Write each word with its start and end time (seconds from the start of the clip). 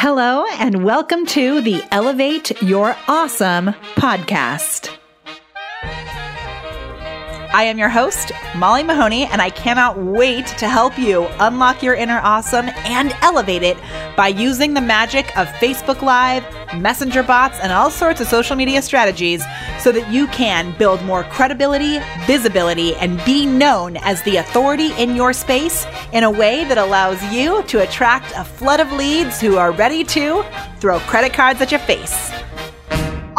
Hello, 0.00 0.44
and 0.60 0.84
welcome 0.84 1.26
to 1.26 1.60
the 1.60 1.82
Elevate 1.90 2.62
Your 2.62 2.96
Awesome 3.08 3.74
podcast. 3.96 4.96
I 7.50 7.62
am 7.62 7.78
your 7.78 7.88
host, 7.88 8.30
Molly 8.56 8.82
Mahoney, 8.82 9.24
and 9.24 9.40
I 9.40 9.48
cannot 9.48 9.98
wait 9.98 10.46
to 10.58 10.68
help 10.68 10.98
you 10.98 11.26
unlock 11.38 11.82
your 11.82 11.94
inner 11.94 12.20
awesome 12.22 12.68
and 12.84 13.16
elevate 13.22 13.62
it 13.62 13.78
by 14.16 14.28
using 14.28 14.74
the 14.74 14.82
magic 14.82 15.34
of 15.38 15.48
Facebook 15.54 16.02
Live, 16.02 16.44
messenger 16.76 17.22
bots, 17.22 17.58
and 17.60 17.72
all 17.72 17.90
sorts 17.90 18.20
of 18.20 18.26
social 18.26 18.54
media 18.54 18.82
strategies 18.82 19.42
so 19.80 19.90
that 19.92 20.12
you 20.12 20.26
can 20.26 20.76
build 20.76 21.02
more 21.04 21.24
credibility, 21.24 22.00
visibility, 22.26 22.94
and 22.96 23.24
be 23.24 23.46
known 23.46 23.96
as 23.98 24.20
the 24.22 24.36
authority 24.36 24.92
in 24.98 25.16
your 25.16 25.32
space 25.32 25.86
in 26.12 26.24
a 26.24 26.30
way 26.30 26.64
that 26.64 26.76
allows 26.76 27.22
you 27.32 27.62
to 27.62 27.82
attract 27.82 28.30
a 28.36 28.44
flood 28.44 28.78
of 28.78 28.92
leads 28.92 29.40
who 29.40 29.56
are 29.56 29.72
ready 29.72 30.04
to 30.04 30.44
throw 30.80 30.98
credit 31.00 31.32
cards 31.32 31.62
at 31.62 31.70
your 31.70 31.80
face. 31.80 32.30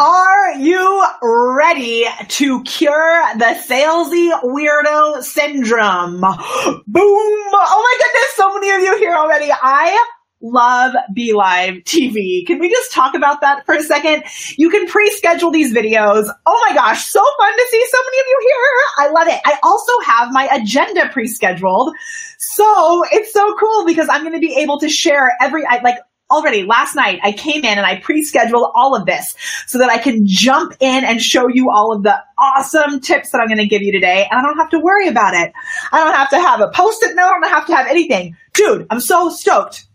Are 0.00 0.52
you 0.52 1.06
ready 1.22 2.06
to 2.26 2.62
cure 2.62 3.22
the 3.36 3.54
salesy 3.68 4.30
weirdo 4.42 5.22
syndrome? 5.22 6.20
Boom! 6.86 7.04
Oh 7.52 7.82
my 7.84 7.98
goodness, 7.98 8.34
so 8.34 8.54
many 8.54 8.70
of 8.70 8.80
you 8.80 8.96
here 8.96 9.14
already. 9.14 9.50
I 9.52 10.02
love 10.40 10.94
Be 11.12 11.34
Live 11.34 11.74
TV. 11.84 12.46
Can 12.46 12.60
we 12.60 12.70
just 12.70 12.90
talk 12.92 13.14
about 13.14 13.42
that 13.42 13.66
for 13.66 13.74
a 13.74 13.82
second? 13.82 14.24
You 14.56 14.70
can 14.70 14.86
pre-schedule 14.86 15.50
these 15.50 15.74
videos. 15.74 16.32
Oh 16.46 16.66
my 16.66 16.74
gosh, 16.74 17.04
so 17.04 17.20
fun 17.38 17.52
to 17.52 17.66
see 17.70 17.84
so 17.90 17.98
many 18.06 18.20
of 18.20 18.26
you 18.26 18.38
here. 18.40 19.06
I 19.06 19.10
love 19.10 19.28
it. 19.28 19.40
I 19.44 19.58
also 19.62 19.92
have 20.06 20.28
my 20.32 20.48
agenda 20.50 21.10
pre-scheduled. 21.12 21.94
So 22.38 23.04
it's 23.12 23.34
so 23.34 23.54
cool 23.60 23.84
because 23.84 24.08
I'm 24.08 24.22
going 24.22 24.32
to 24.32 24.40
be 24.40 24.56
able 24.56 24.80
to 24.80 24.88
share 24.88 25.36
every, 25.42 25.66
I, 25.66 25.82
like 25.82 25.98
already 26.30 26.64
last 26.64 26.94
night 26.94 27.20
I 27.22 27.32
came 27.32 27.64
in 27.64 27.78
and 27.78 27.86
I 27.86 27.98
pre-scheduled 28.00 28.70
all 28.74 28.94
of 28.94 29.06
this 29.06 29.34
so 29.66 29.78
that 29.78 29.90
I 29.90 29.98
can 29.98 30.26
jump 30.26 30.74
in 30.80 31.04
and 31.04 31.20
show 31.20 31.48
you 31.48 31.70
all 31.70 31.94
of 31.94 32.02
the 32.02 32.16
awesome 32.38 33.00
tips 33.00 33.30
that 33.30 33.40
I'm 33.40 33.48
going 33.48 33.58
to 33.58 33.66
give 33.66 33.82
you 33.82 33.92
today. 33.92 34.26
And 34.30 34.38
I 34.38 34.42
don't 34.42 34.56
have 34.58 34.70
to 34.70 34.78
worry 34.78 35.08
about 35.08 35.34
it. 35.34 35.52
I 35.92 36.04
don't 36.04 36.14
have 36.14 36.30
to 36.30 36.40
have 36.40 36.60
a 36.60 36.68
post-it 36.68 37.14
note. 37.14 37.24
I 37.24 37.40
don't 37.40 37.50
have 37.50 37.66
to 37.66 37.74
have 37.74 37.86
anything. 37.88 38.36
Dude, 38.54 38.86
I'm 38.90 39.00
so 39.00 39.30
stoked. 39.30 39.86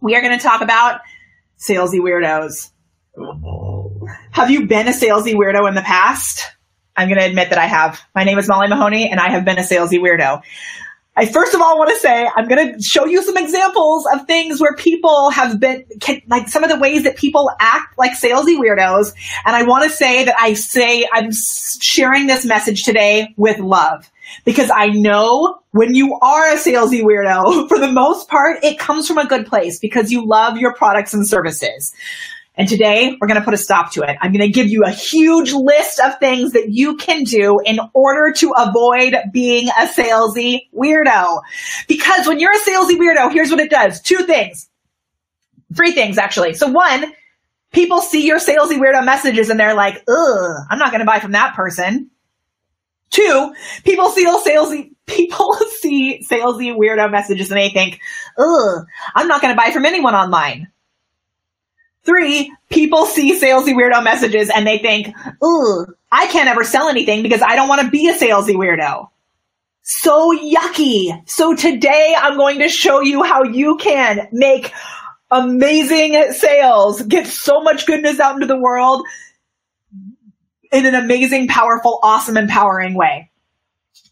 We 0.00 0.14
are 0.16 0.20
going 0.20 0.36
to 0.36 0.42
talk 0.42 0.60
about 0.60 1.00
salesy 1.58 2.00
weirdos. 2.00 2.70
Have 4.30 4.50
you 4.50 4.66
been 4.66 4.88
a 4.88 4.92
salesy 4.92 5.34
weirdo 5.34 5.68
in 5.68 5.74
the 5.74 5.82
past? 5.82 6.50
I'm 6.96 7.08
going 7.08 7.20
to 7.20 7.26
admit 7.26 7.50
that 7.50 7.58
I 7.58 7.66
have. 7.66 8.00
My 8.14 8.24
name 8.24 8.38
is 8.38 8.48
Molly 8.48 8.68
Mahoney 8.68 9.10
and 9.10 9.18
I 9.18 9.30
have 9.30 9.44
been 9.44 9.58
a 9.58 9.62
salesy 9.62 9.98
weirdo. 9.98 10.42
I 11.14 11.26
first 11.26 11.52
of 11.52 11.60
all 11.60 11.78
want 11.78 11.90
to 11.90 11.96
say 11.96 12.26
I'm 12.34 12.48
going 12.48 12.74
to 12.74 12.82
show 12.82 13.04
you 13.04 13.22
some 13.22 13.36
examples 13.36 14.06
of 14.14 14.26
things 14.26 14.60
where 14.60 14.74
people 14.74 15.28
have 15.30 15.60
been 15.60 15.84
can, 16.00 16.22
like 16.26 16.48
some 16.48 16.64
of 16.64 16.70
the 16.70 16.78
ways 16.78 17.04
that 17.04 17.16
people 17.16 17.50
act 17.60 17.98
like 17.98 18.12
salesy 18.12 18.58
weirdos. 18.58 19.12
And 19.44 19.54
I 19.54 19.64
want 19.64 19.84
to 19.84 19.90
say 19.90 20.24
that 20.24 20.36
I 20.38 20.54
say 20.54 21.06
I'm 21.12 21.30
sharing 21.80 22.28
this 22.28 22.46
message 22.46 22.84
today 22.84 23.34
with 23.36 23.58
love 23.58 24.10
because 24.46 24.70
I 24.74 24.86
know 24.86 25.58
when 25.72 25.94
you 25.94 26.18
are 26.20 26.48
a 26.48 26.56
salesy 26.56 27.02
weirdo, 27.02 27.68
for 27.68 27.78
the 27.78 27.92
most 27.92 28.28
part, 28.28 28.64
it 28.64 28.78
comes 28.78 29.06
from 29.06 29.18
a 29.18 29.26
good 29.26 29.46
place 29.46 29.78
because 29.78 30.10
you 30.10 30.26
love 30.26 30.56
your 30.56 30.72
products 30.74 31.12
and 31.12 31.28
services. 31.28 31.92
And 32.54 32.68
today 32.68 33.16
we're 33.18 33.28
going 33.28 33.40
to 33.40 33.44
put 33.44 33.54
a 33.54 33.58
stop 33.58 33.92
to 33.92 34.02
it. 34.02 34.16
I'm 34.20 34.32
going 34.32 34.46
to 34.46 34.52
give 34.52 34.68
you 34.68 34.84
a 34.84 34.90
huge 34.90 35.52
list 35.52 36.00
of 36.00 36.18
things 36.18 36.52
that 36.52 36.68
you 36.68 36.96
can 36.96 37.24
do 37.24 37.60
in 37.64 37.78
order 37.94 38.32
to 38.38 38.52
avoid 38.56 39.16
being 39.32 39.68
a 39.68 39.86
salesy 39.86 40.68
weirdo. 40.74 41.40
Because 41.88 42.26
when 42.26 42.40
you're 42.40 42.52
a 42.52 42.60
salesy 42.60 42.98
weirdo, 42.98 43.32
here's 43.32 43.50
what 43.50 43.60
it 43.60 43.70
does. 43.70 44.02
Two 44.02 44.24
things. 44.24 44.68
Three 45.74 45.92
things 45.92 46.18
actually. 46.18 46.52
So 46.52 46.68
one, 46.68 47.12
people 47.72 48.00
see 48.00 48.26
your 48.26 48.38
salesy 48.38 48.78
weirdo 48.78 49.04
messages 49.04 49.48
and 49.48 49.58
they're 49.58 49.74
like, 49.74 50.04
ugh, 50.06 50.56
I'm 50.68 50.78
not 50.78 50.90
going 50.90 51.00
to 51.00 51.06
buy 51.06 51.20
from 51.20 51.32
that 51.32 51.54
person. 51.54 52.10
Two, 53.08 53.54
people 53.84 54.10
see 54.10 54.26
salesy, 54.26 54.90
people 55.06 55.54
see 55.80 56.22
salesy 56.30 56.76
weirdo 56.76 57.10
messages 57.10 57.50
and 57.50 57.58
they 57.58 57.70
think, 57.70 57.98
ugh, 58.38 58.84
I'm 59.14 59.28
not 59.28 59.40
going 59.40 59.54
to 59.54 59.60
buy 59.60 59.70
from 59.70 59.86
anyone 59.86 60.14
online. 60.14 60.71
Three, 62.04 62.52
people 62.68 63.06
see 63.06 63.40
salesy 63.40 63.74
weirdo 63.74 64.02
messages 64.02 64.50
and 64.54 64.66
they 64.66 64.78
think, 64.78 65.14
ooh, 65.44 65.86
I 66.10 66.26
can't 66.26 66.48
ever 66.48 66.64
sell 66.64 66.88
anything 66.88 67.22
because 67.22 67.42
I 67.42 67.54
don't 67.54 67.68
want 67.68 67.82
to 67.82 67.90
be 67.90 68.08
a 68.08 68.14
salesy 68.14 68.54
weirdo. 68.54 69.08
So 69.82 70.36
yucky. 70.36 71.28
So 71.28 71.54
today 71.54 72.14
I'm 72.18 72.36
going 72.36 72.58
to 72.58 72.68
show 72.68 73.00
you 73.00 73.22
how 73.22 73.44
you 73.44 73.76
can 73.76 74.28
make 74.32 74.72
amazing 75.30 76.32
sales, 76.32 77.02
get 77.02 77.26
so 77.26 77.62
much 77.62 77.86
goodness 77.86 78.20
out 78.20 78.34
into 78.34 78.46
the 78.46 78.58
world 78.58 79.06
in 80.72 80.86
an 80.86 80.94
amazing, 80.94 81.48
powerful, 81.48 82.00
awesome, 82.02 82.36
empowering 82.36 82.94
way. 82.94 83.30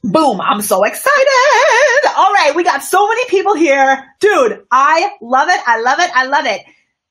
Boom. 0.03 0.41
I'm 0.41 0.63
so 0.63 0.85
excited. 0.85 2.11
All 2.17 2.33
right. 2.33 2.53
We 2.55 2.65
got 2.65 2.83
so 2.83 3.07
many 3.07 3.25
people 3.27 3.55
here. 3.55 4.07
Dude, 4.21 4.65
I 4.71 5.13
love 5.21 5.49
it. 5.49 5.61
I 5.67 5.81
love 5.81 5.99
it. 5.99 6.11
I 6.15 6.27
love 6.27 6.47
it. 6.47 6.63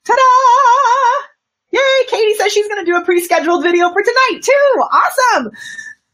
Ta-da! 0.06 1.28
Yay! 1.72 2.08
Katie 2.08 2.34
says 2.36 2.52
she's 2.52 2.68
going 2.68 2.84
to 2.84 2.92
do 2.92 2.98
a 2.98 3.06
pre-scheduled 3.06 3.64
video 3.64 3.90
for 3.90 4.02
tonight 4.02 4.42
too. 4.42 4.84
Awesome. 4.92 5.52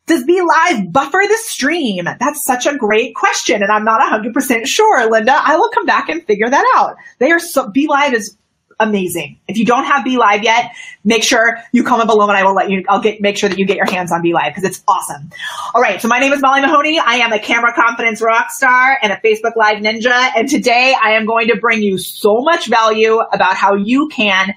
Does 0.08 0.24
Be 0.24 0.42
Live 0.42 0.92
buffer 0.92 1.22
the 1.28 1.38
stream? 1.42 2.06
That's 2.06 2.46
such 2.46 2.68
a 2.68 2.78
great 2.78 3.16
question, 3.16 3.64
and 3.64 3.72
I'm 3.72 3.84
not 3.86 4.02
100% 4.02 4.68
sure, 4.68 5.10
Linda. 5.10 5.34
I 5.36 5.56
will 5.56 5.70
come 5.70 5.86
back 5.86 6.10
and 6.10 6.24
figure 6.26 6.50
that 6.50 6.66
out. 6.76 6.96
They 7.20 7.32
are 7.32 7.40
so 7.40 7.70
Be 7.70 7.88
Live 7.88 8.14
is 8.14 8.38
amazing. 8.80 9.40
If 9.48 9.58
you 9.58 9.66
don't 9.66 9.86
have 9.86 10.04
Be 10.04 10.18
Live 10.18 10.44
yet, 10.44 10.72
make 11.04 11.24
sure 11.24 11.58
you 11.72 11.84
comment 11.84 12.08
below 12.08 12.28
and 12.28 12.38
I 12.38 12.44
will 12.44 12.54
let 12.54 12.70
you, 12.70 12.84
I'll 12.90 13.02
get, 13.02 13.22
make 13.22 13.38
sure 13.38 13.50
that 13.50 13.58
you 13.58 13.66
get 13.66 13.78
your 13.78 13.90
hands 13.90 14.12
on 14.12 14.22
Be 14.22 14.34
Live 14.34 14.54
because 14.54 14.64
it's 14.64 14.84
awesome. 14.88 15.30
All 15.74 15.82
right. 15.82 16.02
So 16.02 16.08
my 16.08 16.20
name 16.20 16.34
is 16.34 16.42
Molly 16.42 16.62
Mahoney. 16.62 17.00
I 17.00 17.16
am 17.16 17.32
a 17.32 17.40
camera 17.40 17.74
confidence 17.74 18.22
rock 18.22 18.50
star 18.50 18.98
and 19.02 19.12
a 19.12 19.18
Facebook 19.18 19.56
Live 19.56 19.78
ninja. 19.78 20.32
And 20.36 20.50
today 20.50 20.96
I 21.02 21.12
am 21.12 21.26
going 21.26 21.48
to 21.48 21.58
bring 21.58 21.82
you 21.82 21.98
so 21.98 22.42
much 22.42 22.68
value 22.68 23.20
about 23.20 23.56
how 23.56 23.76
you 23.76 24.08
can 24.10 24.54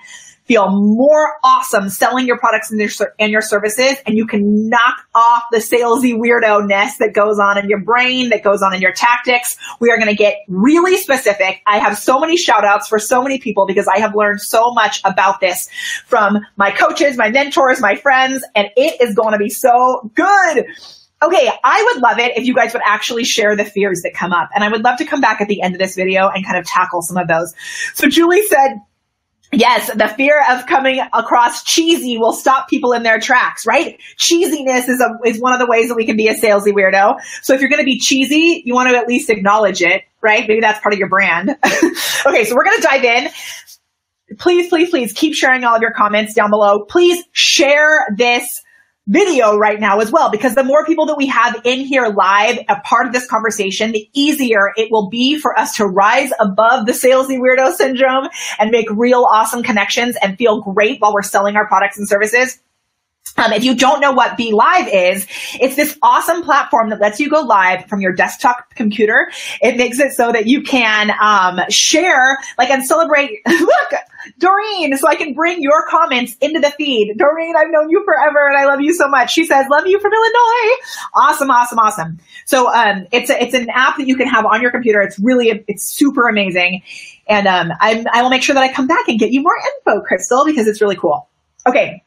feel 0.48 0.70
more 0.70 1.34
awesome 1.44 1.90
selling 1.90 2.26
your 2.26 2.38
products 2.38 2.70
and 2.70 2.80
your, 2.80 2.90
and 3.18 3.30
your 3.30 3.42
services 3.42 3.98
and 4.06 4.16
you 4.16 4.26
can 4.26 4.68
knock 4.68 5.06
off 5.14 5.42
the 5.52 5.58
salesy 5.58 6.14
weirdo 6.14 6.66
ness 6.66 6.96
that 6.96 7.12
goes 7.12 7.38
on 7.38 7.58
in 7.58 7.68
your 7.68 7.80
brain, 7.80 8.30
that 8.30 8.42
goes 8.42 8.62
on 8.62 8.74
in 8.74 8.80
your 8.80 8.92
tactics. 8.92 9.56
We 9.78 9.90
are 9.90 9.98
going 9.98 10.08
to 10.08 10.16
get 10.16 10.38
really 10.48 10.96
specific. 10.96 11.60
I 11.66 11.78
have 11.78 11.98
so 11.98 12.18
many 12.18 12.38
shout 12.38 12.64
outs 12.64 12.88
for 12.88 12.98
so 12.98 13.22
many 13.22 13.38
people 13.38 13.66
because 13.66 13.86
I 13.86 13.98
have 13.98 14.16
learned 14.16 14.40
so 14.40 14.72
much 14.72 15.02
about 15.04 15.40
this 15.40 15.68
from 16.06 16.38
my 16.56 16.70
coaches, 16.70 17.18
my 17.18 17.30
mentors, 17.30 17.80
my 17.80 17.94
friends, 17.94 18.42
and 18.54 18.68
it 18.74 19.00
is 19.02 19.14
going 19.14 19.32
to 19.32 19.38
be 19.38 19.50
so 19.50 20.10
good. 20.14 20.66
Okay, 21.20 21.50
I 21.64 21.92
would 21.92 22.02
love 22.02 22.18
it 22.20 22.36
if 22.36 22.46
you 22.46 22.54
guys 22.54 22.72
would 22.72 22.82
actually 22.86 23.24
share 23.24 23.56
the 23.56 23.64
fears 23.64 24.02
that 24.02 24.14
come 24.14 24.32
up. 24.32 24.48
And 24.54 24.62
I 24.62 24.68
would 24.68 24.84
love 24.84 24.98
to 24.98 25.04
come 25.04 25.20
back 25.20 25.40
at 25.40 25.48
the 25.48 25.60
end 25.60 25.74
of 25.74 25.80
this 25.80 25.96
video 25.96 26.28
and 26.28 26.46
kind 26.46 26.56
of 26.56 26.64
tackle 26.64 27.02
some 27.02 27.16
of 27.16 27.26
those. 27.26 27.52
So 27.94 28.08
Julie 28.08 28.46
said, 28.46 28.76
Yes, 29.52 29.90
the 29.94 30.08
fear 30.08 30.42
of 30.50 30.66
coming 30.66 31.00
across 31.12 31.62
cheesy 31.62 32.18
will 32.18 32.34
stop 32.34 32.68
people 32.68 32.92
in 32.92 33.02
their 33.02 33.18
tracks, 33.18 33.66
right? 33.66 33.98
Cheesiness 34.18 34.88
is 34.88 35.00
a, 35.00 35.18
is 35.26 35.40
one 35.40 35.54
of 35.54 35.58
the 35.58 35.66
ways 35.66 35.88
that 35.88 35.94
we 35.94 36.04
can 36.04 36.16
be 36.16 36.28
a 36.28 36.34
salesy 36.34 36.72
weirdo. 36.72 37.18
So 37.42 37.54
if 37.54 37.60
you're 37.60 37.70
going 37.70 37.80
to 37.80 37.86
be 37.86 37.98
cheesy, 37.98 38.62
you 38.66 38.74
want 38.74 38.90
to 38.90 38.96
at 38.96 39.06
least 39.06 39.30
acknowledge 39.30 39.80
it, 39.80 40.02
right? 40.20 40.46
Maybe 40.46 40.60
that's 40.60 40.80
part 40.80 40.92
of 40.92 40.98
your 40.98 41.08
brand. 41.08 41.50
okay, 42.26 42.44
so 42.44 42.54
we're 42.54 42.64
going 42.64 42.76
to 42.76 42.82
dive 42.82 43.04
in. 43.04 43.30
Please, 44.38 44.68
please, 44.68 44.90
please 44.90 45.12
keep 45.14 45.34
sharing 45.34 45.64
all 45.64 45.74
of 45.74 45.80
your 45.80 45.92
comments 45.92 46.34
down 46.34 46.50
below. 46.50 46.84
Please 46.84 47.24
share 47.32 48.06
this 48.14 48.62
video 49.08 49.56
right 49.56 49.80
now 49.80 50.00
as 50.00 50.12
well, 50.12 50.30
because 50.30 50.54
the 50.54 50.62
more 50.62 50.84
people 50.84 51.06
that 51.06 51.16
we 51.16 51.26
have 51.26 51.60
in 51.64 51.80
here 51.80 52.06
live, 52.08 52.58
a 52.68 52.78
part 52.80 53.06
of 53.06 53.12
this 53.12 53.26
conversation, 53.26 53.92
the 53.92 54.08
easier 54.12 54.72
it 54.76 54.90
will 54.92 55.08
be 55.08 55.38
for 55.38 55.58
us 55.58 55.76
to 55.76 55.86
rise 55.86 56.30
above 56.38 56.86
the 56.86 56.92
salesy 56.92 57.38
weirdo 57.38 57.72
syndrome 57.72 58.28
and 58.58 58.70
make 58.70 58.86
real 58.90 59.26
awesome 59.30 59.62
connections 59.62 60.16
and 60.22 60.36
feel 60.36 60.60
great 60.60 61.00
while 61.00 61.14
we're 61.14 61.22
selling 61.22 61.56
our 61.56 61.66
products 61.66 61.98
and 61.98 62.08
services. 62.08 62.60
Um, 63.36 63.52
if 63.52 63.64
you 63.64 63.74
don't 63.74 64.00
know 64.00 64.12
what 64.12 64.36
Be 64.36 64.52
Live 64.52 64.88
is, 64.88 65.26
it's 65.60 65.76
this 65.76 65.98
awesome 66.02 66.42
platform 66.42 66.90
that 66.90 67.00
lets 67.00 67.20
you 67.20 67.28
go 67.30 67.40
live 67.40 67.86
from 67.86 68.00
your 68.00 68.12
desktop 68.12 68.74
computer. 68.74 69.30
It 69.60 69.76
makes 69.76 69.98
it 69.98 70.12
so 70.12 70.32
that 70.32 70.46
you 70.46 70.62
can 70.62 71.12
um, 71.20 71.60
share, 71.68 72.38
like, 72.56 72.70
and 72.70 72.84
celebrate. 72.84 73.40
Look, 73.46 73.92
Doreen, 74.38 74.96
so 74.96 75.08
I 75.08 75.14
can 75.14 75.32
bring 75.34 75.62
your 75.62 75.86
comments 75.88 76.36
into 76.40 76.60
the 76.60 76.70
feed. 76.70 77.16
Doreen, 77.16 77.54
I've 77.56 77.70
known 77.70 77.90
you 77.90 78.02
forever, 78.04 78.48
and 78.48 78.56
I 78.56 78.66
love 78.66 78.80
you 78.80 78.92
so 78.92 79.08
much. 79.08 79.32
She 79.32 79.44
says, 79.44 79.66
"Love 79.70 79.86
you 79.86 80.00
from 80.00 80.12
Illinois." 80.12 80.76
Awesome, 81.14 81.50
awesome, 81.50 81.78
awesome. 81.78 82.18
So 82.44 82.72
um, 82.72 83.06
it's 83.12 83.30
a, 83.30 83.42
it's 83.42 83.54
an 83.54 83.70
app 83.70 83.96
that 83.98 84.06
you 84.06 84.16
can 84.16 84.26
have 84.26 84.44
on 84.46 84.60
your 84.60 84.70
computer. 84.70 85.00
It's 85.00 85.18
really 85.18 85.64
it's 85.68 85.84
super 85.84 86.28
amazing, 86.28 86.82
and 87.26 87.46
um, 87.46 87.72
i 87.80 88.04
I 88.12 88.22
will 88.22 88.30
make 88.30 88.42
sure 88.42 88.54
that 88.54 88.62
I 88.62 88.72
come 88.72 88.86
back 88.86 89.08
and 89.08 89.18
get 89.18 89.30
you 89.30 89.42
more 89.42 89.56
info, 89.76 90.00
Crystal, 90.02 90.44
because 90.44 90.66
it's 90.66 90.80
really 90.80 90.96
cool. 90.96 91.28
Okay, 91.66 92.02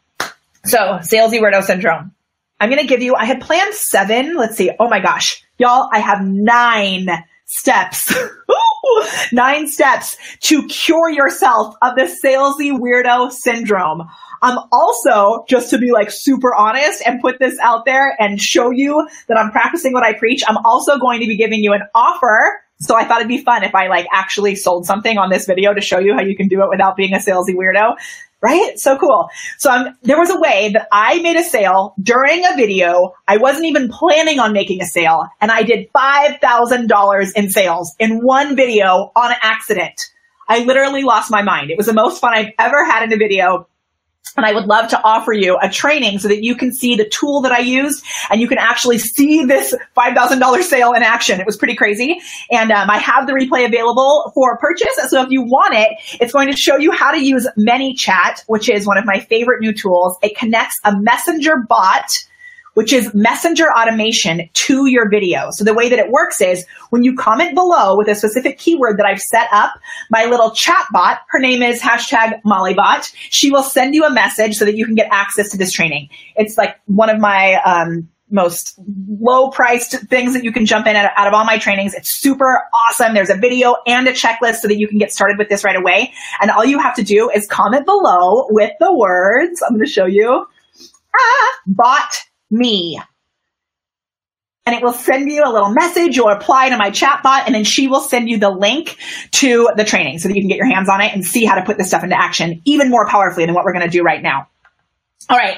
so, 0.65 0.99
salesy 1.01 1.39
weirdo 1.39 1.63
syndrome. 1.63 2.13
I'm 2.59 2.69
going 2.69 2.81
to 2.81 2.87
give 2.87 3.01
you, 3.01 3.15
I 3.15 3.25
had 3.25 3.41
planned 3.41 3.73
seven. 3.73 4.35
Let's 4.35 4.55
see. 4.55 4.71
Oh 4.79 4.87
my 4.87 4.99
gosh. 4.99 5.43
Y'all, 5.57 5.89
I 5.91 5.99
have 5.99 6.23
nine 6.23 7.07
steps. 7.45 8.13
Nine 9.31 9.67
steps 9.67 10.17
to 10.41 10.67
cure 10.67 11.09
yourself 11.09 11.75
of 11.81 11.95
the 11.95 12.03
salesy 12.03 12.71
weirdo 12.77 13.31
syndrome. 13.31 14.03
I'm 14.41 14.57
also, 14.71 15.45
just 15.47 15.69
to 15.69 15.77
be 15.77 15.91
like 15.91 16.09
super 16.11 16.53
honest 16.55 17.03
and 17.05 17.21
put 17.21 17.39
this 17.39 17.57
out 17.59 17.85
there 17.85 18.15
and 18.19 18.41
show 18.41 18.71
you 18.71 19.07
that 19.27 19.37
I'm 19.37 19.51
practicing 19.51 19.93
what 19.93 20.03
I 20.03 20.13
preach, 20.13 20.41
I'm 20.47 20.57
also 20.65 20.97
going 20.97 21.21
to 21.21 21.27
be 21.27 21.37
giving 21.37 21.63
you 21.63 21.73
an 21.73 21.83
offer. 21.93 22.59
So 22.81 22.95
I 22.95 23.05
thought 23.05 23.21
it'd 23.21 23.29
be 23.29 23.43
fun 23.43 23.63
if 23.63 23.73
I 23.73 23.87
like 23.87 24.07
actually 24.11 24.55
sold 24.55 24.85
something 24.85 25.17
on 25.17 25.29
this 25.29 25.45
video 25.45 25.73
to 25.73 25.81
show 25.81 25.99
you 25.99 26.13
how 26.13 26.21
you 26.21 26.35
can 26.35 26.47
do 26.47 26.61
it 26.63 26.69
without 26.69 26.97
being 26.97 27.13
a 27.13 27.17
salesy 27.17 27.55
weirdo 27.55 27.95
right? 28.41 28.77
So 28.79 28.97
cool. 28.97 29.29
So 29.57 29.93
there 30.01 30.17
was 30.17 30.29
a 30.29 30.39
way 30.39 30.71
that 30.73 30.87
I 30.91 31.21
made 31.21 31.35
a 31.35 31.43
sale 31.43 31.93
during 32.01 32.43
a 32.45 32.55
video. 32.55 33.13
I 33.27 33.37
wasn't 33.37 33.65
even 33.65 33.89
planning 33.89 34.39
on 34.39 34.51
making 34.51 34.81
a 34.81 34.85
sale 34.85 35.27
and 35.39 35.51
I 35.51 35.63
did 35.63 35.91
$5,000 35.93 37.31
in 37.35 37.49
sales 37.51 37.95
in 37.99 38.19
one 38.19 38.55
video 38.55 39.11
on 39.15 39.31
accident. 39.41 40.09
I 40.49 40.63
literally 40.63 41.03
lost 41.03 41.31
my 41.31 41.43
mind. 41.43 41.69
It 41.69 41.77
was 41.77 41.85
the 41.85 41.93
most 41.93 42.19
fun 42.19 42.33
I've 42.33 42.51
ever 42.59 42.83
had 42.83 43.03
in 43.03 43.13
a 43.13 43.17
video. 43.17 43.67
And 44.37 44.45
I 44.45 44.53
would 44.53 44.65
love 44.65 44.89
to 44.89 45.01
offer 45.03 45.33
you 45.33 45.57
a 45.61 45.69
training 45.69 46.19
so 46.19 46.27
that 46.29 46.41
you 46.41 46.55
can 46.55 46.71
see 46.71 46.95
the 46.95 47.07
tool 47.07 47.41
that 47.41 47.51
I 47.51 47.59
used 47.59 48.03
and 48.29 48.39
you 48.39 48.47
can 48.47 48.57
actually 48.57 48.97
see 48.97 49.43
this 49.43 49.75
$5,000 49.97 50.61
sale 50.63 50.93
in 50.93 51.03
action. 51.03 51.39
It 51.39 51.45
was 51.45 51.57
pretty 51.57 51.75
crazy. 51.75 52.19
And 52.49 52.71
um, 52.71 52.89
I 52.89 52.97
have 52.97 53.27
the 53.27 53.33
replay 53.33 53.65
available 53.65 54.31
for 54.33 54.57
purchase. 54.57 54.95
So 55.09 55.21
if 55.21 55.29
you 55.31 55.41
want 55.41 55.73
it, 55.73 55.89
it's 56.21 56.31
going 56.31 56.49
to 56.49 56.55
show 56.55 56.77
you 56.77 56.91
how 56.91 57.11
to 57.11 57.19
use 57.19 57.47
ManyChat, 57.59 58.43
which 58.47 58.69
is 58.69 58.87
one 58.87 58.97
of 58.97 59.05
my 59.05 59.19
favorite 59.19 59.59
new 59.59 59.73
tools. 59.73 60.17
It 60.23 60.37
connects 60.37 60.79
a 60.85 60.97
messenger 60.97 61.65
bot 61.67 62.11
which 62.73 62.93
is 62.93 63.13
messenger 63.13 63.65
automation 63.71 64.49
to 64.53 64.87
your 64.87 65.09
video. 65.09 65.49
So 65.51 65.63
the 65.63 65.73
way 65.73 65.89
that 65.89 65.99
it 65.99 66.09
works 66.09 66.41
is 66.41 66.65
when 66.89 67.03
you 67.03 67.15
comment 67.15 67.55
below 67.55 67.97
with 67.97 68.07
a 68.07 68.15
specific 68.15 68.57
keyword 68.57 68.97
that 68.97 69.05
I've 69.05 69.21
set 69.21 69.47
up, 69.51 69.73
my 70.09 70.25
little 70.25 70.51
chat 70.51 70.85
bot, 70.91 71.19
her 71.29 71.39
name 71.39 71.61
is 71.61 71.81
hashtag 71.81 72.41
Mollybot, 72.43 73.13
she 73.29 73.51
will 73.51 73.63
send 73.63 73.93
you 73.93 74.05
a 74.05 74.11
message 74.11 74.55
so 74.55 74.65
that 74.65 74.75
you 74.75 74.85
can 74.85 74.95
get 74.95 75.07
access 75.11 75.49
to 75.51 75.57
this 75.57 75.71
training. 75.71 76.09
It's 76.35 76.57
like 76.57 76.79
one 76.85 77.09
of 77.09 77.19
my, 77.19 77.55
um, 77.65 78.09
most 78.33 78.79
low 79.19 79.49
priced 79.49 80.07
things 80.07 80.33
that 80.33 80.45
you 80.45 80.53
can 80.53 80.65
jump 80.65 80.87
in 80.87 80.95
at, 80.95 81.11
out 81.17 81.27
of 81.27 81.33
all 81.33 81.43
my 81.43 81.57
trainings. 81.57 81.93
It's 81.93 82.09
super 82.21 82.61
awesome. 82.87 83.13
There's 83.13 83.29
a 83.29 83.35
video 83.35 83.75
and 83.85 84.07
a 84.07 84.13
checklist 84.13 84.59
so 84.61 84.69
that 84.69 84.77
you 84.77 84.87
can 84.87 84.97
get 84.97 85.11
started 85.11 85.37
with 85.37 85.49
this 85.49 85.65
right 85.65 85.75
away. 85.75 86.13
And 86.41 86.49
all 86.49 86.63
you 86.63 86.79
have 86.79 86.95
to 86.95 87.03
do 87.03 87.29
is 87.29 87.45
comment 87.45 87.85
below 87.85 88.47
with 88.49 88.71
the 88.79 88.95
words. 88.95 89.61
I'm 89.61 89.75
going 89.75 89.85
to 89.85 89.91
show 89.91 90.05
you. 90.05 90.45
Ah, 91.13 91.47
bot 91.67 92.30
me. 92.51 92.99
And 94.65 94.75
it 94.75 94.83
will 94.83 94.93
send 94.93 95.29
you 95.31 95.43
a 95.43 95.51
little 95.51 95.73
message 95.73 96.19
or 96.19 96.31
apply 96.31 96.69
to 96.69 96.77
my 96.77 96.91
chatbot, 96.91 97.45
and 97.47 97.55
then 97.55 97.63
she 97.63 97.87
will 97.87 98.01
send 98.01 98.29
you 98.29 98.37
the 98.37 98.51
link 98.51 98.95
to 99.31 99.69
the 99.75 99.83
training 99.83 100.19
so 100.19 100.27
that 100.27 100.35
you 100.35 100.41
can 100.41 100.49
get 100.49 100.57
your 100.57 100.71
hands 100.71 100.87
on 100.87 101.01
it 101.01 101.13
and 101.13 101.25
see 101.25 101.45
how 101.45 101.55
to 101.55 101.65
put 101.65 101.77
this 101.77 101.87
stuff 101.87 102.03
into 102.03 102.19
action 102.19 102.61
even 102.65 102.89
more 102.89 103.07
powerfully 103.07 103.45
than 103.45 103.55
what 103.55 103.65
we're 103.65 103.73
going 103.73 103.85
to 103.85 103.91
do 103.91 104.03
right 104.03 104.21
now. 104.21 104.47
All 105.29 105.37
right. 105.37 105.57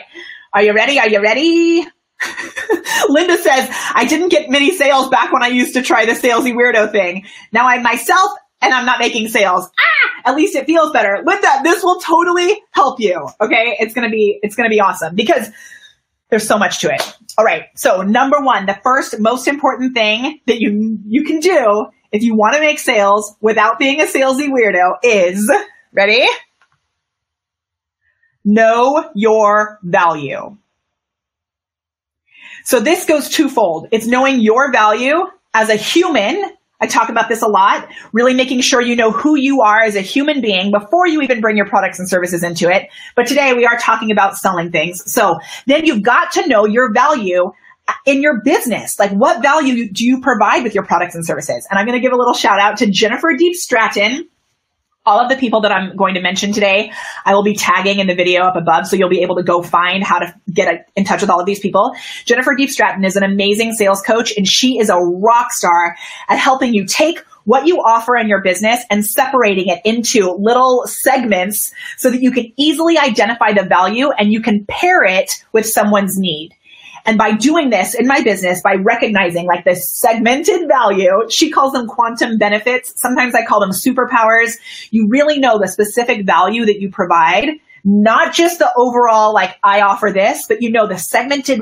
Are 0.53 0.63
you 0.63 0.73
ready? 0.73 0.99
Are 0.99 1.09
you 1.09 1.21
ready? 1.21 1.85
Linda 3.09 3.37
says, 3.37 3.69
I 3.93 4.05
didn't 4.07 4.29
get 4.29 4.49
many 4.49 4.71
sales 4.71 5.09
back 5.09 5.33
when 5.33 5.43
I 5.43 5.47
used 5.47 5.73
to 5.73 5.81
try 5.81 6.05
the 6.05 6.13
salesy 6.13 6.53
weirdo 6.53 6.91
thing. 6.91 7.25
Now 7.51 7.67
I'm 7.67 7.83
myself 7.83 8.31
and 8.61 8.73
I'm 8.73 8.85
not 8.85 8.99
making 8.99 9.27
sales. 9.27 9.69
Ah, 9.77 10.29
at 10.31 10.35
least 10.35 10.55
it 10.55 10.65
feels 10.65 10.91
better. 10.91 11.21
Linda, 11.25 11.47
this 11.63 11.83
will 11.83 11.99
totally 11.99 12.61
help 12.71 12.99
you. 12.99 13.27
Okay. 13.41 13.75
It's 13.79 13.93
going 13.93 14.07
to 14.07 14.11
be, 14.11 14.39
it's 14.41 14.55
going 14.55 14.69
to 14.69 14.73
be 14.73 14.79
awesome 14.79 15.15
because 15.15 15.49
there's 16.33 16.47
so 16.47 16.57
much 16.57 16.79
to 16.79 16.91
it. 16.91 16.99
All 17.37 17.45
right. 17.45 17.65
So 17.75 18.01
number 18.01 18.37
one, 18.39 18.65
the 18.65 18.79
first 18.83 19.19
most 19.19 19.47
important 19.47 19.93
thing 19.93 20.39
that 20.47 20.59
you, 20.59 20.97
you 21.05 21.25
can 21.25 21.39
do 21.39 21.85
if 22.11 22.23
you 22.23 22.33
want 22.33 22.55
to 22.55 22.59
make 22.59 22.79
sales 22.79 23.35
without 23.39 23.77
being 23.77 24.01
a 24.01 24.05
salesy 24.05 24.49
weirdo 24.49 24.95
is 25.03 25.51
ready? 25.91 26.25
Know 28.43 29.11
your 29.13 29.77
value. 29.83 30.57
So 32.63 32.79
this 32.79 33.05
goes 33.05 33.29
twofold. 33.29 33.89
It's 33.91 34.07
knowing 34.07 34.41
your 34.41 34.71
value 34.71 35.25
as 35.53 35.69
a 35.69 35.75
human 35.75 36.43
I 36.83 36.85
talk 36.85 37.07
about 37.07 37.29
this 37.29 37.41
a 37.41 37.47
lot, 37.47 37.87
really 38.11 38.33
making 38.33 38.59
sure 38.59 38.81
you 38.81 38.93
know 38.93 39.09
who 39.09 39.37
you 39.37 39.61
are 39.61 39.81
as 39.81 39.95
a 39.95 40.01
human 40.01 40.41
being 40.41 40.69
before 40.69 41.07
you 41.07 41.21
even 41.21 41.39
bring 41.39 41.55
your 41.55 41.65
products 41.65 41.97
and 41.97 42.09
services 42.09 42.43
into 42.43 42.69
it. 42.69 42.89
But 43.15 43.25
today 43.25 43.53
we 43.53 43.65
are 43.65 43.77
talking 43.77 44.11
about 44.11 44.35
selling 44.35 44.69
things. 44.69 45.01
So 45.09 45.39
then 45.65 45.85
you've 45.85 46.03
got 46.03 46.33
to 46.33 46.45
know 46.45 46.65
your 46.65 46.91
value 46.91 47.53
in 48.05 48.21
your 48.21 48.41
business. 48.43 48.99
Like 48.99 49.11
what 49.11 49.41
value 49.41 49.89
do 49.89 50.03
you 50.03 50.19
provide 50.19 50.63
with 50.63 50.75
your 50.75 50.85
products 50.85 51.15
and 51.15 51.25
services? 51.25 51.65
And 51.69 51.79
I'm 51.79 51.85
going 51.85 51.97
to 51.97 52.01
give 52.01 52.11
a 52.11 52.17
little 52.17 52.33
shout 52.33 52.59
out 52.59 52.75
to 52.79 52.91
Jennifer 52.91 53.29
Diepstraten 53.39 54.27
all 55.05 55.19
of 55.19 55.29
the 55.29 55.35
people 55.35 55.61
that 55.61 55.71
I'm 55.71 55.95
going 55.95 56.13
to 56.13 56.21
mention 56.21 56.53
today, 56.53 56.91
I 57.25 57.33
will 57.33 57.43
be 57.43 57.55
tagging 57.55 57.99
in 57.99 58.07
the 58.07 58.15
video 58.15 58.43
up 58.43 58.55
above. 58.55 58.87
So 58.87 58.95
you'll 58.95 59.09
be 59.09 59.21
able 59.21 59.35
to 59.35 59.43
go 59.43 59.61
find 59.61 60.03
how 60.03 60.19
to 60.19 60.33
get 60.51 60.67
uh, 60.67 60.77
in 60.95 61.03
touch 61.03 61.21
with 61.21 61.29
all 61.29 61.39
of 61.39 61.45
these 61.45 61.59
people. 61.59 61.93
Jennifer 62.25 62.55
Diepstraten 62.57 63.05
is 63.05 63.15
an 63.15 63.23
amazing 63.23 63.73
sales 63.73 64.01
coach 64.01 64.33
and 64.37 64.47
she 64.47 64.79
is 64.79 64.89
a 64.89 64.97
rock 64.97 65.51
star 65.51 65.95
at 66.29 66.37
helping 66.37 66.73
you 66.73 66.85
take 66.85 67.19
what 67.45 67.67
you 67.67 67.77
offer 67.77 68.15
in 68.15 68.29
your 68.29 68.41
business 68.41 68.83
and 68.89 69.05
separating 69.05 69.67
it 69.67 69.81
into 69.83 70.31
little 70.39 70.83
segments 70.85 71.73
so 71.97 72.09
that 72.09 72.21
you 72.21 72.31
can 72.31 72.53
easily 72.57 72.97
identify 72.97 73.51
the 73.51 73.63
value 73.63 74.09
and 74.11 74.31
you 74.31 74.41
can 74.41 74.65
pair 74.65 75.03
it 75.03 75.43
with 75.51 75.67
someone's 75.67 76.17
need. 76.17 76.55
And 77.05 77.17
by 77.17 77.33
doing 77.33 77.69
this 77.69 77.95
in 77.95 78.07
my 78.07 78.21
business, 78.21 78.61
by 78.61 78.75
recognizing 78.75 79.45
like 79.45 79.65
this 79.65 79.91
segmented 79.93 80.67
value, 80.67 81.11
she 81.29 81.51
calls 81.51 81.73
them 81.73 81.87
quantum 81.87 82.37
benefits. 82.37 82.93
Sometimes 82.95 83.35
I 83.35 83.45
call 83.45 83.59
them 83.59 83.71
superpowers. 83.71 84.57
You 84.91 85.07
really 85.09 85.39
know 85.39 85.59
the 85.59 85.67
specific 85.67 86.25
value 86.25 86.65
that 86.65 86.79
you 86.79 86.89
provide, 86.89 87.49
not 87.83 88.33
just 88.33 88.59
the 88.59 88.71
overall, 88.77 89.33
like 89.33 89.57
I 89.63 89.81
offer 89.81 90.11
this, 90.13 90.45
but 90.47 90.61
you 90.61 90.71
know 90.71 90.87
the 90.87 90.97
segmented 90.97 91.61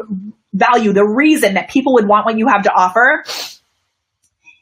value, 0.54 0.94
the 0.94 1.08
reason 1.08 1.56
that 1.56 1.70
people 1.70 1.94
would 1.94 2.08
want 2.08 2.26
what 2.26 2.38
you 2.38 2.48
have 2.48 2.64
to 2.64 2.74
offer. 2.74 3.24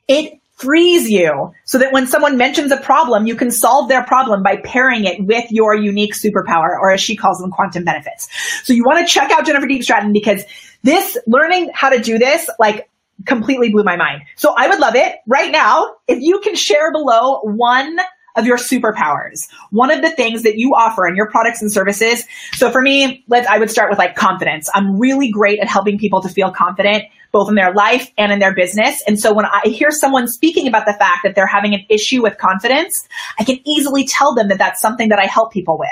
It 0.08 0.40
frees 0.60 1.10
you 1.10 1.54
so 1.64 1.78
that 1.78 1.94
when 1.94 2.06
someone 2.06 2.38
mentions 2.38 2.72
a 2.72 2.78
problem, 2.78 3.26
you 3.26 3.36
can 3.36 3.50
solve 3.50 3.88
their 3.88 4.04
problem 4.04 4.44
by 4.44 4.58
pairing 4.58 5.06
it 5.06 5.24
with 5.24 5.46
your 5.52 5.74
unique 5.74 6.14
superpower, 6.14 6.78
or 6.80 6.92
as 6.92 7.02
she 7.02 7.16
calls 7.16 7.40
them, 7.40 7.50
quantum 7.50 7.86
benefits. 7.86 8.28
So 8.66 8.74
you 8.74 8.84
want 8.84 9.00
to 9.00 9.12
check 9.12 9.32
out 9.32 9.46
Jennifer 9.46 9.68
Diepstraten 9.68 10.12
because 10.12 10.44
this 10.84 11.18
learning 11.28 11.72
how 11.74 11.90
to 11.90 12.00
do 12.00 12.18
this, 12.18 12.50
like 12.60 12.90
completely 13.26 13.70
blew 13.70 13.84
my 13.84 13.98
mind. 13.98 14.22
So 14.36 14.54
I 14.56 14.68
would 14.68 14.80
love 14.80 14.96
it 14.96 15.16
right 15.28 15.52
now 15.52 15.96
if 16.08 16.20
you 16.22 16.40
can 16.40 16.56
share 16.56 16.92
below 16.92 17.40
one 17.42 17.98
of 18.36 18.46
your 18.46 18.58
superpowers. 18.58 19.50
One 19.72 19.92
of 19.92 20.02
the 20.02 20.10
things 20.10 20.44
that 20.44 20.58
you 20.58 20.74
offer 20.74 21.08
in 21.08 21.16
your 21.16 21.30
products 21.30 21.62
and 21.62 21.72
services. 21.72 22.26
So 22.54 22.72
for 22.72 22.82
me, 22.82 23.24
let's, 23.28 23.48
I 23.48 23.58
would 23.58 23.70
start 23.70 23.90
with 23.90 24.00
like 24.00 24.16
confidence. 24.16 24.70
I'm 24.74 24.98
really 24.98 25.30
great 25.30 25.60
at 25.60 25.68
helping 25.68 25.98
people 25.98 26.22
to 26.22 26.30
feel 26.30 26.52
confident 26.52 27.04
both 27.32 27.50
in 27.50 27.56
their 27.56 27.74
life 27.74 28.12
and 28.18 28.32
in 28.32 28.40
their 28.40 28.56
business. 28.56 29.04
And 29.06 29.20
so 29.20 29.34
when 29.34 29.46
I 29.46 29.62
hear 29.66 29.92
someone 29.92 30.28
speaking 30.28 30.68
about 30.68 30.86
the 30.86 30.94
fact 30.94 31.20
that 31.24 31.36
they're 31.36 31.48
having 31.48 31.76
an 31.76 31.86
issue 31.90 32.24
with 32.24 32.38
confidence, 32.38 33.08
I 33.38 33.44
can 33.44 33.60
easily 33.68 34.06
tell 34.06 34.34
them 34.34 34.48
that 34.48 34.58
that's 34.58 34.82
something 34.82 35.10
that 35.10 35.20
I 35.20 35.26
help 35.26 35.52
people 35.52 35.78
with. 35.78 35.90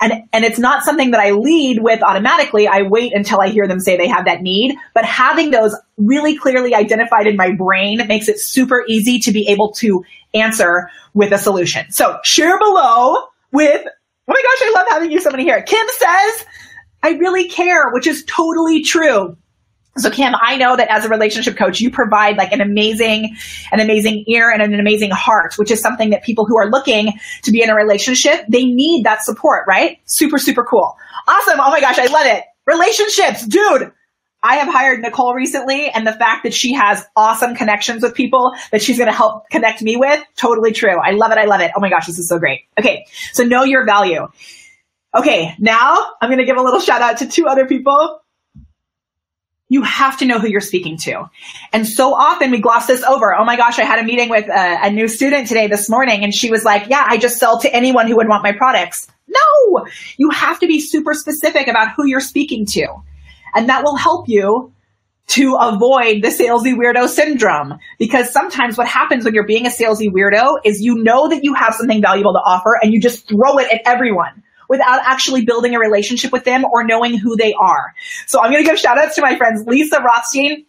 And, 0.00 0.24
and 0.32 0.44
it's 0.44 0.58
not 0.58 0.84
something 0.84 1.10
that 1.12 1.20
I 1.20 1.30
lead 1.30 1.82
with 1.82 2.02
automatically. 2.02 2.68
I 2.68 2.82
wait 2.82 3.12
until 3.14 3.40
I 3.40 3.48
hear 3.48 3.66
them 3.66 3.80
say 3.80 3.96
they 3.96 4.08
have 4.08 4.24
that 4.26 4.42
need, 4.42 4.76
but 4.94 5.04
having 5.04 5.50
those 5.50 5.74
really 5.96 6.36
clearly 6.36 6.74
identified 6.74 7.26
in 7.26 7.36
my 7.36 7.52
brain 7.52 8.06
makes 8.06 8.28
it 8.28 8.38
super 8.38 8.84
easy 8.88 9.18
to 9.20 9.32
be 9.32 9.48
able 9.48 9.72
to 9.72 10.04
answer 10.34 10.90
with 11.14 11.32
a 11.32 11.38
solution. 11.38 11.90
So 11.90 12.18
share 12.24 12.58
below 12.58 13.16
with, 13.52 13.82
oh 13.84 14.32
my 14.32 14.42
gosh, 14.42 14.68
I 14.68 14.72
love 14.74 14.86
having 14.90 15.10
you 15.10 15.20
so 15.20 15.30
many 15.30 15.44
here. 15.44 15.62
Kim 15.62 15.86
says, 15.98 16.46
I 17.02 17.10
really 17.18 17.48
care, 17.48 17.90
which 17.92 18.06
is 18.06 18.24
totally 18.24 18.82
true. 18.82 19.36
So 19.98 20.10
Kim, 20.10 20.34
I 20.40 20.56
know 20.56 20.76
that 20.76 20.88
as 20.90 21.04
a 21.04 21.08
relationship 21.08 21.56
coach, 21.56 21.80
you 21.80 21.90
provide 21.90 22.36
like 22.36 22.52
an 22.52 22.60
amazing, 22.60 23.36
an 23.72 23.80
amazing 23.80 24.24
ear 24.28 24.50
and 24.50 24.60
an 24.60 24.78
amazing 24.78 25.10
heart, 25.10 25.54
which 25.56 25.70
is 25.70 25.80
something 25.80 26.10
that 26.10 26.22
people 26.22 26.44
who 26.44 26.58
are 26.58 26.70
looking 26.70 27.14
to 27.42 27.50
be 27.50 27.62
in 27.62 27.70
a 27.70 27.74
relationship, 27.74 28.44
they 28.48 28.64
need 28.64 29.04
that 29.04 29.22
support, 29.22 29.64
right? 29.66 29.98
Super, 30.04 30.38
super 30.38 30.64
cool. 30.64 30.96
Awesome. 31.26 31.60
Oh 31.60 31.70
my 31.70 31.80
gosh. 31.80 31.98
I 31.98 32.06
love 32.06 32.26
it. 32.26 32.44
Relationships, 32.66 33.46
dude. 33.46 33.92
I 34.42 34.56
have 34.56 34.68
hired 34.68 35.00
Nicole 35.00 35.34
recently 35.34 35.88
and 35.88 36.06
the 36.06 36.12
fact 36.12 36.44
that 36.44 36.54
she 36.54 36.74
has 36.74 37.04
awesome 37.16 37.56
connections 37.56 38.02
with 38.02 38.14
people 38.14 38.52
that 38.70 38.82
she's 38.82 38.98
going 38.98 39.10
to 39.10 39.16
help 39.16 39.48
connect 39.50 39.82
me 39.82 39.96
with, 39.96 40.22
totally 40.36 40.72
true. 40.72 40.96
I 41.02 41.12
love 41.12 41.32
it. 41.32 41.38
I 41.38 41.46
love 41.46 41.60
it. 41.62 41.72
Oh 41.76 41.80
my 41.80 41.88
gosh, 41.88 42.06
this 42.06 42.18
is 42.18 42.28
so 42.28 42.38
great. 42.38 42.60
Okay. 42.78 43.06
So 43.32 43.44
know 43.44 43.64
your 43.64 43.86
value. 43.86 44.28
Okay. 45.16 45.54
Now 45.58 45.96
I'm 46.20 46.28
going 46.28 46.38
to 46.38 46.44
give 46.44 46.58
a 46.58 46.62
little 46.62 46.80
shout 46.80 47.00
out 47.00 47.18
to 47.18 47.26
two 47.26 47.46
other 47.46 47.66
people 47.66 48.20
you 49.68 49.82
have 49.82 50.18
to 50.18 50.24
know 50.24 50.38
who 50.38 50.48
you're 50.48 50.60
speaking 50.60 50.96
to. 50.96 51.28
And 51.72 51.86
so 51.86 52.14
often 52.14 52.50
we 52.50 52.60
gloss 52.60 52.86
this 52.86 53.02
over. 53.02 53.34
Oh 53.34 53.44
my 53.44 53.56
gosh, 53.56 53.78
I 53.78 53.84
had 53.84 53.98
a 53.98 54.04
meeting 54.04 54.28
with 54.28 54.48
a, 54.48 54.86
a, 54.86 54.90
new 54.90 55.08
student 55.08 55.48
today 55.48 55.66
this 55.66 55.90
morning 55.90 56.22
and 56.22 56.32
she 56.32 56.50
was 56.50 56.64
like, 56.64 56.88
yeah, 56.88 57.04
I 57.08 57.18
just 57.18 57.38
sell 57.38 57.58
to 57.60 57.74
anyone 57.74 58.06
who 58.06 58.16
would 58.16 58.28
want 58.28 58.44
my 58.44 58.52
products. 58.52 59.08
No, 59.26 59.86
you 60.18 60.30
have 60.30 60.60
to 60.60 60.68
be 60.68 60.80
super 60.80 61.14
specific 61.14 61.66
about 61.66 61.94
who 61.96 62.06
you're 62.06 62.20
speaking 62.20 62.64
to. 62.66 62.86
And 63.54 63.68
that 63.68 63.82
will 63.82 63.96
help 63.96 64.28
you 64.28 64.72
to 65.28 65.56
avoid 65.56 66.22
the 66.22 66.28
salesy 66.28 66.76
weirdo 66.76 67.08
syndrome. 67.08 67.78
Because 67.98 68.30
sometimes 68.30 68.78
what 68.78 68.86
happens 68.86 69.24
when 69.24 69.34
you're 69.34 69.46
being 69.46 69.66
a 69.66 69.70
salesy 69.70 70.08
weirdo 70.08 70.58
is 70.64 70.80
you 70.80 71.02
know 71.02 71.28
that 71.28 71.42
you 71.42 71.54
have 71.54 71.74
something 71.74 72.00
valuable 72.00 72.34
to 72.34 72.38
offer 72.38 72.78
and 72.80 72.92
you 72.92 73.00
just 73.00 73.28
throw 73.28 73.58
it 73.58 73.68
at 73.72 73.80
everyone 73.84 74.44
without 74.68 75.00
actually 75.04 75.44
building 75.44 75.74
a 75.74 75.78
relationship 75.78 76.32
with 76.32 76.44
them 76.44 76.64
or 76.64 76.84
knowing 76.84 77.16
who 77.16 77.36
they 77.36 77.52
are. 77.54 77.94
So 78.26 78.40
I'm 78.40 78.50
going 78.50 78.64
to 78.64 78.70
give 78.70 78.78
shout 78.78 78.98
outs 78.98 79.14
to 79.16 79.22
my 79.22 79.36
friends 79.36 79.66
Lisa 79.66 80.00
Rothstein 80.00 80.66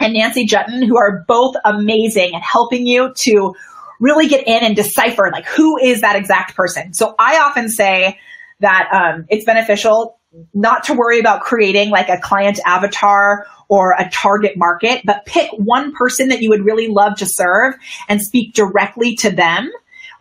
and 0.00 0.14
Nancy 0.14 0.46
Juetten, 0.46 0.86
who 0.86 0.96
are 0.96 1.24
both 1.28 1.56
amazing 1.64 2.34
at 2.34 2.42
helping 2.42 2.86
you 2.86 3.12
to 3.18 3.54
really 4.00 4.26
get 4.26 4.46
in 4.46 4.64
and 4.64 4.74
decipher 4.74 5.30
like 5.32 5.46
who 5.46 5.78
is 5.78 6.00
that 6.00 6.16
exact 6.16 6.56
person. 6.56 6.92
So 6.92 7.14
I 7.18 7.38
often 7.38 7.68
say 7.68 8.18
that 8.60 8.88
um, 8.92 9.26
it's 9.28 9.44
beneficial 9.44 10.18
not 10.54 10.84
to 10.84 10.94
worry 10.94 11.20
about 11.20 11.42
creating 11.42 11.90
like 11.90 12.08
a 12.08 12.18
client 12.18 12.58
avatar 12.64 13.46
or 13.68 13.94
a 13.98 14.08
target 14.10 14.56
market, 14.56 15.02
but 15.04 15.24
pick 15.26 15.50
one 15.52 15.92
person 15.92 16.28
that 16.28 16.40
you 16.40 16.48
would 16.48 16.64
really 16.64 16.88
love 16.88 17.16
to 17.16 17.26
serve 17.26 17.74
and 18.08 18.20
speak 18.20 18.54
directly 18.54 19.14
to 19.16 19.30
them. 19.30 19.70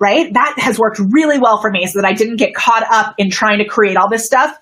Right? 0.02 0.34
That 0.34 0.56
has 0.58 0.80
worked 0.80 1.00
really 1.00 1.38
well 1.38 1.62
for 1.62 1.70
me 1.70 1.86
so 1.86 2.02
that 2.02 2.08
I 2.08 2.14
didn't 2.14 2.38
get 2.38 2.56
caught 2.56 2.84
up 2.92 3.14
in 3.20 3.30
trying 3.30 3.60
to 3.60 3.66
create 3.66 3.96
all 3.96 4.10
this 4.10 4.26
stuff. 4.26 4.58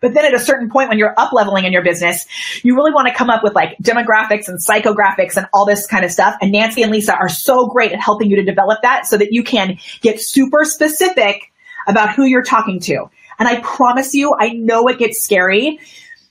But 0.00 0.12
then 0.12 0.26
at 0.26 0.34
a 0.34 0.38
certain 0.38 0.70
point 0.70 0.90
when 0.90 0.98
you're 0.98 1.18
up 1.18 1.32
leveling 1.32 1.64
in 1.64 1.72
your 1.72 1.82
business, 1.82 2.26
you 2.62 2.76
really 2.76 2.92
want 2.92 3.08
to 3.08 3.14
come 3.14 3.30
up 3.30 3.42
with 3.42 3.54
like 3.54 3.78
demographics 3.82 4.46
and 4.46 4.58
psychographics 4.62 5.38
and 5.38 5.46
all 5.54 5.64
this 5.64 5.86
kind 5.86 6.04
of 6.04 6.10
stuff. 6.10 6.36
And 6.42 6.52
Nancy 6.52 6.82
and 6.82 6.92
Lisa 6.92 7.16
are 7.16 7.30
so 7.30 7.66
great 7.66 7.92
at 7.92 7.98
helping 7.98 8.30
you 8.30 8.36
to 8.36 8.44
develop 8.44 8.82
that 8.82 9.06
so 9.06 9.16
that 9.16 9.32
you 9.32 9.42
can 9.42 9.78
get 10.02 10.20
super 10.20 10.64
specific 10.64 11.50
about 11.86 12.10
who 12.10 12.24
you're 12.26 12.44
talking 12.44 12.78
to. 12.80 13.10
And 13.38 13.48
I 13.48 13.60
promise 13.60 14.12
you, 14.12 14.34
I 14.38 14.50
know 14.50 14.86
it 14.88 14.98
gets 14.98 15.24
scary 15.24 15.80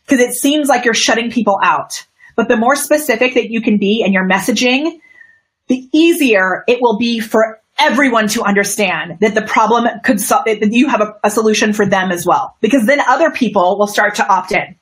because 0.06 0.24
it 0.24 0.34
seems 0.34 0.70
like 0.70 0.86
you're 0.86 0.94
shutting 0.94 1.32
people 1.32 1.60
out. 1.64 2.06
But 2.36 2.50
the 2.50 2.58
more 2.58 2.76
specific 2.76 3.34
that 3.34 3.50
you 3.50 3.62
can 3.62 3.78
be 3.78 4.04
in 4.06 4.14
your 4.14 4.30
messaging, 4.30 5.00
the 5.68 5.90
easier 5.92 6.64
it 6.68 6.80
will 6.82 6.98
be 6.98 7.20
for 7.20 7.60
everyone 7.80 8.28
to 8.30 8.44
understand 8.44 9.18
that 9.22 9.36
the 9.36 9.42
problem 9.42 9.88
could, 10.04 10.20
that 10.20 10.70
you 10.72 10.88
have 10.88 11.02
a, 11.02 11.14
a 11.24 11.30
solution 11.30 11.74
for 11.74 11.86
them 11.86 12.12
as 12.12 12.26
well. 12.26 12.56
Because 12.62 12.86
then 12.86 13.00
other 13.00 13.32
people 13.32 13.78
will 13.78 13.88
start 13.88 14.16
to 14.16 14.28
opt 14.28 14.52
in. 14.52 14.77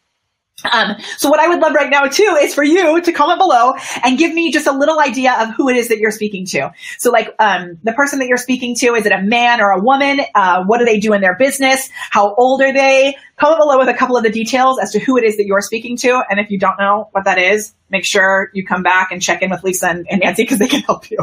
Um, 0.71 0.95
so 1.17 1.29
what 1.29 1.39
I 1.39 1.47
would 1.47 1.59
love 1.59 1.73
right 1.73 1.89
now 1.89 2.05
too 2.05 2.37
is 2.41 2.53
for 2.53 2.63
you 2.63 3.01
to 3.01 3.11
comment 3.11 3.39
below 3.39 3.73
and 4.03 4.17
give 4.17 4.33
me 4.33 4.51
just 4.51 4.67
a 4.67 4.71
little 4.71 4.99
idea 4.99 5.33
of 5.39 5.49
who 5.55 5.69
it 5.69 5.75
is 5.75 5.89
that 5.89 5.99
you're 5.99 6.11
speaking 6.11 6.45
to. 6.47 6.71
So 6.97 7.11
like, 7.11 7.33
um, 7.39 7.77
the 7.83 7.93
person 7.93 8.19
that 8.19 8.27
you're 8.27 8.37
speaking 8.37 8.75
to, 8.75 8.95
is 8.95 9.05
it 9.05 9.11
a 9.11 9.21
man 9.21 9.61
or 9.61 9.71
a 9.71 9.79
woman? 9.79 10.21
Uh, 10.33 10.63
what 10.65 10.79
do 10.79 10.85
they 10.85 10.99
do 10.99 11.13
in 11.13 11.21
their 11.21 11.35
business? 11.35 11.89
How 12.09 12.33
old 12.35 12.61
are 12.61 12.73
they? 12.73 13.15
Comment 13.37 13.59
below 13.59 13.77
with 13.77 13.89
a 13.89 13.93
couple 13.93 14.15
of 14.17 14.23
the 14.23 14.31
details 14.31 14.79
as 14.79 14.91
to 14.91 14.99
who 14.99 15.17
it 15.17 15.23
is 15.23 15.37
that 15.37 15.45
you're 15.45 15.61
speaking 15.61 15.97
to. 15.97 16.23
And 16.29 16.39
if 16.39 16.49
you 16.49 16.57
don't 16.57 16.77
know 16.79 17.09
what 17.11 17.25
that 17.25 17.37
is, 17.37 17.73
make 17.89 18.05
sure 18.05 18.49
you 18.53 18.65
come 18.65 18.83
back 18.83 19.11
and 19.11 19.21
check 19.21 19.41
in 19.41 19.49
with 19.49 19.63
Lisa 19.63 19.89
and, 19.89 20.07
and 20.09 20.21
Nancy 20.21 20.43
because 20.43 20.59
they 20.59 20.67
can 20.67 20.81
help 20.81 21.09
you. 21.11 21.17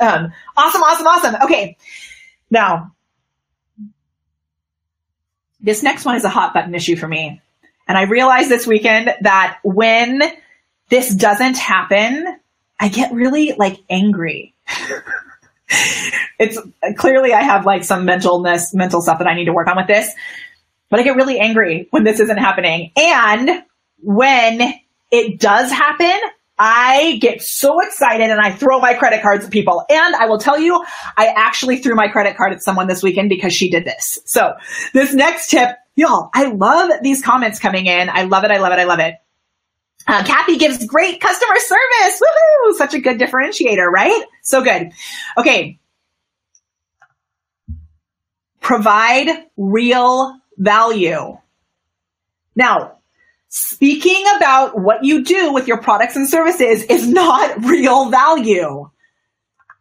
Um, 0.00 0.32
awesome, 0.56 0.82
awesome, 0.82 1.06
awesome. 1.06 1.34
Okay. 1.44 1.76
Now, 2.50 2.92
this 5.60 5.82
next 5.82 6.04
one 6.04 6.16
is 6.16 6.24
a 6.24 6.28
hot 6.28 6.52
button 6.52 6.74
issue 6.74 6.96
for 6.96 7.08
me. 7.08 7.40
And 7.86 7.98
I 7.98 8.02
realized 8.02 8.50
this 8.50 8.66
weekend 8.66 9.14
that 9.22 9.58
when 9.62 10.22
this 10.88 11.14
doesn't 11.14 11.56
happen, 11.56 12.26
I 12.80 12.88
get 12.88 13.12
really 13.12 13.52
like 13.52 13.78
angry. 13.88 14.54
it's 16.38 16.58
clearly 16.96 17.32
I 17.32 17.42
have 17.42 17.66
like 17.66 17.84
some 17.84 18.06
mentalness, 18.06 18.74
mental 18.74 19.00
stuff 19.00 19.18
that 19.18 19.26
I 19.26 19.34
need 19.34 19.46
to 19.46 19.52
work 19.52 19.68
on 19.68 19.76
with 19.76 19.86
this, 19.86 20.10
but 20.88 21.00
I 21.00 21.02
get 21.02 21.16
really 21.16 21.38
angry 21.38 21.88
when 21.90 22.04
this 22.04 22.20
isn't 22.20 22.38
happening. 22.38 22.92
And 22.96 23.64
when 24.02 24.74
it 25.10 25.40
does 25.40 25.70
happen, 25.70 26.12
I 26.56 27.18
get 27.20 27.42
so 27.42 27.80
excited 27.80 28.30
and 28.30 28.40
I 28.40 28.52
throw 28.52 28.78
my 28.78 28.94
credit 28.94 29.22
cards 29.22 29.44
at 29.44 29.50
people. 29.50 29.84
And 29.90 30.14
I 30.14 30.26
will 30.26 30.38
tell 30.38 30.58
you, 30.58 30.84
I 31.16 31.26
actually 31.26 31.78
threw 31.78 31.96
my 31.96 32.08
credit 32.08 32.36
card 32.36 32.52
at 32.52 32.62
someone 32.62 32.86
this 32.86 33.02
weekend 33.02 33.28
because 33.28 33.52
she 33.52 33.70
did 33.70 33.84
this. 33.84 34.18
So 34.26 34.52
this 34.92 35.12
next 35.12 35.50
tip 35.50 35.76
Y'all, 35.96 36.30
I 36.34 36.46
love 36.46 36.90
these 37.02 37.22
comments 37.22 37.58
coming 37.58 37.86
in. 37.86 38.08
I 38.08 38.24
love 38.24 38.44
it. 38.44 38.50
I 38.50 38.58
love 38.58 38.72
it. 38.72 38.78
I 38.78 38.84
love 38.84 38.98
it. 38.98 39.14
Uh, 40.06 40.22
Kathy 40.24 40.58
gives 40.58 40.84
great 40.86 41.20
customer 41.20 41.56
service. 41.56 42.20
Woohoo! 42.20 42.74
Such 42.74 42.94
a 42.94 43.00
good 43.00 43.18
differentiator, 43.18 43.86
right? 43.86 44.24
So 44.42 44.62
good. 44.62 44.90
Okay. 45.38 45.78
Provide 48.60 49.28
real 49.56 50.38
value. 50.58 51.38
Now, 52.56 52.98
speaking 53.48 54.22
about 54.36 54.78
what 54.78 55.04
you 55.04 55.24
do 55.24 55.52
with 55.52 55.68
your 55.68 55.80
products 55.80 56.16
and 56.16 56.28
services 56.28 56.82
is 56.84 57.08
not 57.08 57.64
real 57.64 58.10
value. 58.10 58.90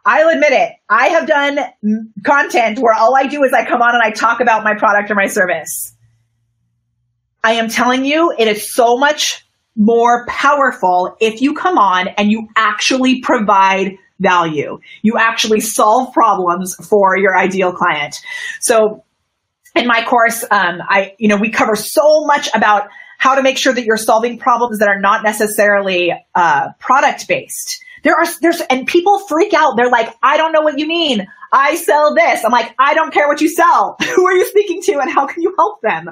I'll 0.05 0.29
admit 0.29 0.51
it. 0.51 0.73
I 0.89 1.07
have 1.09 1.27
done 1.27 1.59
content 2.25 2.79
where 2.79 2.93
all 2.93 3.15
I 3.15 3.27
do 3.27 3.43
is 3.43 3.53
I 3.53 3.65
come 3.65 3.81
on 3.81 3.95
and 3.95 4.03
I 4.03 4.11
talk 4.11 4.41
about 4.41 4.63
my 4.63 4.73
product 4.73 5.09
or 5.09 5.15
my 5.15 5.27
service. 5.27 5.92
I 7.43 7.53
am 7.53 7.69
telling 7.69 8.05
you, 8.05 8.33
it 8.37 8.47
is 8.47 8.73
so 8.73 8.97
much 8.97 9.45
more 9.75 10.25
powerful 10.27 11.17
if 11.19 11.41
you 11.41 11.53
come 11.53 11.77
on 11.77 12.07
and 12.07 12.31
you 12.31 12.47
actually 12.55 13.21
provide 13.21 13.97
value. 14.19 14.79
You 15.01 15.17
actually 15.17 15.59
solve 15.59 16.13
problems 16.13 16.75
for 16.75 17.17
your 17.17 17.37
ideal 17.37 17.73
client. 17.73 18.15
So 18.61 19.03
in 19.75 19.87
my 19.87 20.05
course, 20.05 20.43
um, 20.49 20.79
I, 20.87 21.15
you 21.17 21.27
know, 21.27 21.37
we 21.37 21.49
cover 21.49 21.75
so 21.75 22.25
much 22.25 22.47
about 22.53 22.89
how 23.17 23.35
to 23.35 23.41
make 23.41 23.57
sure 23.57 23.73
that 23.73 23.83
you're 23.83 23.97
solving 23.97 24.37
problems 24.37 24.79
that 24.79 24.87
are 24.87 24.99
not 24.99 25.23
necessarily 25.23 26.13
uh, 26.35 26.69
product 26.79 27.27
based. 27.27 27.82
There 28.03 28.15
are 28.15 28.25
there's 28.41 28.61
and 28.69 28.85
people 28.85 29.19
freak 29.27 29.53
out. 29.53 29.75
They're 29.75 29.89
like, 29.89 30.13
I 30.21 30.37
don't 30.37 30.51
know 30.51 30.61
what 30.61 30.77
you 30.77 30.87
mean. 30.87 31.25
I 31.51 31.75
sell 31.75 32.13
this. 32.15 32.43
I'm 32.43 32.51
like, 32.51 32.73
I 32.79 32.93
don't 32.93 33.13
care 33.13 33.27
what 33.27 33.41
you 33.41 33.47
sell. 33.47 33.95
Who 34.15 34.27
are 34.27 34.33
you 34.33 34.45
speaking 34.47 34.81
to 34.83 34.99
and 34.99 35.09
how 35.09 35.25
can 35.25 35.41
you 35.41 35.53
help 35.57 35.81
them? 35.81 36.09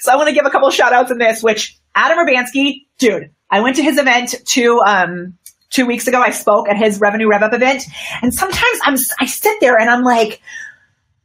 So 0.00 0.12
I 0.12 0.16
want 0.16 0.28
to 0.28 0.34
give 0.34 0.46
a 0.46 0.50
couple 0.50 0.70
shout 0.70 0.92
outs 0.92 1.10
in 1.10 1.18
this, 1.18 1.42
which 1.42 1.78
Adam 1.94 2.18
Urbanski, 2.18 2.86
dude, 2.98 3.30
I 3.50 3.60
went 3.60 3.76
to 3.76 3.82
his 3.82 3.98
event 3.98 4.34
two, 4.44 4.80
um, 4.84 5.38
two 5.70 5.86
weeks 5.86 6.06
ago. 6.06 6.20
I 6.20 6.30
spoke 6.30 6.68
at 6.68 6.76
his 6.76 7.00
revenue 7.00 7.28
rev 7.28 7.42
up 7.42 7.54
event 7.54 7.84
and 8.20 8.34
sometimes 8.34 8.80
I'm, 8.82 8.96
I 9.20 9.26
sit 9.26 9.60
there 9.60 9.78
and 9.78 9.88
I'm 9.88 10.02
like, 10.02 10.42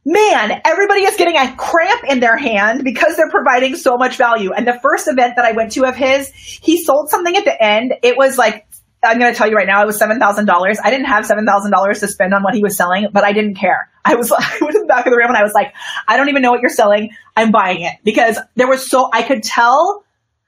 man, 0.06 0.62
everybody 0.64 1.00
is 1.00 1.16
getting 1.16 1.36
a 1.36 1.54
cramp 1.56 2.04
in 2.08 2.20
their 2.20 2.36
hand 2.36 2.84
because 2.84 3.16
they're 3.16 3.30
providing 3.30 3.74
so 3.74 3.96
much 3.96 4.16
value. 4.16 4.52
And 4.52 4.66
the 4.66 4.78
first 4.80 5.08
event 5.08 5.34
that 5.34 5.44
I 5.44 5.50
went 5.50 5.72
to 5.72 5.84
of 5.84 5.96
his, 5.96 6.30
he 6.30 6.82
sold 6.82 7.10
something 7.10 7.36
at 7.36 7.44
the 7.44 7.60
end. 7.60 7.92
It 8.04 8.16
was 8.16 8.38
like 8.38 8.66
I'm 9.02 9.18
going 9.18 9.32
to 9.32 9.36
tell 9.36 9.48
you 9.48 9.56
right 9.56 9.66
now, 9.66 9.82
it 9.82 9.86
was 9.86 10.00
$7,000. 10.00 10.76
I 10.82 10.90
didn't 10.90 11.06
have 11.06 11.24
$7,000 11.26 12.00
to 12.00 12.08
spend 12.08 12.34
on 12.34 12.42
what 12.42 12.54
he 12.54 12.62
was 12.62 12.76
selling, 12.76 13.08
but 13.12 13.24
I 13.24 13.32
didn't 13.32 13.54
care. 13.54 13.90
I 14.04 14.14
was, 14.14 14.32
I 14.38 14.58
was 14.60 14.74
in 14.74 14.82
the 14.82 14.86
back 14.86 15.06
of 15.06 15.12
the 15.12 15.16
room 15.16 15.28
and 15.28 15.36
I 15.36 15.42
was 15.42 15.52
like, 15.52 15.74
I 16.08 16.16
don't 16.16 16.28
even 16.28 16.42
know 16.42 16.50
what 16.50 16.60
you're 16.60 16.70
selling. 16.70 17.10
I'm 17.36 17.50
buying 17.50 17.82
it 17.82 17.94
because 18.04 18.38
there 18.54 18.68
was 18.68 18.88
so, 18.88 19.08
I 19.12 19.22
could 19.22 19.42
tell 19.42 20.04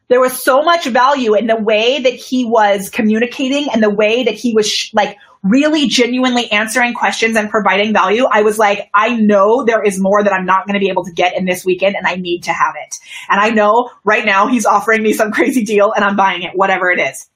there 0.09 0.21
was 0.21 0.43
so 0.43 0.63
much 0.63 0.87
value 0.87 1.35
in 1.35 1.47
the 1.47 1.57
way 1.57 2.01
that 2.01 2.15
he 2.15 2.45
was 2.45 2.89
communicating 2.89 3.69
and 3.71 3.83
the 3.83 3.91
way 3.91 4.25
that 4.25 4.35
he 4.35 4.55
was 4.55 4.69
sh- 4.69 4.93
like 4.95 5.19
really 5.43 5.87
genuinely 5.87 6.51
answering 6.51 6.95
questions 6.95 7.37
and 7.37 7.49
providing 7.49 7.93
value. 7.93 8.25
I 8.25 8.43
was 8.43 8.59
like, 8.59 8.91
I 8.95 9.17
know 9.17 9.65
there 9.65 9.83
is 9.83 10.01
more 10.01 10.25
that 10.25 10.33
I'm 10.33 10.47
not 10.47 10.67
going 10.67 10.75
to 10.75 10.81
be 10.81 10.89
able 10.89 11.05
to 11.05 11.13
get 11.13 11.37
in 11.37 11.45
this 11.45 11.65
weekend 11.65 11.95
and 11.95 12.07
I 12.07 12.17
need 12.17 12.45
to 12.45 12.53
have 12.53 12.75
it. 12.83 12.97
And 13.29 13.41
I 13.41 13.51
know 13.51 13.91
right 14.03 14.25
now 14.25 14.49
he's 14.49 14.67
offering 14.67 15.03
me 15.03 15.13
some 15.13 15.31
crazy 15.33 15.65
deal 15.65 15.93
and 15.93 16.05
I'm 16.05 16.17
buying 16.17 16.43
it, 16.43 16.53
whatever 16.55 16.91
it 16.91 16.99
is. 16.99 17.29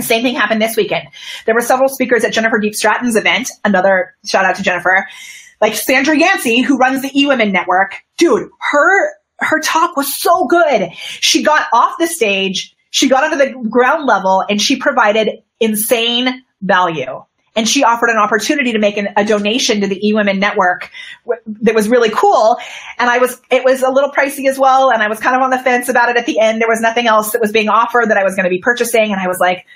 Same 0.00 0.22
thing 0.22 0.34
happened 0.34 0.60
this 0.60 0.76
weekend. 0.76 1.08
There 1.46 1.54
were 1.54 1.60
several 1.60 1.88
speakers 1.88 2.24
at 2.24 2.32
Jennifer 2.32 2.60
Diepstraten's 2.60 3.16
event. 3.16 3.50
Another 3.64 4.14
shout 4.26 4.44
out 4.44 4.56
to 4.56 4.62
Jennifer. 4.62 5.06
Like 5.60 5.74
Sandra 5.74 6.16
Yancey, 6.16 6.60
who 6.60 6.76
runs 6.76 7.02
the 7.02 7.10
eWomen 7.10 7.52
Network. 7.52 7.96
Dude, 8.16 8.48
her, 8.70 9.10
her 9.40 9.60
talk 9.60 9.96
was 9.96 10.14
so 10.14 10.46
good. 10.46 10.90
She 11.20 11.42
got 11.42 11.66
off 11.72 11.94
the 11.98 12.06
stage, 12.06 12.76
she 12.90 13.08
got 13.08 13.24
onto 13.24 13.36
the 13.36 13.68
ground 13.68 14.06
level, 14.06 14.44
and 14.48 14.60
she 14.60 14.78
provided 14.78 15.42
insane 15.58 16.44
value. 16.60 17.24
And 17.58 17.68
she 17.68 17.82
offered 17.82 18.08
an 18.08 18.18
opportunity 18.18 18.70
to 18.70 18.78
make 18.78 18.96
an, 18.96 19.08
a 19.16 19.24
donation 19.24 19.80
to 19.80 19.88
the 19.88 20.00
eWomen 20.00 20.38
Network 20.38 20.92
that 21.62 21.74
was 21.74 21.88
really 21.88 22.08
cool. 22.08 22.56
And 22.98 23.10
I 23.10 23.18
was, 23.18 23.40
it 23.50 23.64
was 23.64 23.82
a 23.82 23.90
little 23.90 24.12
pricey 24.12 24.48
as 24.48 24.60
well. 24.60 24.92
And 24.92 25.02
I 25.02 25.08
was 25.08 25.18
kind 25.18 25.34
of 25.34 25.42
on 25.42 25.50
the 25.50 25.58
fence 25.58 25.88
about 25.88 26.08
it 26.08 26.16
at 26.16 26.24
the 26.24 26.38
end. 26.38 26.60
There 26.60 26.68
was 26.68 26.80
nothing 26.80 27.08
else 27.08 27.32
that 27.32 27.40
was 27.40 27.50
being 27.50 27.68
offered 27.68 28.10
that 28.10 28.16
I 28.16 28.22
was 28.22 28.36
going 28.36 28.44
to 28.44 28.50
be 28.50 28.60
purchasing. 28.60 29.10
And 29.10 29.20
I 29.20 29.26
was 29.26 29.40
like, 29.40 29.66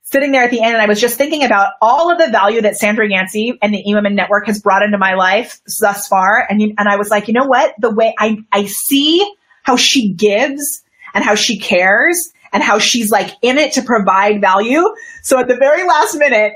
sitting 0.00 0.32
there 0.32 0.44
at 0.44 0.50
the 0.50 0.62
end 0.62 0.72
and 0.72 0.80
I 0.80 0.86
was 0.86 0.98
just 0.98 1.18
thinking 1.18 1.44
about 1.44 1.72
all 1.82 2.10
of 2.10 2.18
the 2.18 2.30
value 2.30 2.62
that 2.62 2.76
Sandra 2.76 3.06
Yancey 3.06 3.58
and 3.60 3.74
the 3.74 3.84
eWomen 3.86 4.14
Network 4.14 4.46
has 4.46 4.62
brought 4.62 4.82
into 4.82 4.96
my 4.96 5.14
life 5.14 5.60
thus 5.80 6.08
far. 6.08 6.46
And, 6.48 6.62
and 6.62 6.88
I 6.88 6.96
was 6.96 7.10
like, 7.10 7.28
you 7.28 7.34
know 7.34 7.44
what? 7.44 7.74
The 7.80 7.90
way 7.90 8.14
I, 8.18 8.38
I 8.50 8.64
see 8.64 9.28
how 9.62 9.76
she 9.76 10.14
gives 10.14 10.84
and 11.12 11.22
how 11.22 11.34
she 11.34 11.58
cares 11.58 12.32
and 12.52 12.62
how 12.62 12.78
she's 12.78 13.10
like 13.10 13.32
in 13.42 13.58
it 13.58 13.72
to 13.72 13.82
provide 13.82 14.40
value. 14.40 14.82
So 15.22 15.38
at 15.38 15.48
the 15.48 15.56
very 15.56 15.86
last 15.86 16.14
minute, 16.14 16.54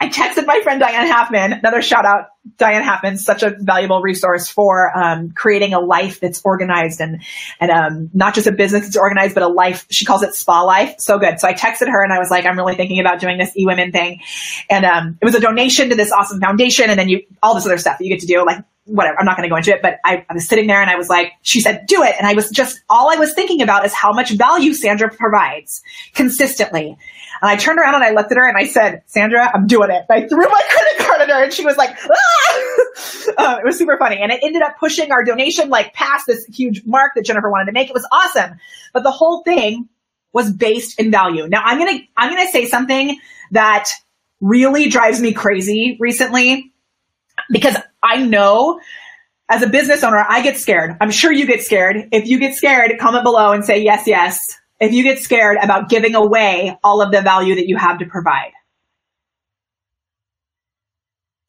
I 0.00 0.08
texted 0.08 0.46
my 0.46 0.60
friend 0.62 0.80
Diane 0.80 1.06
Halfman, 1.06 1.58
another 1.58 1.82
shout 1.82 2.06
out 2.06 2.28
Diane 2.56 2.82
Halfman, 2.82 3.18
such 3.18 3.42
a 3.42 3.54
valuable 3.58 4.00
resource 4.00 4.48
for 4.48 4.96
um, 4.96 5.30
creating 5.32 5.74
a 5.74 5.78
life 5.78 6.20
that's 6.20 6.40
organized 6.42 7.02
and 7.02 7.22
and 7.60 7.70
um, 7.70 8.10
not 8.14 8.34
just 8.34 8.46
a 8.46 8.52
business 8.52 8.84
that's 8.84 8.96
organized, 8.96 9.34
but 9.34 9.42
a 9.42 9.48
life. 9.48 9.86
She 9.90 10.06
calls 10.06 10.22
it 10.22 10.34
spa 10.34 10.62
life. 10.62 10.94
So 10.98 11.18
good. 11.18 11.38
So 11.38 11.48
I 11.48 11.52
texted 11.52 11.88
her 11.88 12.02
and 12.02 12.14
I 12.14 12.18
was 12.18 12.30
like, 12.30 12.46
I'm 12.46 12.56
really 12.56 12.76
thinking 12.76 12.98
about 12.98 13.20
doing 13.20 13.36
this 13.36 13.54
eWomen 13.54 13.92
thing, 13.92 14.20
and 14.70 14.86
um, 14.86 15.18
it 15.20 15.24
was 15.24 15.34
a 15.34 15.40
donation 15.40 15.90
to 15.90 15.94
this 15.94 16.12
awesome 16.12 16.40
foundation, 16.40 16.88
and 16.88 16.98
then 16.98 17.10
you 17.10 17.20
all 17.42 17.54
this 17.54 17.66
other 17.66 17.78
stuff 17.78 17.98
that 17.98 18.04
you 18.04 18.10
get 18.10 18.20
to 18.20 18.26
do, 18.26 18.44
like 18.46 18.64
whatever. 18.86 19.20
I'm 19.20 19.26
not 19.26 19.36
going 19.36 19.46
to 19.48 19.52
go 19.52 19.56
into 19.56 19.72
it, 19.72 19.82
but 19.82 19.98
I, 20.02 20.24
I 20.28 20.32
was 20.32 20.48
sitting 20.48 20.66
there 20.66 20.80
and 20.80 20.90
I 20.90 20.96
was 20.96 21.10
like, 21.10 21.32
she 21.42 21.60
said, 21.60 21.84
do 21.86 22.02
it, 22.02 22.14
and 22.18 22.26
I 22.26 22.32
was 22.32 22.50
just 22.50 22.82
all 22.88 23.12
I 23.12 23.16
was 23.16 23.34
thinking 23.34 23.60
about 23.60 23.84
is 23.84 23.92
how 23.92 24.12
much 24.12 24.30
value 24.30 24.72
Sandra 24.72 25.10
provides 25.10 25.82
consistently. 26.14 26.96
And 27.42 27.50
I 27.50 27.56
turned 27.56 27.78
around 27.78 27.94
and 27.94 28.04
I 28.04 28.10
looked 28.10 28.30
at 28.30 28.36
her 28.36 28.46
and 28.46 28.56
I 28.56 28.66
said, 28.66 29.02
Sandra, 29.06 29.50
I'm 29.52 29.66
doing 29.66 29.90
it. 29.90 30.04
And 30.08 30.24
I 30.24 30.28
threw 30.28 30.38
my 30.38 30.60
credit 30.68 31.06
card 31.06 31.20
at 31.22 31.28
her 31.30 31.44
and 31.44 31.52
she 31.52 31.64
was 31.64 31.76
like, 31.76 31.90
ah! 31.90 33.32
uh, 33.38 33.58
it 33.58 33.64
was 33.64 33.78
super 33.78 33.96
funny. 33.98 34.18
And 34.20 34.30
it 34.30 34.40
ended 34.42 34.62
up 34.62 34.78
pushing 34.78 35.10
our 35.10 35.24
donation 35.24 35.70
like 35.70 35.94
past 35.94 36.26
this 36.26 36.44
huge 36.46 36.84
mark 36.84 37.12
that 37.16 37.24
Jennifer 37.24 37.50
wanted 37.50 37.66
to 37.66 37.72
make. 37.72 37.88
It 37.88 37.94
was 37.94 38.06
awesome. 38.12 38.58
But 38.92 39.04
the 39.04 39.10
whole 39.10 39.42
thing 39.42 39.88
was 40.32 40.52
based 40.52 41.00
in 41.00 41.10
value. 41.10 41.48
Now 41.48 41.62
I'm 41.64 41.78
going 41.78 41.98
to, 41.98 42.04
I'm 42.16 42.32
going 42.32 42.46
to 42.46 42.52
say 42.52 42.66
something 42.66 43.18
that 43.52 43.88
really 44.40 44.88
drives 44.88 45.20
me 45.20 45.32
crazy 45.32 45.96
recently 45.98 46.72
because 47.50 47.76
I 48.02 48.22
know 48.22 48.80
as 49.48 49.62
a 49.62 49.68
business 49.68 50.04
owner, 50.04 50.24
I 50.28 50.42
get 50.42 50.58
scared. 50.58 50.96
I'm 51.00 51.10
sure 51.10 51.32
you 51.32 51.46
get 51.46 51.62
scared. 51.62 51.96
If 52.12 52.28
you 52.28 52.38
get 52.38 52.54
scared, 52.54 52.92
comment 53.00 53.24
below 53.24 53.52
and 53.52 53.64
say 53.64 53.82
yes, 53.82 54.06
yes 54.06 54.59
if 54.80 54.92
you 54.92 55.02
get 55.04 55.18
scared 55.18 55.58
about 55.62 55.88
giving 55.88 56.14
away 56.14 56.76
all 56.82 57.02
of 57.02 57.12
the 57.12 57.20
value 57.20 57.56
that 57.56 57.68
you 57.68 57.76
have 57.76 57.98
to 57.98 58.06
provide. 58.06 58.52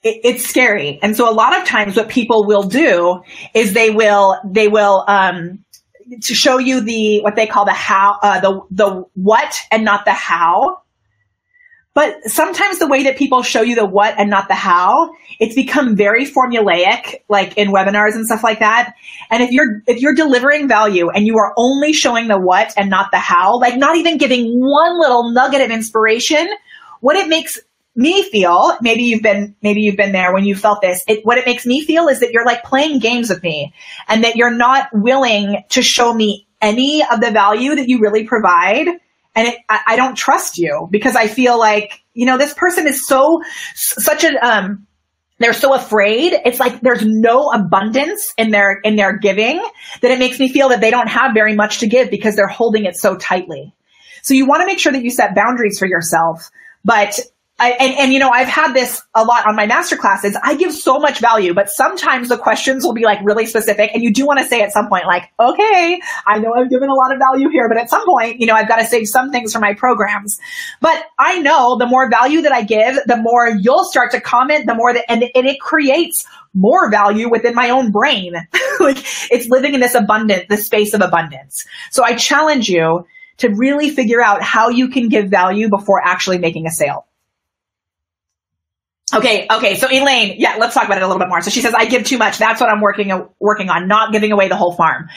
It, 0.03 0.21
it's 0.23 0.45
scary. 0.45 0.99
And 1.01 1.15
so 1.15 1.29
a 1.29 1.33
lot 1.33 1.59
of 1.59 1.65
times 1.65 1.95
what 1.95 2.09
people 2.09 2.45
will 2.45 2.63
do 2.63 3.21
is 3.53 3.73
they 3.73 3.89
will, 3.89 4.37
they 4.43 4.67
will, 4.67 5.03
um, 5.07 5.63
to 6.23 6.33
show 6.33 6.57
you 6.57 6.81
the, 6.81 7.21
what 7.21 7.35
they 7.35 7.47
call 7.47 7.63
the 7.63 7.71
how, 7.71 8.17
uh, 8.21 8.41
the, 8.41 8.61
the 8.71 9.05
what 9.13 9.55
and 9.71 9.85
not 9.85 10.03
the 10.03 10.11
how 10.11 10.80
but 11.93 12.23
sometimes 12.25 12.79
the 12.79 12.87
way 12.87 13.03
that 13.03 13.17
people 13.17 13.43
show 13.43 13.61
you 13.61 13.75
the 13.75 13.85
what 13.85 14.17
and 14.17 14.29
not 14.29 14.47
the 14.47 14.53
how, 14.53 15.11
it's 15.39 15.55
become 15.55 15.95
very 15.95 16.25
formulaic, 16.25 17.21
like 17.27 17.57
in 17.57 17.69
webinars 17.69 18.15
and 18.15 18.25
stuff 18.25 18.43
like 18.43 18.59
that. 18.59 18.93
And 19.29 19.43
if 19.43 19.51
you're, 19.51 19.81
if 19.87 20.01
you're 20.01 20.15
delivering 20.15 20.69
value 20.69 21.09
and 21.09 21.27
you 21.27 21.37
are 21.37 21.53
only 21.57 21.91
showing 21.91 22.29
the 22.29 22.39
what 22.39 22.73
and 22.77 22.89
not 22.89 23.11
the 23.11 23.19
how, 23.19 23.59
like 23.59 23.75
not 23.75 23.97
even 23.97 24.17
giving 24.17 24.57
one 24.57 24.99
little 24.99 25.31
nugget 25.33 25.59
of 25.61 25.69
inspiration, 25.69 26.47
what 27.01 27.17
it 27.17 27.27
makes 27.27 27.59
me 27.93 28.23
feel, 28.23 28.77
maybe 28.81 29.03
you've 29.03 29.21
been, 29.21 29.53
maybe 29.61 29.81
you've 29.81 29.97
been 29.97 30.13
there 30.13 30.33
when 30.33 30.45
you 30.45 30.55
felt 30.55 30.81
this. 30.81 31.03
It, 31.09 31.25
what 31.25 31.37
it 31.37 31.45
makes 31.45 31.65
me 31.65 31.83
feel 31.83 32.07
is 32.07 32.21
that 32.21 32.31
you're 32.31 32.45
like 32.45 32.63
playing 32.63 32.99
games 32.99 33.29
with 33.29 33.43
me 33.43 33.73
and 34.07 34.23
that 34.23 34.37
you're 34.37 34.53
not 34.53 34.87
willing 34.93 35.63
to 35.69 35.81
show 35.81 36.13
me 36.13 36.47
any 36.61 37.03
of 37.03 37.19
the 37.19 37.31
value 37.31 37.75
that 37.75 37.89
you 37.89 37.99
really 37.99 38.23
provide 38.23 38.87
and 39.35 39.47
it, 39.47 39.57
I, 39.69 39.79
I, 39.87 39.95
don't 39.95 40.15
trust 40.15 40.57
you 40.57 40.87
because 40.91 41.15
I 41.15 41.27
feel 41.27 41.57
like 41.57 42.03
you 42.13 42.25
know 42.25 42.37
this 42.37 42.53
person 42.53 42.87
is 42.87 43.07
so 43.07 43.41
such 43.75 44.23
a 44.23 44.35
um 44.45 44.87
they're 45.39 45.53
so 45.53 45.73
afraid. 45.73 46.33
It's 46.45 46.59
like 46.59 46.81
there's 46.81 47.03
no 47.03 47.51
abundance 47.51 48.33
in 48.37 48.51
their 48.51 48.79
in 48.83 48.95
their 48.95 49.17
giving 49.17 49.63
that 50.01 50.11
it 50.11 50.19
makes 50.19 50.39
me 50.39 50.49
feel 50.49 50.69
that 50.69 50.81
they 50.81 50.91
don't 50.91 51.07
have 51.07 51.33
very 51.33 51.55
much 51.55 51.79
to 51.79 51.87
give 51.87 52.11
because 52.11 52.35
they're 52.35 52.47
holding 52.47 52.85
it 52.85 52.95
so 52.95 53.15
tightly. 53.15 53.73
So 54.21 54.35
you 54.35 54.45
want 54.45 54.61
to 54.61 54.67
make 54.67 54.79
sure 54.79 54.91
that 54.91 55.03
you 55.03 55.09
set 55.09 55.33
boundaries 55.33 55.79
for 55.79 55.87
yourself 55.87 56.51
but 56.83 57.19
I, 57.61 57.75
and, 57.79 57.93
and 57.99 58.13
you 58.13 58.17
know, 58.17 58.31
I've 58.31 58.47
had 58.47 58.73
this 58.73 59.03
a 59.13 59.23
lot 59.23 59.47
on 59.47 59.55
my 59.55 59.67
master 59.67 59.95
classes. 59.95 60.35
I 60.41 60.55
give 60.55 60.73
so 60.73 60.97
much 60.97 61.19
value, 61.19 61.53
but 61.53 61.69
sometimes 61.69 62.29
the 62.29 62.37
questions 62.37 62.83
will 62.83 62.95
be 62.95 63.03
like 63.03 63.19
really 63.23 63.45
specific 63.45 63.91
and 63.93 64.01
you 64.01 64.11
do 64.11 64.25
want 64.25 64.39
to 64.39 64.45
say 64.45 64.63
at 64.63 64.71
some 64.71 64.89
point, 64.89 65.05
like, 65.05 65.29
okay, 65.39 66.01
I 66.25 66.39
know 66.39 66.53
I've 66.53 66.71
given 66.71 66.89
a 66.89 66.93
lot 66.95 67.13
of 67.13 67.19
value 67.19 67.49
here, 67.49 67.69
but 67.69 67.77
at 67.77 67.87
some 67.87 68.03
point, 68.03 68.39
you 68.39 68.47
know, 68.47 68.55
I've 68.55 68.67
got 68.67 68.77
to 68.77 68.85
save 68.85 69.07
some 69.07 69.31
things 69.31 69.53
for 69.53 69.59
my 69.59 69.75
programs. 69.75 70.39
But 70.81 71.05
I 71.19 71.37
know 71.37 71.77
the 71.77 71.85
more 71.85 72.09
value 72.09 72.41
that 72.41 72.51
I 72.51 72.63
give, 72.63 72.97
the 73.05 73.17
more 73.17 73.47
you'll 73.47 73.85
start 73.85 74.09
to 74.13 74.21
comment, 74.21 74.65
the 74.65 74.73
more 74.73 74.91
that, 74.91 75.05
and, 75.07 75.23
and 75.35 75.45
it 75.45 75.59
creates 75.59 76.25
more 76.55 76.89
value 76.89 77.29
within 77.29 77.53
my 77.53 77.69
own 77.69 77.91
brain. 77.91 78.33
like 78.79 78.97
it's 79.29 79.49
living 79.49 79.75
in 79.75 79.81
this 79.81 79.93
abundant, 79.93 80.49
this 80.49 80.65
space 80.65 80.95
of 80.95 81.01
abundance. 81.01 81.67
So 81.91 82.03
I 82.03 82.15
challenge 82.15 82.69
you 82.69 83.05
to 83.37 83.49
really 83.49 83.91
figure 83.91 84.21
out 84.21 84.41
how 84.41 84.69
you 84.69 84.89
can 84.89 85.09
give 85.09 85.29
value 85.29 85.69
before 85.69 86.01
actually 86.03 86.39
making 86.39 86.65
a 86.65 86.71
sale. 86.71 87.05
Okay, 89.13 89.47
okay. 89.51 89.75
So 89.75 89.87
Elaine, 89.87 90.35
yeah, 90.37 90.55
let's 90.57 90.73
talk 90.73 90.85
about 90.85 90.97
it 90.97 91.03
a 91.03 91.07
little 91.07 91.19
bit 91.19 91.27
more. 91.27 91.41
So 91.41 91.49
she 91.49 91.61
says, 91.61 91.73
I 91.75 91.85
give 91.85 92.05
too 92.05 92.17
much. 92.17 92.37
That's 92.37 92.61
what 92.61 92.69
I'm 92.69 92.81
working 92.81 93.11
working 93.39 93.69
on, 93.69 93.87
not 93.87 94.11
giving 94.11 94.31
away 94.31 94.47
the 94.47 94.55
whole 94.55 94.73
farm. 94.73 95.09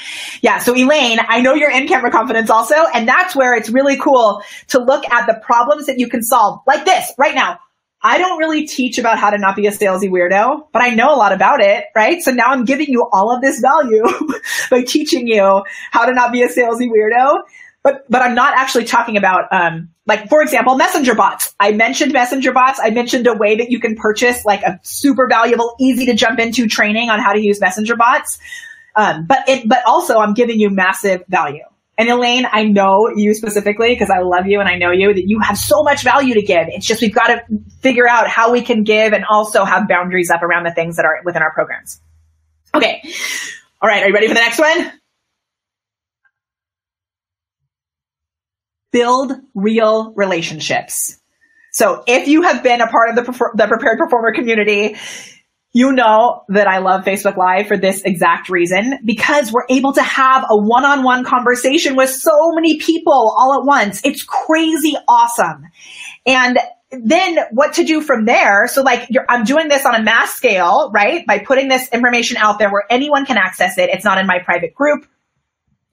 Yeah. 0.43 0.59
So 0.59 0.77
Elaine, 0.77 1.19
I 1.27 1.41
know 1.41 1.55
you're 1.55 1.71
in 1.71 1.87
camera 1.87 2.11
confidence 2.11 2.51
also, 2.51 2.75
and 2.75 3.07
that's 3.07 3.37
where 3.37 3.55
it's 3.55 3.71
really 3.71 3.97
cool 3.97 4.43
to 4.69 4.79
look 4.81 5.09
at 5.11 5.27
the 5.27 5.35
problems 5.35 5.87
that 5.87 5.99
you 5.99 6.09
can 6.09 6.23
solve, 6.23 6.61
like 6.67 6.85
this 6.85 7.13
right 7.19 7.35
now. 7.35 7.59
I 8.07 8.19
don't 8.19 8.39
really 8.39 8.67
teach 8.67 8.99
about 8.99 9.19
how 9.19 9.31
to 9.31 9.39
not 9.39 9.57
be 9.57 9.67
a 9.67 9.71
salesy 9.71 10.11
weirdo, 10.11 10.69
but 10.73 10.83
I 10.83 10.91
know 10.91 11.15
a 11.15 11.17
lot 11.17 11.33
about 11.33 11.63
it, 11.63 11.85
right? 11.97 12.21
So 12.21 12.33
now 12.33 12.49
I'm 12.49 12.67
giving 12.67 12.89
you 12.89 13.09
all 13.11 13.35
of 13.35 13.41
this 13.41 13.61
value 13.61 14.03
by 14.71 14.83
teaching 14.83 15.27
you 15.27 15.63
how 15.91 16.05
to 16.05 16.13
not 16.13 16.31
be 16.31 16.43
a 16.43 16.49
salesy 16.49 16.89
weirdo 16.91 17.39
but 17.85 18.11
but 18.11 18.23
I'm 18.23 18.35
not 18.35 18.57
actually 18.57 18.85
talking 18.85 19.17
about 19.17 19.53
um, 19.53 19.91
like 20.07 20.29
for 20.29 20.43
example 20.43 20.77
messenger 20.77 21.15
bots. 21.15 21.55
I 21.61 21.71
mentioned 21.73 22.13
messenger 22.13 22.53
bots. 22.53 22.81
I 22.83 22.91
mentioned 22.91 23.27
a 23.29 23.35
way 23.35 23.57
that 23.57 23.71
you 23.71 23.79
can 23.79 23.95
purchase 23.95 24.45
like 24.45 24.63
a 24.63 24.81
super 24.83 25.29
valuable, 25.29 25.77
easy 25.79 26.07
to 26.07 26.15
jump 26.15 26.41
into 26.41 26.67
training 26.67 27.11
on 27.11 27.21
how 27.21 27.35
to 27.35 27.41
use 27.41 27.61
messenger 27.61 27.95
bots. 27.95 28.39
Um, 28.97 29.27
but 29.27 29.49
it, 29.49 29.69
but 29.69 29.83
also 29.87 30.19
I'm 30.19 30.35
giving 30.35 30.59
you 30.59 30.71
massive 30.71 31.25
value. 31.29 31.65
And 31.97 32.09
Elaine, 32.09 32.47
I 32.51 32.65
know 32.65 33.09
you 33.15 33.35
specifically 33.35 33.91
because 33.91 34.11
I 34.11 34.21
love 34.21 34.47
you 34.47 34.59
and 34.59 34.69
I 34.69 34.77
know 34.77 34.91
you 34.91 35.15
that 35.15 35.29
you 35.29 35.39
have 35.41 35.57
so 35.57 35.85
much 35.85 36.03
value 36.03 36.35
to 36.35 36.43
give. 36.43 36.67
It's 36.69 36.87
just 36.87 37.01
we've 37.03 37.15
got 37.15 37.27
to 37.29 37.45
figure 37.83 38.09
out 38.09 38.29
how 38.29 38.51
we 38.51 38.63
can 38.63 38.83
give 38.83 39.13
and 39.13 39.25
also 39.29 39.65
have 39.65 39.87
boundaries 39.89 40.31
up 40.31 40.43
around 40.43 40.65
the 40.65 40.73
things 40.73 40.97
that 40.97 41.05
are 41.05 41.21
within 41.25 41.43
our 41.43 41.53
programs. 41.53 42.01
Okay. 42.75 43.03
All 43.81 43.89
right. 43.89 44.03
Are 44.03 44.09
you 44.09 44.15
ready 44.15 44.27
for 44.27 44.35
the 44.35 44.41
next 44.41 44.59
one? 44.59 44.93
Build 48.95 49.33
real 49.55 50.15
relationships. 50.15 51.19
So 51.73 52.05
if 52.07 52.29
you 52.29 52.43
have 52.43 52.63
been 52.63 52.81
a 52.81 52.87
part 52.87 53.11
of 53.11 53.17
the, 53.17 53.23
the 53.57 53.67
prepared 53.67 53.99
performer 53.99 54.33
community, 54.33 54.97
you 55.73 55.91
know 55.91 56.43
that 56.51 56.69
I 56.69 56.79
love 56.79 57.05
Facebook 57.05 57.37
Live 57.37 57.67
for 57.67 57.77
this 57.77 58.03
exact 58.03 58.49
reason 58.49 59.01
because 59.05 59.51
we're 59.51 59.67
able 59.69 59.93
to 59.95 60.03
have 60.03 60.45
a 60.49 60.57
one-on-one 60.57 61.25
conversation 61.25 61.97
with 61.97 62.11
so 62.11 62.53
many 62.55 62.79
people 62.79 63.35
all 63.37 63.59
at 63.61 63.67
once. 63.67 64.01
It's 64.05 64.23
crazy 64.23 64.95
awesome. 65.09 65.65
And 66.25 66.57
then 66.93 67.39
what 67.51 67.75
to 67.75 67.85
do 67.85 68.01
from 68.01 68.25
there. 68.25 68.69
So 68.69 68.83
like 68.83 69.09
I'm 69.29 69.43
doing 69.43 69.67
this 69.67 69.85
on 69.85 69.97
a 69.97 70.03
mass 70.05 70.35
scale, 70.35 70.93
right? 70.95 71.27
By 71.27 71.41
putting 71.41 71.67
this 71.67 71.89
information 71.89 72.37
out 72.37 72.61
there 72.61 72.71
where 72.71 72.85
anyone 72.89 73.27
can 73.27 73.37
access 73.37 73.77
it. 73.77 73.91
It's 73.91 74.05
not 74.05 74.19
in 74.19 74.29
my 74.29 74.39
private 74.45 74.75
group. 74.75 75.07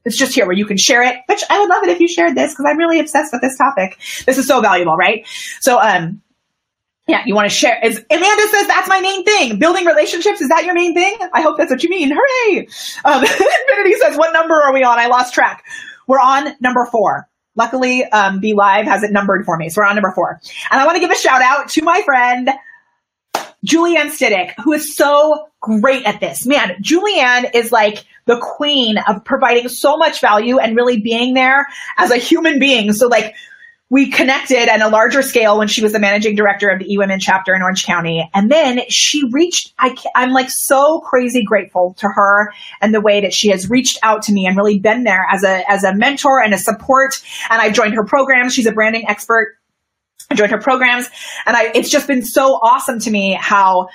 It's 0.05 0.17
just 0.17 0.33
here 0.33 0.45
where 0.45 0.55
you 0.55 0.65
can 0.65 0.77
share 0.77 1.03
it, 1.03 1.17
which 1.27 1.43
I 1.49 1.59
would 1.59 1.69
love 1.69 1.83
it 1.83 1.89
if 1.89 1.99
you 1.99 2.07
shared 2.07 2.35
this 2.35 2.53
because 2.53 2.65
I'm 2.67 2.77
really 2.77 2.99
obsessed 2.99 3.31
with 3.31 3.41
this 3.41 3.57
topic. 3.57 3.97
This 4.25 4.37
is 4.37 4.47
so 4.47 4.61
valuable, 4.61 4.95
right? 4.95 5.25
So, 5.59 5.79
um, 5.79 6.21
yeah, 7.07 7.23
you 7.25 7.35
want 7.35 7.49
to 7.49 7.55
share. 7.55 7.79
Is 7.83 8.03
Amanda 8.09 8.47
says 8.49 8.67
that's 8.67 8.87
my 8.87 8.99
main 9.01 9.25
thing. 9.25 9.59
Building 9.59 9.85
relationships 9.85 10.39
is 10.39 10.49
that 10.49 10.65
your 10.65 10.73
main 10.73 10.93
thing? 10.93 11.17
I 11.33 11.41
hope 11.41 11.57
that's 11.57 11.69
what 11.71 11.83
you 11.83 11.89
mean. 11.89 12.11
Hooray! 12.13 12.67
Um, 13.05 13.21
Infinity 13.69 13.95
says, 13.95 14.17
"What 14.17 14.33
number 14.33 14.53
are 14.53 14.73
we 14.73 14.83
on? 14.83 14.99
I 14.99 15.07
lost 15.07 15.33
track. 15.33 15.65
We're 16.07 16.19
on 16.19 16.55
number 16.61 16.87
four. 16.91 17.27
Luckily, 17.55 18.05
um, 18.05 18.39
Be 18.39 18.53
Live 18.53 18.85
has 18.85 19.03
it 19.03 19.11
numbered 19.11 19.45
for 19.45 19.57
me, 19.57 19.69
so 19.69 19.81
we're 19.81 19.87
on 19.87 19.95
number 19.95 20.11
four. 20.11 20.39
And 20.71 20.79
I 20.79 20.85
want 20.85 20.95
to 20.95 21.01
give 21.01 21.11
a 21.11 21.15
shout 21.15 21.41
out 21.41 21.69
to 21.69 21.81
my 21.81 22.01
friend 22.05 22.49
Julianne 23.65 24.09
Stiddick, 24.09 24.53
who 24.63 24.73
is 24.73 24.95
so 24.95 25.47
great 25.59 26.05
at 26.05 26.19
this. 26.19 26.45
Man, 26.45 26.75
Julianne 26.81 27.53
is 27.53 27.71
like 27.71 28.05
the 28.31 28.39
queen 28.39 28.97
of 28.97 29.25
providing 29.25 29.67
so 29.67 29.97
much 29.97 30.21
value 30.21 30.57
and 30.57 30.75
really 30.75 31.01
being 31.01 31.33
there 31.33 31.67
as 31.97 32.11
a 32.11 32.17
human 32.17 32.59
being. 32.59 32.93
So 32.93 33.07
like 33.07 33.35
we 33.89 34.09
connected 34.09 34.69
on 34.69 34.81
a 34.81 34.87
larger 34.87 35.21
scale 35.21 35.57
when 35.57 35.67
she 35.67 35.83
was 35.83 35.91
the 35.91 35.99
managing 35.99 36.33
director 36.37 36.69
of 36.69 36.79
the 36.79 36.85
eWomen 36.85 37.17
chapter 37.19 37.53
in 37.53 37.61
Orange 37.61 37.83
County. 37.85 38.25
And 38.33 38.49
then 38.49 38.83
she 38.87 39.29
reached, 39.31 39.73
I, 39.77 39.93
I'm 40.15 40.31
like 40.31 40.49
so 40.49 41.01
crazy 41.01 41.43
grateful 41.43 41.93
to 41.97 42.07
her 42.07 42.53
and 42.79 42.93
the 42.93 43.01
way 43.01 43.19
that 43.19 43.33
she 43.33 43.49
has 43.49 43.69
reached 43.69 43.99
out 44.01 44.21
to 44.23 44.31
me 44.31 44.47
and 44.47 44.55
really 44.55 44.79
been 44.79 45.03
there 45.03 45.27
as 45.29 45.43
a, 45.43 45.69
as 45.69 45.83
a 45.83 45.93
mentor 45.93 46.41
and 46.41 46.53
a 46.53 46.57
support. 46.57 47.21
And 47.49 47.61
I 47.61 47.69
joined 47.69 47.95
her 47.95 48.05
program. 48.05 48.49
She's 48.49 48.65
a 48.65 48.71
branding 48.71 49.09
expert 49.09 49.57
I 50.29 50.35
joined 50.35 50.51
her 50.51 50.61
programs 50.61 51.09
and 51.45 51.57
I, 51.57 51.71
it's 51.75 51.89
just 51.89 52.07
been 52.07 52.23
so 52.23 52.53
awesome 52.53 52.99
to 52.99 53.11
me 53.11 53.37
how, 53.37 53.89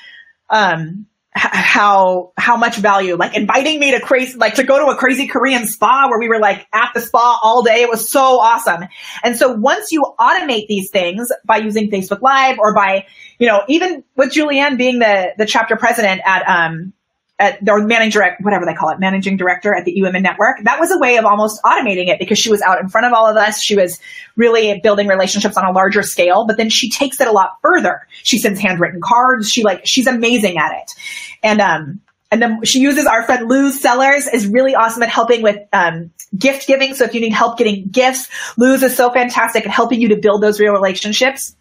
um, 0.51 1.07
how 1.37 2.33
how 2.37 2.57
much 2.57 2.77
value? 2.77 3.16
Like 3.16 3.37
inviting 3.37 3.79
me 3.79 3.92
to 3.92 4.01
crazy 4.01 4.37
like 4.38 4.55
to 4.55 4.64
go 4.64 4.79
to 4.79 4.87
a 4.92 4.96
crazy 4.96 5.27
korean 5.27 5.66
spa 5.66 6.07
where 6.09 6.18
we 6.18 6.29
were 6.29 6.38
like 6.38 6.66
at 6.72 6.92
the 6.94 7.01
spa 7.01 7.38
all 7.42 7.62
day. 7.62 7.83
It 7.83 7.90
was 7.90 8.11
so 8.11 8.40
awesome. 8.40 8.85
And 9.22 9.37
so 9.37 9.53
once 9.53 9.92
you 9.92 10.05
automate 10.18 10.66
these 10.68 10.90
things 10.90 11.31
by 11.44 11.59
using 11.59 11.90
facebook 11.90 12.22
live 12.22 12.59
or 12.59 12.75
by 12.75 13.07
you 13.38 13.46
know 13.46 13.62
even 13.68 14.03
with 14.16 14.33
julianne 14.33 14.79
being 14.79 14.99
the 14.99 15.33
the 15.37 15.46
chapter 15.46 15.77
president 15.77 16.20
at 16.25 16.42
um 16.49 16.92
at 17.38 17.62
their 17.62 17.79
managing 17.85 18.11
direct, 18.11 18.42
whatever 18.42 18.64
they 18.64 18.72
call 18.72 18.88
it, 18.88 18.99
managing 18.99 19.37
director 19.37 19.75
at 19.75 19.85
the 19.85 19.94
eWomen 20.01 20.22
Network. 20.22 20.57
That 20.64 20.81
was 20.81 20.90
a 20.90 20.99
way 20.99 21.16
of 21.16 21.27
almost 21.27 21.62
automating 21.62 22.09
it 22.09 22.18
because 22.18 22.38
she 22.38 22.51
was 22.51 22.62
out 22.62 22.81
in 22.81 22.88
front 22.88 23.07
of 23.07 23.12
all 23.12 23.27
of 23.27 23.37
us. 23.37 23.62
She 23.62 23.77
was 23.77 23.99
really 24.37 24.81
building 24.81 25.07
relationships 25.07 25.57
on 25.57 25.64
a 25.64 25.72
larger 25.72 26.03
scale, 26.03 26.46
but 26.46 26.57
then 26.57 26.70
she 26.70 26.90
takes 26.90 27.20
it 27.20 27.29
a 27.29 27.33
lot 27.33 27.59
further. 27.61 28.07
She 28.22 28.38
sends 28.38 28.59
handwritten 28.59 29.01
cards. 29.03 29.51
She 29.51 29.64
like, 29.64 29.83
she's 29.85 30.07
amazing 30.07 30.57
at 30.57 30.72
it. 30.72 30.94
And, 31.42 31.61
um, 31.61 32.01
and 32.31 32.40
then 32.40 32.64
she 32.64 32.81
uses 32.81 33.07
our 33.07 33.22
friend 33.22 33.49
Luz 33.49 33.81
Sellers 33.81 34.27
is 34.27 34.46
really 34.46 34.75
awesome 34.75 35.03
at 35.03 35.11
helping 35.11 35.42
with 35.42 35.59
um, 35.72 36.11
gift 36.37 36.66
giving. 36.66 36.94
So 36.94 37.05
if 37.05 37.14
you 37.14 37.20
need 37.20 37.33
help 37.33 37.59
getting 37.59 37.88
gifts, 37.88 38.29
Luz 38.57 38.83
is 38.83 38.96
so 38.96 39.12
fantastic 39.12 39.66
at 39.66 39.70
helping 39.70 40.01
you 40.01 40.09
to 40.09 40.16
build 40.16 40.42
those 40.42 40.59
real 40.59 40.72
relationships. 40.72 41.55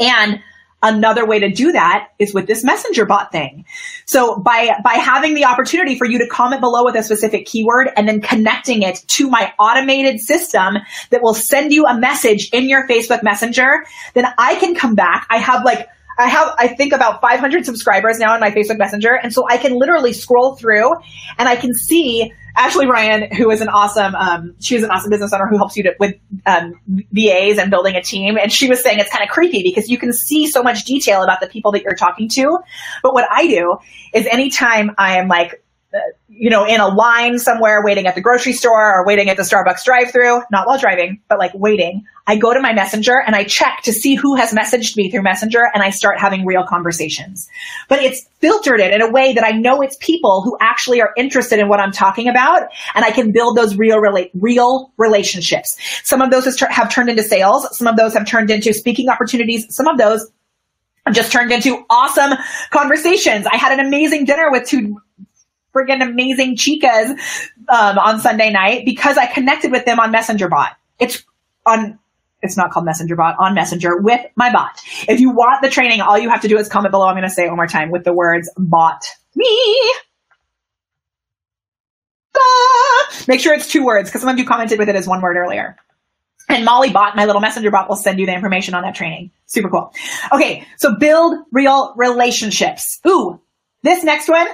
And 0.00 0.40
Another 0.82 1.26
way 1.26 1.40
to 1.40 1.50
do 1.50 1.72
that 1.72 2.08
is 2.18 2.32
with 2.32 2.46
this 2.46 2.64
messenger 2.64 3.04
bot 3.04 3.30
thing. 3.32 3.66
So 4.06 4.36
by, 4.36 4.70
by 4.82 4.94
having 4.94 5.34
the 5.34 5.44
opportunity 5.44 5.98
for 5.98 6.06
you 6.06 6.18
to 6.20 6.26
comment 6.26 6.62
below 6.62 6.84
with 6.84 6.94
a 6.96 7.02
specific 7.02 7.44
keyword 7.46 7.90
and 7.96 8.08
then 8.08 8.20
connecting 8.22 8.82
it 8.82 9.04
to 9.08 9.28
my 9.28 9.52
automated 9.58 10.20
system 10.20 10.78
that 11.10 11.22
will 11.22 11.34
send 11.34 11.72
you 11.72 11.86
a 11.86 11.98
message 11.98 12.48
in 12.52 12.68
your 12.68 12.88
Facebook 12.88 13.22
messenger, 13.22 13.84
then 14.14 14.26
I 14.38 14.54
can 14.56 14.74
come 14.74 14.94
back. 14.94 15.26
I 15.28 15.36
have 15.36 15.64
like, 15.64 15.86
I 16.18 16.28
have, 16.28 16.54
I 16.58 16.68
think 16.68 16.92
about 16.92 17.20
500 17.20 17.64
subscribers 17.64 18.18
now 18.18 18.34
in 18.34 18.40
my 18.40 18.50
Facebook 18.50 18.78
Messenger. 18.78 19.14
And 19.14 19.32
so 19.32 19.46
I 19.48 19.56
can 19.56 19.78
literally 19.78 20.12
scroll 20.12 20.54
through 20.54 20.92
and 21.38 21.48
I 21.48 21.56
can 21.56 21.72
see 21.72 22.32
Ashley 22.56 22.86
Ryan, 22.86 23.34
who 23.34 23.50
is 23.50 23.60
an 23.60 23.68
awesome, 23.68 24.14
um, 24.14 24.54
she 24.60 24.74
was 24.74 24.84
an 24.84 24.90
awesome 24.90 25.10
business 25.10 25.32
owner 25.32 25.46
who 25.46 25.56
helps 25.56 25.76
you 25.76 25.84
to, 25.84 25.94
with 25.98 26.16
um, 26.46 26.74
VAs 26.86 27.58
and 27.58 27.70
building 27.70 27.96
a 27.96 28.02
team. 28.02 28.38
And 28.38 28.52
she 28.52 28.68
was 28.68 28.82
saying 28.82 28.98
it's 28.98 29.10
kind 29.10 29.22
of 29.22 29.30
creepy 29.30 29.62
because 29.62 29.88
you 29.88 29.98
can 29.98 30.12
see 30.12 30.46
so 30.46 30.62
much 30.62 30.84
detail 30.84 31.22
about 31.22 31.40
the 31.40 31.48
people 31.48 31.72
that 31.72 31.82
you're 31.82 31.94
talking 31.94 32.28
to. 32.30 32.58
But 33.02 33.14
what 33.14 33.26
I 33.30 33.46
do 33.46 33.78
is 34.12 34.26
anytime 34.26 34.92
I 34.98 35.18
am 35.18 35.28
like 35.28 35.62
you 36.28 36.48
know, 36.50 36.64
in 36.64 36.80
a 36.80 36.88
line 36.88 37.38
somewhere 37.38 37.82
waiting 37.84 38.06
at 38.06 38.14
the 38.14 38.20
grocery 38.20 38.52
store 38.52 38.94
or 38.94 39.04
waiting 39.04 39.28
at 39.28 39.36
the 39.36 39.42
Starbucks 39.42 39.84
drive 39.84 40.12
through, 40.12 40.40
not 40.50 40.66
while 40.66 40.78
driving, 40.78 41.20
but 41.28 41.38
like 41.38 41.52
waiting, 41.54 42.04
I 42.26 42.36
go 42.36 42.54
to 42.54 42.60
my 42.60 42.72
messenger 42.72 43.20
and 43.20 43.34
I 43.34 43.44
check 43.44 43.80
to 43.84 43.92
see 43.92 44.14
who 44.14 44.36
has 44.36 44.52
messaged 44.52 44.96
me 44.96 45.10
through 45.10 45.22
messenger 45.22 45.62
and 45.74 45.82
I 45.82 45.90
start 45.90 46.20
having 46.20 46.46
real 46.46 46.64
conversations. 46.64 47.48
But 47.88 48.00
it's 48.02 48.24
filtered 48.38 48.78
it 48.78 48.94
in 48.94 49.02
a 49.02 49.10
way 49.10 49.32
that 49.34 49.44
I 49.44 49.50
know 49.50 49.82
it's 49.82 49.96
people 50.00 50.42
who 50.42 50.56
actually 50.60 51.00
are 51.00 51.12
interested 51.16 51.58
in 51.58 51.68
what 51.68 51.80
I'm 51.80 51.92
talking 51.92 52.28
about 52.28 52.68
and 52.94 53.04
I 53.04 53.10
can 53.10 53.32
build 53.32 53.56
those 53.56 53.76
real, 53.76 53.98
relate, 53.98 54.30
real 54.34 54.92
relationships. 54.96 55.76
Some 56.04 56.22
of 56.22 56.30
those 56.30 56.58
have 56.60 56.92
turned 56.92 57.10
into 57.10 57.24
sales. 57.24 57.76
Some 57.76 57.88
of 57.88 57.96
those 57.96 58.14
have 58.14 58.26
turned 58.26 58.50
into 58.50 58.72
speaking 58.72 59.08
opportunities. 59.08 59.66
Some 59.74 59.88
of 59.88 59.98
those 59.98 60.30
have 61.06 61.14
just 61.14 61.32
turned 61.32 61.50
into 61.50 61.84
awesome 61.90 62.32
conversations. 62.70 63.46
I 63.50 63.56
had 63.56 63.72
an 63.72 63.84
amazing 63.84 64.26
dinner 64.26 64.50
with 64.50 64.68
two 64.68 65.00
friggin' 65.74 66.02
amazing 66.02 66.56
chicas 66.56 67.10
um, 67.68 67.98
on 67.98 68.20
Sunday 68.20 68.50
night 68.50 68.84
because 68.84 69.16
I 69.16 69.26
connected 69.26 69.70
with 69.70 69.84
them 69.84 70.00
on 70.00 70.10
Messenger 70.10 70.48
Bot. 70.48 70.76
It's 70.98 71.24
on. 71.66 71.98
It's 72.42 72.56
not 72.56 72.70
called 72.70 72.86
Messenger 72.86 73.16
Bot 73.16 73.36
on 73.38 73.54
Messenger 73.54 73.98
with 73.98 74.20
my 74.34 74.50
bot. 74.50 74.80
If 75.06 75.20
you 75.20 75.30
want 75.30 75.60
the 75.62 75.68
training, 75.68 76.00
all 76.00 76.18
you 76.18 76.30
have 76.30 76.40
to 76.40 76.48
do 76.48 76.56
is 76.56 76.70
comment 76.70 76.90
below. 76.90 77.06
I'm 77.06 77.14
going 77.14 77.24
to 77.24 77.30
say 77.30 77.44
it 77.44 77.48
one 77.48 77.56
more 77.56 77.66
time 77.66 77.90
with 77.90 78.04
the 78.04 78.14
words 78.14 78.50
bot 78.56 79.04
me. 79.34 79.92
Make 83.28 83.40
sure 83.40 83.52
it's 83.52 83.68
two 83.68 83.84
words 83.84 84.08
because 84.08 84.22
some 84.22 84.30
of 84.30 84.38
you 84.38 84.46
commented 84.46 84.78
with 84.78 84.88
it 84.88 84.96
as 84.96 85.06
one 85.06 85.20
word 85.20 85.36
earlier. 85.36 85.76
And 86.48 86.64
Molly 86.64 86.90
bot, 86.90 87.14
my 87.14 87.26
little 87.26 87.40
messenger 87.40 87.70
bot 87.70 87.88
will 87.88 87.96
send 87.96 88.18
you 88.18 88.26
the 88.26 88.34
information 88.34 88.74
on 88.74 88.82
that 88.82 88.94
training. 88.94 89.30
Super 89.46 89.68
cool. 89.68 89.92
Okay. 90.32 90.66
So 90.78 90.96
build 90.96 91.38
real 91.52 91.94
relationships. 91.96 92.98
Ooh, 93.06 93.40
this 93.82 94.02
next 94.02 94.28
one, 94.28 94.48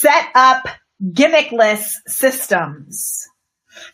set 0.00 0.28
up 0.34 0.66
gimmickless 1.02 1.92
systems. 2.06 3.26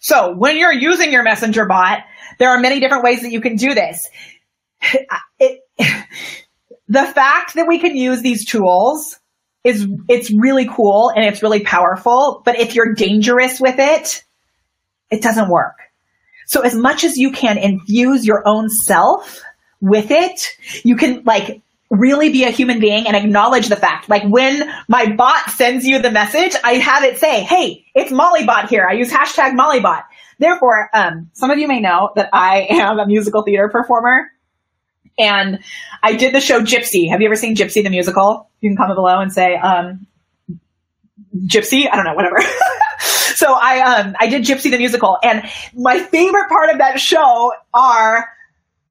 So 0.00 0.34
when 0.36 0.56
you're 0.56 0.72
using 0.72 1.12
your 1.12 1.22
messenger 1.22 1.66
bot, 1.66 2.00
there 2.38 2.50
are 2.50 2.58
many 2.58 2.80
different 2.80 3.04
ways 3.04 3.22
that 3.22 3.32
you 3.32 3.40
can 3.40 3.56
do 3.56 3.74
this. 3.74 4.08
It, 5.38 5.60
the 6.88 7.06
fact 7.06 7.54
that 7.54 7.66
we 7.66 7.78
can 7.78 7.96
use 7.96 8.20
these 8.20 8.44
tools 8.44 9.18
is, 9.64 9.86
it's 10.08 10.30
really 10.30 10.68
cool 10.68 11.10
and 11.14 11.24
it's 11.24 11.42
really 11.42 11.62
powerful. 11.62 12.42
But 12.44 12.58
if 12.58 12.74
you're 12.74 12.94
dangerous 12.94 13.58
with 13.58 13.76
it, 13.78 14.22
it 15.10 15.22
doesn't 15.22 15.48
work. 15.48 15.76
So 16.46 16.60
as 16.60 16.74
much 16.74 17.04
as 17.04 17.16
you 17.16 17.32
can 17.32 17.56
infuse 17.56 18.26
your 18.26 18.42
own 18.46 18.68
self 18.68 19.40
with 19.80 20.10
it, 20.10 20.40
you 20.84 20.96
can 20.96 21.22
like 21.24 21.62
really 21.90 22.30
be 22.30 22.44
a 22.44 22.50
human 22.50 22.78
being 22.78 23.06
and 23.06 23.16
acknowledge 23.16 23.68
the 23.68 23.76
fact. 23.76 24.08
Like 24.08 24.22
when 24.22 24.72
my 24.88 25.12
bot 25.12 25.50
sends 25.50 25.84
you 25.84 26.00
the 26.00 26.10
message, 26.10 26.54
I 26.62 26.74
have 26.74 27.02
it 27.02 27.18
say, 27.18 27.42
Hey, 27.42 27.84
it's 27.94 28.12
Mollybot 28.12 28.68
here. 28.68 28.86
I 28.88 28.94
use 28.94 29.12
hashtag 29.12 29.58
Mollybot. 29.58 30.04
Therefore, 30.38 30.88
um, 30.94 31.30
some 31.32 31.50
of 31.50 31.58
you 31.58 31.66
may 31.66 31.80
know 31.80 32.12
that 32.14 32.30
I 32.32 32.66
am 32.70 32.98
a 32.98 33.06
musical 33.06 33.42
theater 33.42 33.68
performer 33.68 34.30
and 35.18 35.58
I 36.02 36.14
did 36.14 36.32
the 36.32 36.40
show 36.40 36.62
Gypsy. 36.62 37.10
Have 37.10 37.20
you 37.20 37.26
ever 37.26 37.36
seen 37.36 37.56
Gypsy 37.56 37.82
the 37.82 37.90
musical? 37.90 38.48
You 38.60 38.70
can 38.70 38.76
comment 38.76 38.96
below 38.96 39.18
and 39.18 39.32
say, 39.32 39.56
um, 39.56 40.06
Gypsy. 41.36 41.88
I 41.90 41.96
don't 41.96 42.04
know, 42.04 42.14
whatever. 42.14 42.40
so 43.00 43.52
I, 43.52 43.80
um, 43.80 44.14
I 44.18 44.28
did 44.28 44.44
Gypsy 44.44 44.70
the 44.70 44.78
musical 44.78 45.18
and 45.24 45.42
my 45.74 45.98
favorite 45.98 46.48
part 46.48 46.70
of 46.70 46.78
that 46.78 47.00
show 47.00 47.52
are 47.74 48.28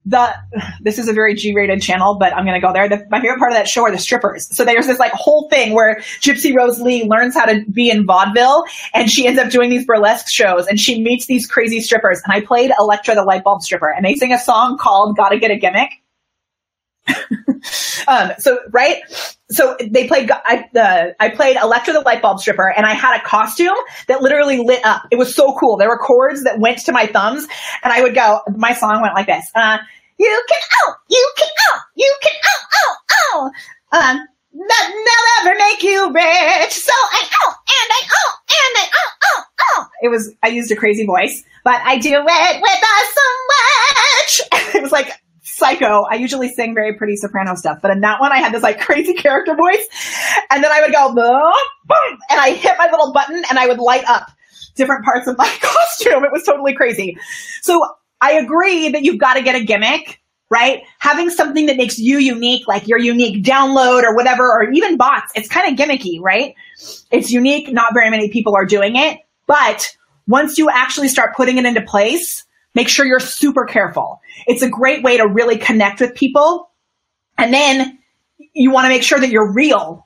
the 0.05 0.33
this 0.81 0.97
is 0.97 1.07
a 1.07 1.13
very 1.13 1.35
G-rated 1.35 1.81
channel, 1.81 2.15
but 2.15 2.33
I'm 2.33 2.45
gonna 2.45 2.61
go 2.61 2.73
there. 2.73 2.87
The, 2.87 3.05
my 3.09 3.19
favorite 3.21 3.39
part 3.39 3.51
of 3.51 3.57
that 3.57 3.67
show 3.67 3.83
are 3.83 3.91
the 3.91 3.97
strippers. 3.97 4.55
So 4.55 4.65
there's 4.65 4.87
this 4.87 4.99
like 4.99 5.11
whole 5.11 5.49
thing 5.49 5.73
where 5.73 5.97
Gypsy 6.21 6.55
Rose 6.55 6.79
Lee 6.79 7.03
learns 7.03 7.35
how 7.35 7.45
to 7.45 7.63
be 7.71 7.89
in 7.89 8.05
vaudeville, 8.05 8.63
and 8.93 9.09
she 9.09 9.27
ends 9.27 9.39
up 9.39 9.51
doing 9.51 9.69
these 9.69 9.85
burlesque 9.85 10.29
shows, 10.29 10.67
and 10.67 10.79
she 10.79 11.01
meets 11.01 11.27
these 11.27 11.45
crazy 11.45 11.81
strippers. 11.81 12.21
And 12.25 12.33
I 12.33 12.45
played 12.45 12.71
Electra 12.79 13.15
the 13.15 13.23
light 13.23 13.43
bulb 13.43 13.61
stripper, 13.61 13.89
and 13.89 14.05
they 14.05 14.15
sing 14.15 14.33
a 14.33 14.39
song 14.39 14.77
called 14.77 15.17
"Gotta 15.17 15.37
Get 15.37 15.51
a 15.51 15.57
Gimmick." 15.57 15.91
um, 18.07 18.31
so 18.39 18.59
right, 18.71 18.97
so 19.51 19.75
they 19.81 20.07
played. 20.07 20.29
I, 20.31 20.69
uh, 20.77 21.13
I 21.19 21.29
played 21.29 21.57
Electra 21.57 21.93
the 21.93 22.01
light 22.01 22.21
bulb 22.21 22.39
stripper, 22.39 22.71
and 22.75 22.85
I 22.85 22.93
had 22.93 23.19
a 23.19 23.23
costume 23.23 23.75
that 24.07 24.21
literally 24.21 24.59
lit 24.59 24.85
up. 24.85 25.03
It 25.11 25.17
was 25.17 25.33
so 25.33 25.55
cool. 25.59 25.77
There 25.77 25.89
were 25.89 25.97
cords 25.97 26.43
that 26.43 26.59
went 26.59 26.79
to 26.85 26.91
my 26.91 27.07
thumbs, 27.07 27.47
and 27.83 27.91
I 27.91 28.01
would 28.01 28.13
go. 28.13 28.41
My 28.55 28.73
song 28.73 29.01
went 29.01 29.15
like 29.15 29.25
this. 29.25 29.49
Uh, 29.55 29.79
you 30.17 30.43
can 30.47 30.61
oh, 30.83 30.93
you 31.09 31.31
can 31.37 31.47
oh, 31.71 31.79
you 31.95 32.15
can 32.21 32.31
oh, 32.45 32.65
oh, 32.75 32.95
oh. 33.33 33.51
Um, 33.97 34.27
that 34.53 34.91
will 34.93 35.49
ever 35.49 35.57
make 35.57 35.81
you 35.81 36.11
rich. 36.11 36.73
So 36.73 36.93
I 36.93 37.29
oh 37.43 37.53
and 37.67 37.91
I 37.91 38.01
oh 38.13 38.35
and 38.49 38.83
I 38.83 38.89
oh 38.93 39.11
oh 39.23 39.43
oh. 39.61 39.87
It 40.03 40.09
was 40.09 40.31
I 40.43 40.49
used 40.49 40.71
a 40.71 40.75
crazy 40.75 41.05
voice, 41.05 41.43
but 41.63 41.81
I 41.83 41.97
do 41.97 42.09
it 42.09 42.23
with 42.23 42.71
a 42.71 42.99
so 43.15 43.25
much. 43.49 44.75
it 44.75 44.81
was 44.83 44.91
like 44.91 45.11
psycho. 45.59 46.03
I 46.09 46.15
usually 46.15 46.49
sing 46.49 46.73
very 46.73 46.93
pretty 46.93 47.15
soprano 47.15 47.55
stuff, 47.55 47.79
but 47.81 47.91
in 47.91 48.01
that 48.01 48.19
one 48.19 48.31
I 48.31 48.37
had 48.37 48.53
this 48.53 48.63
like 48.63 48.79
crazy 48.81 49.13
character 49.13 49.55
voice, 49.55 49.85
and 50.49 50.63
then 50.63 50.71
I 50.71 50.81
would 50.81 50.91
go 50.91 51.13
boom, 51.13 52.19
and 52.29 52.39
I 52.39 52.51
hit 52.51 52.73
my 52.77 52.87
little 52.89 53.13
button, 53.13 53.43
and 53.49 53.59
I 53.59 53.67
would 53.67 53.79
light 53.79 54.05
up 54.05 54.31
different 54.75 55.05
parts 55.05 55.27
of 55.27 55.37
my 55.37 55.47
costume. 55.61 56.23
It 56.23 56.31
was 56.31 56.43
totally 56.43 56.73
crazy. 56.73 57.17
So 57.61 57.85
I 58.21 58.33
agree 58.33 58.89
that 58.89 59.03
you've 59.03 59.19
got 59.19 59.35
to 59.35 59.43
get 59.43 59.55
a 59.55 59.63
gimmick, 59.63 60.19
right? 60.49 60.81
Having 60.99 61.29
something 61.29 61.67
that 61.67 61.77
makes 61.77 61.99
you 61.99 62.17
unique, 62.17 62.67
like 62.67 62.87
your 62.87 62.97
unique 62.97 63.43
download 63.43 64.03
or 64.03 64.15
whatever, 64.15 64.49
or 64.51 64.71
even 64.71 64.97
bots, 64.97 65.31
it's 65.35 65.47
kind 65.47 65.71
of 65.71 65.77
gimmicky, 65.77 66.19
right? 66.19 66.55
It's 67.11 67.31
unique. 67.31 67.71
Not 67.71 67.93
very 67.93 68.09
many 68.09 68.29
people 68.29 68.55
are 68.55 68.65
doing 68.65 68.95
it, 68.95 69.19
but 69.45 69.87
once 70.27 70.57
you 70.57 70.69
actually 70.69 71.07
start 71.07 71.35
putting 71.35 71.57
it 71.57 71.65
into 71.65 71.81
place, 71.81 72.45
make 72.75 72.87
sure 72.87 73.05
you're 73.05 73.19
super 73.19 73.65
careful. 73.65 74.21
It's 74.47 74.61
a 74.61 74.69
great 74.69 75.03
way 75.03 75.17
to 75.17 75.27
really 75.27 75.57
connect 75.57 76.01
with 76.01 76.15
people. 76.15 76.69
And 77.37 77.53
then 77.53 77.99
you 78.53 78.71
want 78.71 78.85
to 78.85 78.89
make 78.89 79.03
sure 79.03 79.19
that 79.19 79.29
you're 79.29 79.53
real 79.53 80.05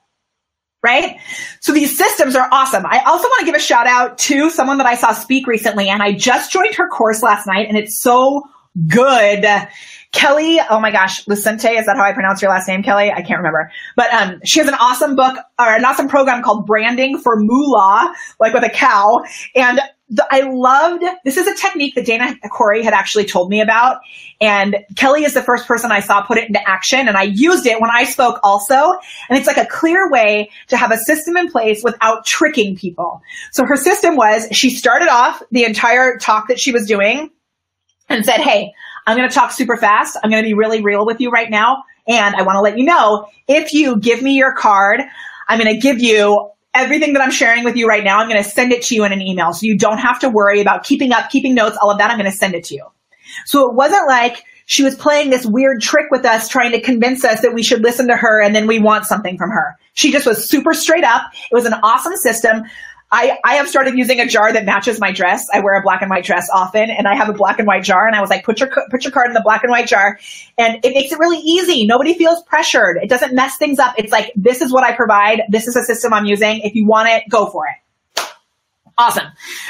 right? 0.84 1.18
So 1.62 1.72
these 1.72 1.98
systems 1.98 2.36
are 2.36 2.48
awesome. 2.52 2.86
I 2.86 3.04
also 3.06 3.24
want 3.24 3.40
to 3.40 3.46
give 3.46 3.56
a 3.56 3.60
shout 3.60 3.88
out 3.88 4.18
to 4.20 4.50
someone 4.50 4.78
that 4.80 4.86
I 4.86 4.96
saw 4.96 5.14
speak 5.14 5.48
recently 5.48 5.88
and 5.88 6.04
I 6.04 6.12
just 6.12 6.52
joined 6.52 6.76
her 6.76 6.90
course 6.90 7.24
last 7.24 7.48
night 7.48 7.70
and 7.70 7.78
it's 7.78 7.98
so 7.98 8.44
good. 8.88 9.46
Kelly, 10.12 10.60
oh 10.70 10.80
my 10.80 10.92
gosh, 10.92 11.26
Lucente, 11.26 11.80
is 11.80 11.88
that 11.88 11.96
how 11.98 12.04
I 12.04 12.14
pronounce 12.14 12.42
your 12.42 12.52
last 12.52 12.68
name, 12.68 12.84
Kelly? 12.84 13.12
I 13.12 13.22
can't 13.24 13.40
remember. 13.40 13.72
But 13.96 14.14
um, 14.14 14.42
she 14.46 14.60
has 14.60 14.68
an 14.68 14.76
awesome 14.76 15.16
book 15.16 15.38
or 15.58 15.74
an 15.74 15.84
awesome 15.86 16.08
program 16.08 16.44
called 16.44 16.68
Branding 16.68 17.18
for 17.18 17.36
Moolah, 17.38 18.14
like 18.40 18.54
with 18.54 18.64
a 18.64 18.70
cow. 18.70 19.24
And 19.56 19.80
the, 20.14 20.28
I 20.30 20.42
loved, 20.42 21.04
this 21.26 21.38
is 21.38 21.48
a 21.48 21.56
technique 21.56 21.96
that 21.96 22.06
Dana 22.06 22.38
Corey 22.52 22.84
had 22.84 22.94
actually 22.94 23.26
told 23.26 23.50
me 23.50 23.62
about. 23.62 24.02
And 24.40 24.78
Kelly 24.96 25.24
is 25.24 25.34
the 25.34 25.42
first 25.42 25.68
person 25.68 25.92
I 25.92 26.02
saw 26.02 26.22
put 26.22 26.38
it 26.38 26.48
into 26.48 26.62
action. 26.70 27.08
And 27.08 27.18
I 27.18 27.24
used 27.24 27.66
it 27.66 27.82
when 27.82 27.90
I 27.92 28.04
spoke 28.04 28.40
also. 28.44 28.76
And 29.30 29.40
it's 29.40 29.48
like 29.48 29.58
a 29.58 29.66
clear 29.66 30.12
way 30.12 30.52
to 30.68 30.78
have 30.78 30.92
a 30.92 30.98
system 30.98 31.36
in 31.36 31.50
place 31.50 31.84
without 31.84 32.28
tricking 32.28 32.76
people. 32.76 33.24
So 33.52 33.66
her 33.66 33.76
system 33.76 34.16
was 34.16 34.48
she 34.52 34.70
started 34.70 35.08
off 35.08 35.42
the 35.50 35.64
entire 35.64 36.18
talk 36.18 36.50
that 36.50 36.60
she 36.60 36.72
was 36.72 36.86
doing 36.86 37.32
and 38.08 38.24
said, 38.24 38.40
Hey, 38.40 38.72
I'm 39.08 39.18
going 39.18 39.28
to 39.28 39.34
talk 39.34 39.52
super 39.52 39.78
fast. 39.78 40.16
I'm 40.24 40.30
going 40.30 40.44
to 40.44 40.48
be 40.48 40.54
really 40.54 40.84
real 40.84 41.08
with 41.08 41.22
you 41.22 41.32
right 41.32 41.50
now. 41.50 41.84
And 42.08 42.36
I 42.36 42.44
want 42.44 42.58
to 42.58 42.62
let 42.62 42.78
you 42.78 42.86
know 42.86 43.28
if 43.48 43.74
you 43.74 44.00
give 44.00 44.22
me 44.22 44.36
your 44.36 44.54
card, 44.54 45.02
I'm 45.48 45.60
going 45.60 45.74
to 45.74 45.82
give 45.82 46.00
you 46.00 46.52
everything 46.76 47.14
that 47.14 47.22
I'm 47.22 47.32
sharing 47.32 47.64
with 47.64 47.76
you 47.76 47.88
right 47.88 48.04
now. 48.04 48.20
I'm 48.20 48.30
going 48.30 48.42
to 48.42 48.50
send 48.50 48.72
it 48.72 48.82
to 48.84 48.96
you 48.96 49.04
in 49.04 49.12
an 49.12 49.22
email. 49.22 49.54
So 49.54 49.66
you 49.66 49.78
don't 49.78 50.00
have 50.00 50.20
to 50.20 50.30
worry 50.30 50.62
about 50.62 50.84
keeping 50.84 51.12
up, 51.12 51.30
keeping 51.30 51.54
notes, 51.56 51.78
all 51.82 51.92
of 51.92 51.98
that. 52.00 52.10
I'm 52.10 52.18
going 52.18 52.32
to 52.32 52.38
send 52.38 52.56
it 52.56 52.64
to 52.66 52.76
you. 52.76 52.86
So 53.46 53.70
it 53.70 53.76
wasn't 53.76 54.08
like 54.08 54.44
she 54.66 54.84
was 54.84 54.96
playing 54.96 55.30
this 55.30 55.46
weird 55.46 55.82
trick 55.82 56.08
with 56.10 56.26
us, 56.26 56.48
trying 56.48 56.72
to 56.72 56.82
convince 56.82 57.24
us 57.24 57.42
that 57.42 57.54
we 57.54 57.64
should 57.64 57.82
listen 57.82 58.08
to 58.08 58.16
her 58.16 58.42
and 58.42 58.56
then 58.56 58.68
we 58.68 58.80
want 58.80 59.06
something 59.06 59.38
from 59.38 59.52
her. 59.52 59.78
She 59.94 60.12
just 60.12 60.26
was 60.26 60.50
super 60.50 60.74
straight 60.74 61.04
up. 61.04 61.24
It 61.52 61.54
was 61.54 61.66
an 61.66 61.74
awesome 61.74 62.16
system. 62.16 62.64
I, 63.16 63.38
I 63.44 63.54
have 63.58 63.70
started 63.70 63.96
using 63.96 64.20
a 64.20 64.26
jar 64.26 64.52
that 64.52 64.66
matches 64.66 65.00
my 65.00 65.12
dress. 65.12 65.46
I 65.54 65.60
wear 65.60 65.80
a 65.80 65.84
black 65.84 66.02
and 66.02 66.10
white 66.10 66.24
dress 66.24 66.50
often 66.52 66.90
and 66.90 67.08
I 67.08 67.14
have 67.14 67.30
a 67.30 67.34
black 67.34 67.60
and 67.60 67.68
white 67.68 67.84
jar 67.84 68.08
and 68.08 68.16
I 68.16 68.22
was 68.22 68.32
like, 68.32 68.44
put 68.44 68.60
your, 68.60 68.72
put 68.90 69.04
your 69.04 69.12
card 69.12 69.28
in 69.28 69.34
the 69.34 69.42
black 69.44 69.62
and 69.62 69.70
white 69.70 69.86
jar 69.86 70.18
and 70.58 70.84
it 70.84 70.96
makes 70.96 71.12
it 71.12 71.20
really 71.20 71.38
easy. 71.38 71.86
Nobody 71.86 72.16
feels 72.16 72.42
pressured. 72.42 72.98
It 73.04 73.10
doesn't 73.10 73.36
mess 73.36 73.58
things 73.58 73.78
up. 73.78 73.94
It's 74.00 74.12
like, 74.12 74.34
this 74.36 74.64
is 74.64 74.74
what 74.74 74.84
I 74.84 74.96
provide. 74.96 75.44
This 75.48 75.68
is 75.68 75.76
a 75.76 75.84
system 75.84 76.12
I'm 76.12 76.26
using. 76.26 76.62
If 76.62 76.74
you 76.74 76.88
want 76.88 77.08
it, 77.08 77.26
go 77.30 77.52
for 77.52 77.68
it. 77.68 78.24
Awesome. 78.98 79.28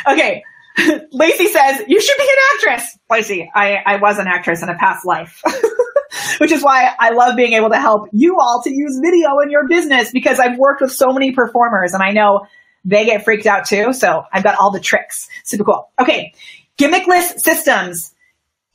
Okay. 0.08 0.42
Lacey 1.12 1.48
says, 1.48 1.82
you 1.86 2.00
should 2.00 2.18
be 2.18 2.24
an 2.24 2.74
actress. 2.74 2.98
Lacey, 3.12 3.52
I, 3.54 3.76
I 3.86 3.98
was 3.98 4.20
an 4.20 4.28
actress 4.28 4.64
in 4.64 4.70
a 4.70 4.76
past 4.76 5.06
life. 5.06 5.42
Which 6.38 6.54
is 6.54 6.64
why 6.64 6.92
I 6.98 7.10
love 7.10 7.36
being 7.36 7.54
able 7.54 7.72
to 7.72 7.80
help 7.80 8.08
you 8.14 8.38
all 8.40 8.62
to 8.64 8.74
use 8.74 9.02
video 9.04 9.40
in 9.40 9.50
your 9.50 9.68
business 9.68 10.12
because 10.12 10.40
I've 10.40 10.58
worked 10.58 10.80
with 10.80 10.94
so 10.94 11.12
many 11.12 11.34
performers 11.34 11.94
and 11.94 12.02
I 12.02 12.12
know 12.12 12.48
they 12.86 13.06
get 13.06 13.24
freaked 13.24 13.46
out 13.46 13.65
too. 13.65 13.93
So 13.93 14.24
I've 14.32 14.43
got 14.43 14.56
all 14.60 14.72
the 14.72 14.80
tricks. 14.80 15.28
Super 15.43 15.63
cool. 15.63 15.89
Okay. 16.00 16.34
Gimmickless 16.78 17.39
systems. 17.39 18.13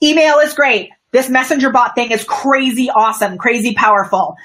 Email 0.02 0.38
is 0.38 0.54
great. 0.54 0.90
This 1.10 1.28
messenger 1.28 1.70
bot 1.70 1.94
thing 1.94 2.10
is 2.10 2.24
crazy 2.24 2.90
awesome, 2.94 3.38
crazy 3.38 3.74
powerful. 3.74 4.36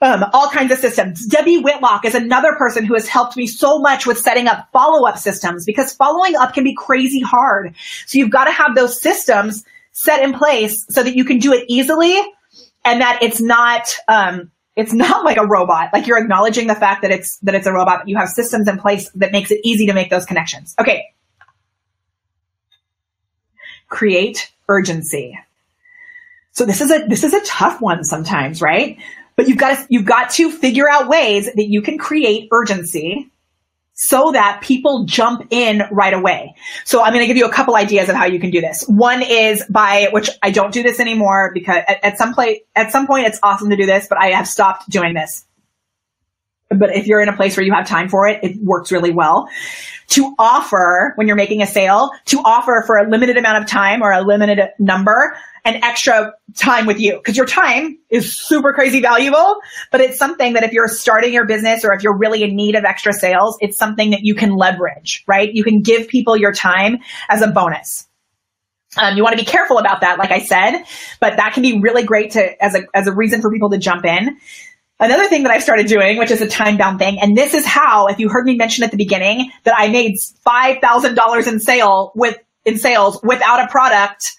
Um, 0.00 0.24
all 0.32 0.48
kinds 0.48 0.70
of 0.70 0.78
systems. 0.78 1.26
Debbie 1.26 1.58
Whitlock 1.58 2.04
is 2.04 2.14
another 2.14 2.54
person 2.56 2.84
who 2.84 2.94
has 2.94 3.08
helped 3.08 3.36
me 3.36 3.46
so 3.46 3.80
much 3.80 4.06
with 4.06 4.18
setting 4.18 4.46
up 4.46 4.68
follow 4.72 5.08
up 5.08 5.18
systems 5.18 5.64
because 5.64 5.92
following 5.92 6.36
up 6.36 6.54
can 6.54 6.62
be 6.62 6.74
crazy 6.74 7.20
hard. 7.20 7.74
So 8.06 8.18
you've 8.18 8.30
got 8.30 8.44
to 8.44 8.52
have 8.52 8.76
those 8.76 9.00
systems 9.02 9.64
set 9.92 10.22
in 10.22 10.32
place 10.32 10.86
so 10.88 11.02
that 11.02 11.16
you 11.16 11.24
can 11.24 11.38
do 11.38 11.52
it 11.52 11.64
easily 11.68 12.16
and 12.84 13.00
that 13.00 13.18
it's 13.22 13.40
not, 13.40 13.88
um, 14.06 14.52
it's 14.78 14.92
not 14.92 15.24
like 15.24 15.36
a 15.36 15.44
robot. 15.44 15.90
Like 15.92 16.06
you're 16.06 16.18
acknowledging 16.18 16.68
the 16.68 16.74
fact 16.76 17.02
that 17.02 17.10
it's, 17.10 17.36
that 17.38 17.56
it's 17.56 17.66
a 17.66 17.72
robot, 17.72 17.98
but 18.00 18.08
you 18.08 18.16
have 18.16 18.28
systems 18.28 18.68
in 18.68 18.78
place 18.78 19.10
that 19.16 19.32
makes 19.32 19.50
it 19.50 19.60
easy 19.64 19.86
to 19.86 19.92
make 19.92 20.08
those 20.08 20.24
connections. 20.24 20.76
Okay. 20.80 21.12
Create 23.88 24.52
urgency. 24.68 25.36
So 26.52 26.64
this 26.64 26.80
is 26.80 26.92
a, 26.92 27.06
this 27.08 27.24
is 27.24 27.34
a 27.34 27.44
tough 27.44 27.80
one 27.80 28.04
sometimes, 28.04 28.62
right? 28.62 28.98
But 29.34 29.48
you've 29.48 29.58
got 29.58 29.76
to, 29.76 29.86
you've 29.88 30.04
got 30.04 30.30
to 30.30 30.48
figure 30.48 30.88
out 30.88 31.08
ways 31.08 31.46
that 31.46 31.66
you 31.66 31.82
can 31.82 31.98
create 31.98 32.48
urgency 32.52 33.32
so 34.00 34.30
that 34.30 34.60
people 34.62 35.04
jump 35.04 35.44
in 35.50 35.82
right 35.90 36.14
away. 36.14 36.54
So 36.84 37.02
I'm 37.02 37.12
going 37.12 37.22
to 37.22 37.26
give 37.26 37.36
you 37.36 37.46
a 37.46 37.52
couple 37.52 37.74
ideas 37.74 38.08
of 38.08 38.14
how 38.14 38.26
you 38.26 38.38
can 38.38 38.50
do 38.50 38.60
this. 38.60 38.84
One 38.84 39.22
is 39.22 39.64
by, 39.68 40.08
which 40.12 40.30
I 40.40 40.52
don't 40.52 40.72
do 40.72 40.84
this 40.84 41.00
anymore 41.00 41.50
because 41.52 41.82
at, 41.88 42.04
at 42.04 42.16
some 42.16 42.32
place, 42.32 42.60
at 42.76 42.92
some 42.92 43.08
point 43.08 43.26
it's 43.26 43.40
awesome 43.42 43.70
to 43.70 43.76
do 43.76 43.86
this, 43.86 44.06
but 44.08 44.16
I 44.16 44.28
have 44.28 44.46
stopped 44.46 44.88
doing 44.88 45.14
this. 45.14 45.44
But 46.70 46.94
if 46.94 47.06
you're 47.06 47.20
in 47.20 47.28
a 47.28 47.36
place 47.36 47.56
where 47.56 47.64
you 47.64 47.72
have 47.72 47.86
time 47.86 48.08
for 48.08 48.26
it, 48.28 48.42
it 48.42 48.62
works 48.62 48.92
really 48.92 49.10
well. 49.10 49.48
To 50.08 50.34
offer 50.38 51.12
when 51.16 51.26
you're 51.26 51.36
making 51.36 51.62
a 51.62 51.66
sale, 51.66 52.10
to 52.26 52.40
offer 52.44 52.82
for 52.86 52.96
a 52.96 53.08
limited 53.08 53.36
amount 53.36 53.62
of 53.62 53.68
time 53.68 54.02
or 54.02 54.10
a 54.12 54.22
limited 54.22 54.60
number, 54.78 55.36
an 55.64 55.82
extra 55.84 56.32
time 56.54 56.86
with 56.86 56.98
you 56.98 57.16
because 57.16 57.36
your 57.36 57.46
time 57.46 57.98
is 58.08 58.34
super 58.34 58.72
crazy 58.72 59.00
valuable, 59.00 59.56
but 59.90 60.00
it's 60.00 60.18
something 60.18 60.54
that 60.54 60.62
if 60.62 60.72
you're 60.72 60.88
starting 60.88 61.32
your 61.32 61.46
business 61.46 61.84
or 61.84 61.92
if 61.92 62.02
you're 62.02 62.16
really 62.16 62.42
in 62.42 62.56
need 62.56 62.74
of 62.74 62.84
extra 62.84 63.12
sales, 63.12 63.56
it's 63.60 63.76
something 63.76 64.10
that 64.10 64.20
you 64.22 64.34
can 64.34 64.56
leverage, 64.56 65.24
right? 65.26 65.52
You 65.52 65.64
can 65.64 65.82
give 65.82 66.08
people 66.08 66.36
your 66.36 66.52
time 66.52 66.98
as 67.28 67.42
a 67.42 67.48
bonus. 67.48 68.08
Um, 68.96 69.16
you 69.16 69.22
want 69.22 69.38
to 69.38 69.44
be 69.44 69.48
careful 69.48 69.78
about 69.78 70.00
that, 70.00 70.18
like 70.18 70.30
I 70.30 70.38
said, 70.40 70.84
but 71.20 71.36
that 71.36 71.52
can 71.52 71.62
be 71.62 71.80
really 71.80 72.04
great 72.04 72.32
to 72.32 72.64
as 72.64 72.74
a 72.74 72.84
as 72.94 73.06
a 73.06 73.12
reason 73.12 73.42
for 73.42 73.52
people 73.52 73.70
to 73.70 73.78
jump 73.78 74.06
in. 74.06 74.38
Another 75.00 75.28
thing 75.28 75.44
that 75.44 75.52
I've 75.52 75.62
started 75.62 75.86
doing, 75.86 76.18
which 76.18 76.30
is 76.30 76.40
a 76.40 76.48
time 76.48 76.76
bound 76.76 76.98
thing, 76.98 77.20
and 77.20 77.36
this 77.36 77.54
is 77.54 77.64
how, 77.64 78.06
if 78.06 78.18
you 78.18 78.28
heard 78.28 78.44
me 78.44 78.56
mention 78.56 78.82
at 78.82 78.90
the 78.90 78.96
beginning, 78.96 79.50
that 79.64 79.74
I 79.76 79.88
made 79.88 80.16
five 80.44 80.78
thousand 80.80 81.14
dollars 81.14 81.46
in 81.46 81.60
sale 81.60 82.12
with 82.14 82.36
in 82.64 82.78
sales 82.78 83.20
without 83.22 83.64
a 83.64 83.68
product 83.68 84.32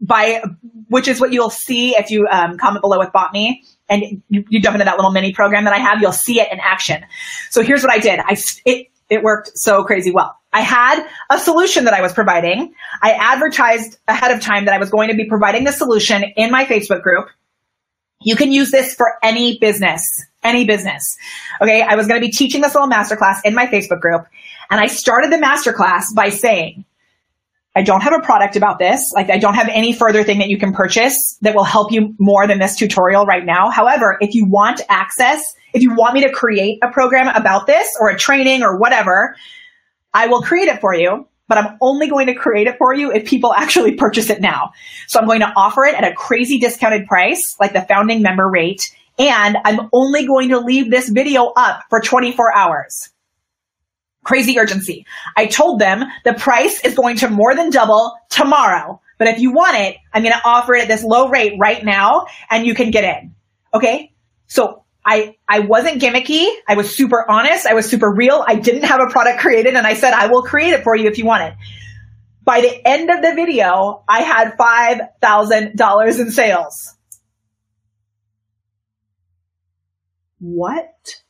by 0.00 0.42
which 0.88 1.08
is 1.08 1.20
what 1.20 1.32
you'll 1.32 1.50
see 1.50 1.96
if 1.96 2.10
you 2.10 2.28
um, 2.28 2.58
comment 2.58 2.82
below 2.82 2.98
with 2.98 3.12
bought 3.12 3.32
me 3.32 3.64
and 3.88 4.22
you, 4.28 4.44
you 4.48 4.60
jump 4.60 4.74
into 4.74 4.84
that 4.84 4.96
little 4.96 5.10
mini 5.10 5.32
program 5.32 5.64
that 5.64 5.72
I 5.72 5.78
have, 5.78 6.00
you'll 6.00 6.12
see 6.12 6.40
it 6.40 6.52
in 6.52 6.60
action. 6.60 7.04
So 7.50 7.62
here's 7.62 7.82
what 7.82 7.92
I 7.92 7.98
did. 7.98 8.20
I 8.20 8.36
it 8.64 8.88
it 9.08 9.22
worked 9.22 9.56
so 9.56 9.84
crazy 9.84 10.10
well. 10.10 10.36
I 10.52 10.60
had 10.60 11.06
a 11.30 11.38
solution 11.38 11.84
that 11.84 11.94
I 11.94 12.00
was 12.00 12.12
providing. 12.12 12.74
I 13.02 13.12
advertised 13.12 13.98
ahead 14.08 14.32
of 14.32 14.40
time 14.40 14.64
that 14.64 14.74
I 14.74 14.78
was 14.78 14.90
going 14.90 15.10
to 15.10 15.14
be 15.14 15.26
providing 15.26 15.64
the 15.64 15.72
solution 15.72 16.24
in 16.36 16.50
my 16.50 16.64
Facebook 16.64 17.02
group. 17.02 17.28
You 18.22 18.36
can 18.36 18.50
use 18.50 18.70
this 18.70 18.94
for 18.94 19.14
any 19.22 19.58
business, 19.58 20.02
any 20.42 20.64
business. 20.64 21.04
Okay. 21.60 21.82
I 21.82 21.94
was 21.94 22.06
going 22.06 22.20
to 22.20 22.26
be 22.26 22.32
teaching 22.32 22.62
this 22.62 22.74
little 22.74 22.88
masterclass 22.88 23.38
in 23.44 23.54
my 23.54 23.66
Facebook 23.66 24.00
group 24.00 24.26
and 24.70 24.80
I 24.80 24.86
started 24.86 25.32
the 25.32 25.36
masterclass 25.36 26.14
by 26.14 26.30
saying, 26.30 26.84
I 27.74 27.82
don't 27.82 28.00
have 28.00 28.14
a 28.14 28.20
product 28.20 28.56
about 28.56 28.78
this. 28.78 29.12
Like 29.14 29.28
I 29.28 29.38
don't 29.38 29.54
have 29.54 29.68
any 29.68 29.92
further 29.92 30.24
thing 30.24 30.38
that 30.38 30.48
you 30.48 30.58
can 30.58 30.72
purchase 30.72 31.36
that 31.42 31.54
will 31.54 31.64
help 31.64 31.92
you 31.92 32.14
more 32.18 32.46
than 32.46 32.58
this 32.58 32.74
tutorial 32.74 33.26
right 33.26 33.44
now. 33.44 33.70
However, 33.70 34.16
if 34.20 34.34
you 34.34 34.46
want 34.46 34.80
access, 34.88 35.42
if 35.74 35.82
you 35.82 35.94
want 35.94 36.14
me 36.14 36.22
to 36.22 36.32
create 36.32 36.78
a 36.82 36.88
program 36.88 37.28
about 37.36 37.66
this 37.66 37.94
or 38.00 38.08
a 38.08 38.18
training 38.18 38.62
or 38.62 38.78
whatever, 38.78 39.36
I 40.14 40.26
will 40.26 40.40
create 40.40 40.68
it 40.68 40.80
for 40.80 40.94
you, 40.94 41.28
but 41.48 41.58
I'm 41.58 41.76
only 41.80 42.08
going 42.08 42.26
to 42.26 42.34
create 42.34 42.66
it 42.66 42.78
for 42.78 42.94
you 42.94 43.12
if 43.12 43.26
people 43.26 43.52
actually 43.54 43.94
purchase 43.96 44.30
it 44.30 44.40
now. 44.40 44.72
So 45.06 45.20
I'm 45.20 45.26
going 45.26 45.40
to 45.40 45.52
offer 45.56 45.84
it 45.84 45.94
at 45.94 46.04
a 46.04 46.14
crazy 46.14 46.58
discounted 46.58 47.06
price, 47.06 47.56
like 47.60 47.72
the 47.72 47.82
founding 47.82 48.22
member 48.22 48.48
rate. 48.48 48.82
And 49.18 49.56
I'm 49.64 49.88
only 49.92 50.26
going 50.26 50.50
to 50.50 50.58
leave 50.58 50.90
this 50.90 51.08
video 51.08 51.52
up 51.56 51.84
for 51.88 52.00
24 52.00 52.54
hours 52.56 53.10
crazy 54.26 54.58
urgency. 54.58 55.06
I 55.36 55.46
told 55.46 55.78
them 55.78 56.04
the 56.24 56.34
price 56.34 56.84
is 56.84 56.96
going 56.96 57.16
to 57.18 57.30
more 57.30 57.54
than 57.54 57.70
double 57.70 58.18
tomorrow. 58.28 59.00
But 59.18 59.28
if 59.28 59.38
you 59.38 59.52
want 59.52 59.76
it, 59.76 59.96
I'm 60.12 60.22
going 60.22 60.34
to 60.34 60.42
offer 60.44 60.74
it 60.74 60.82
at 60.82 60.88
this 60.88 61.04
low 61.04 61.28
rate 61.28 61.54
right 61.58 61.82
now 61.82 62.26
and 62.50 62.66
you 62.66 62.74
can 62.74 62.90
get 62.90 63.04
in. 63.04 63.34
Okay. 63.72 64.12
So 64.48 64.84
I, 65.08 65.36
I 65.48 65.60
wasn't 65.60 66.02
gimmicky. 66.02 66.48
I 66.68 66.74
was 66.74 66.94
super 66.94 67.24
honest. 67.30 67.64
I 67.64 67.74
was 67.74 67.88
super 67.88 68.12
real. 68.12 68.44
I 68.46 68.56
didn't 68.56 68.82
have 68.82 69.00
a 69.00 69.06
product 69.06 69.38
created 69.38 69.74
and 69.74 69.86
I 69.86 69.94
said, 69.94 70.12
I 70.12 70.26
will 70.26 70.42
create 70.42 70.72
it 70.72 70.82
for 70.82 70.96
you 70.96 71.08
if 71.08 71.16
you 71.16 71.24
want 71.24 71.44
it. 71.44 71.54
By 72.44 72.60
the 72.60 72.86
end 72.86 73.08
of 73.10 73.22
the 73.22 73.32
video, 73.34 74.02
I 74.08 74.22
had 74.22 74.56
$5,000 74.58 76.20
in 76.20 76.30
sales. 76.32 76.96
What? 80.40 81.22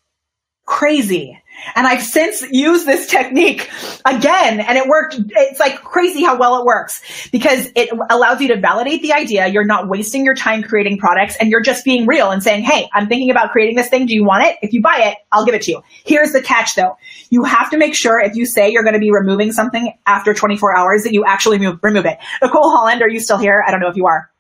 Crazy. 0.65 1.39
And 1.75 1.87
I've 1.87 2.03
since 2.03 2.43
used 2.51 2.87
this 2.87 3.07
technique 3.07 3.71
again 4.05 4.61
and 4.61 4.79
it 4.79 4.87
worked. 4.89 5.17
It's 5.31 5.61
like 5.61 5.83
crazy 5.83 6.23
how 6.23 6.39
well 6.39 6.61
it 6.61 6.65
works 6.65 7.03
because 7.31 7.69
it 7.75 7.91
allows 8.11 8.41
you 8.41 8.49
to 8.49 8.61
validate 8.61 9.03
the 9.03 9.13
idea. 9.13 9.47
You're 9.47 9.65
not 9.65 9.89
wasting 9.89 10.25
your 10.25 10.35
time 10.35 10.63
creating 10.63 10.99
products 10.99 11.37
and 11.41 11.51
you're 11.51 11.63
just 11.63 11.85
being 11.85 12.07
real 12.07 12.31
and 12.31 12.43
saying, 12.43 12.65
Hey, 12.65 12.89
I'm 12.93 13.09
thinking 13.09 13.31
about 13.31 13.51
creating 13.53 13.77
this 13.77 13.89
thing. 13.89 14.07
Do 14.07 14.15
you 14.15 14.25
want 14.25 14.45
it? 14.45 14.57
If 14.63 14.73
you 14.73 14.83
buy 14.83 14.99
it, 15.01 15.19
I'll 15.33 15.45
give 15.45 15.55
it 15.55 15.63
to 15.63 15.73
you. 15.73 15.83
Here's 16.05 16.33
the 16.33 16.43
catch 16.43 16.75
though. 16.75 16.97
You 17.31 17.45
have 17.45 17.71
to 17.71 17.79
make 17.79 17.95
sure 17.95 18.21
if 18.21 18.37
you 18.37 18.47
say 18.47 18.71
you're 18.71 18.85
going 18.85 18.95
to 18.95 19.01
be 19.01 19.11
removing 19.11 19.53
something 19.53 19.93
after 20.07 20.35
24 20.35 20.77
hours 20.77 21.03
that 21.03 21.13
you 21.13 21.25
actually 21.27 21.59
move, 21.59 21.79
remove 21.83 22.07
it. 22.07 22.19
Nicole 22.43 22.71
Holland, 22.71 23.03
are 23.03 23.09
you 23.09 23.21
still 23.21 23.39
here? 23.39 23.65
I 23.67 23.71
don't 23.71 23.81
know 23.81 23.89
if 23.89 23.97
you 23.97 24.07
are, 24.07 24.31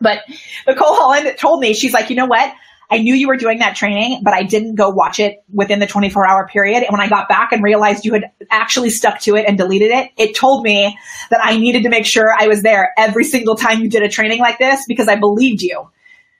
but 0.00 0.20
Nicole 0.66 0.94
Holland 0.94 1.36
told 1.38 1.60
me, 1.60 1.74
she's 1.74 1.92
like, 1.92 2.10
you 2.10 2.16
know 2.16 2.26
what? 2.26 2.52
I 2.90 2.98
knew 2.98 3.14
you 3.14 3.28
were 3.28 3.36
doing 3.36 3.60
that 3.60 3.76
training, 3.76 4.20
but 4.24 4.34
I 4.34 4.42
didn't 4.42 4.74
go 4.74 4.88
watch 4.88 5.20
it 5.20 5.44
within 5.52 5.78
the 5.78 5.86
24 5.86 6.26
hour 6.26 6.48
period. 6.48 6.82
And 6.82 6.90
when 6.90 7.00
I 7.00 7.08
got 7.08 7.28
back 7.28 7.52
and 7.52 7.62
realized 7.62 8.04
you 8.04 8.14
had 8.14 8.32
actually 8.50 8.90
stuck 8.90 9.20
to 9.20 9.36
it 9.36 9.46
and 9.46 9.56
deleted 9.56 9.90
it, 9.90 10.10
it 10.16 10.34
told 10.34 10.64
me 10.64 10.98
that 11.30 11.40
I 11.42 11.56
needed 11.56 11.84
to 11.84 11.88
make 11.88 12.04
sure 12.04 12.34
I 12.36 12.48
was 12.48 12.62
there 12.62 12.92
every 12.98 13.24
single 13.24 13.54
time 13.54 13.80
you 13.80 13.88
did 13.88 14.02
a 14.02 14.08
training 14.08 14.40
like 14.40 14.58
this 14.58 14.84
because 14.88 15.06
I 15.06 15.16
believed 15.16 15.62
you. 15.62 15.88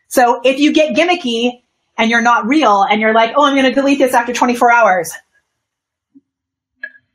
So 0.09 0.41
if 0.43 0.59
you 0.59 0.73
get 0.73 0.97
gimmicky 0.97 1.63
and 1.97 2.11
you're 2.11 2.23
not 2.23 2.47
real 2.47 2.83
and 2.83 3.01
you're 3.01 3.15
like, 3.15 3.35
oh, 3.37 3.45
I'm 3.45 3.55
going 3.55 3.67
to 3.67 3.75
delete 3.75 3.99
this 3.99 4.13
after 4.13 4.33
24 4.33 4.73
hours. 4.73 5.13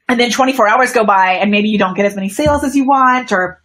And 0.08 0.19
then 0.19 0.32
24 0.32 0.67
hours 0.67 0.93
go 0.93 1.04
by 1.04 1.34
and 1.34 1.52
maybe 1.52 1.69
you 1.69 1.78
don't 1.78 1.95
get 1.95 2.06
as 2.06 2.15
many 2.15 2.30
sales 2.30 2.63
as 2.63 2.76
you 2.76 2.86
want 2.86 3.34
or 3.34 3.62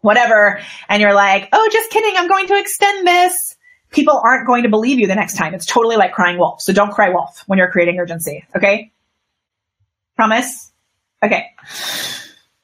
whatever. 0.00 0.60
And 0.88 1.00
you're 1.00 1.14
like, 1.14 1.48
oh, 1.52 1.68
just 1.72 1.90
kidding. 1.90 2.14
I'm 2.16 2.28
going 2.28 2.48
to 2.48 2.58
extend 2.58 3.06
this. 3.06 3.51
People 3.92 4.20
aren't 4.24 4.46
going 4.46 4.62
to 4.62 4.68
believe 4.68 4.98
you 4.98 5.06
the 5.06 5.14
next 5.14 5.36
time. 5.36 5.54
It's 5.54 5.66
totally 5.66 5.96
like 5.96 6.12
crying 6.12 6.38
wolf. 6.38 6.60
So 6.62 6.72
don't 6.72 6.90
cry 6.90 7.10
wolf 7.10 7.44
when 7.46 7.58
you're 7.58 7.70
creating 7.70 7.98
urgency. 7.98 8.44
Okay. 8.56 8.90
Promise. 10.16 10.72
Okay. 11.22 11.46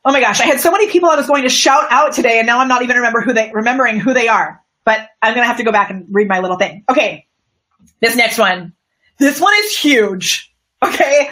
Oh 0.04 0.12
my 0.12 0.20
gosh. 0.20 0.40
I 0.40 0.44
had 0.44 0.60
so 0.60 0.70
many 0.70 0.88
people 0.88 1.08
I 1.10 1.16
was 1.16 1.26
going 1.26 1.42
to 1.42 1.48
shout 1.48 1.84
out 1.90 2.12
today 2.12 2.38
and 2.38 2.46
now 2.46 2.60
I'm 2.60 2.68
not 2.68 2.82
even 2.82 2.96
remember 2.96 3.20
who 3.20 3.32
they, 3.32 3.50
remembering 3.52 4.00
who 4.00 4.14
they 4.14 4.28
are, 4.28 4.62
but 4.84 5.08
I'm 5.22 5.34
going 5.34 5.44
to 5.44 5.48
have 5.48 5.58
to 5.58 5.64
go 5.64 5.72
back 5.72 5.90
and 5.90 6.06
read 6.10 6.28
my 6.28 6.40
little 6.40 6.56
thing. 6.56 6.84
Okay. 6.88 7.26
This 8.00 8.16
next 8.16 8.38
one. 8.38 8.72
This 9.18 9.40
one 9.40 9.52
is 9.64 9.76
huge. 9.76 10.52
Okay. 10.82 11.30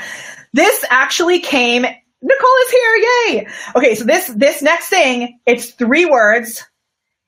This 0.52 0.84
actually 0.90 1.40
came 1.40 1.82
Nicole 1.82 2.56
is 2.64 2.70
here. 2.70 2.96
Yay. 2.96 3.48
Okay. 3.76 3.94
So 3.94 4.04
this, 4.04 4.26
this 4.28 4.62
next 4.62 4.88
thing, 4.88 5.38
it's 5.46 5.70
three 5.70 6.06
words. 6.06 6.64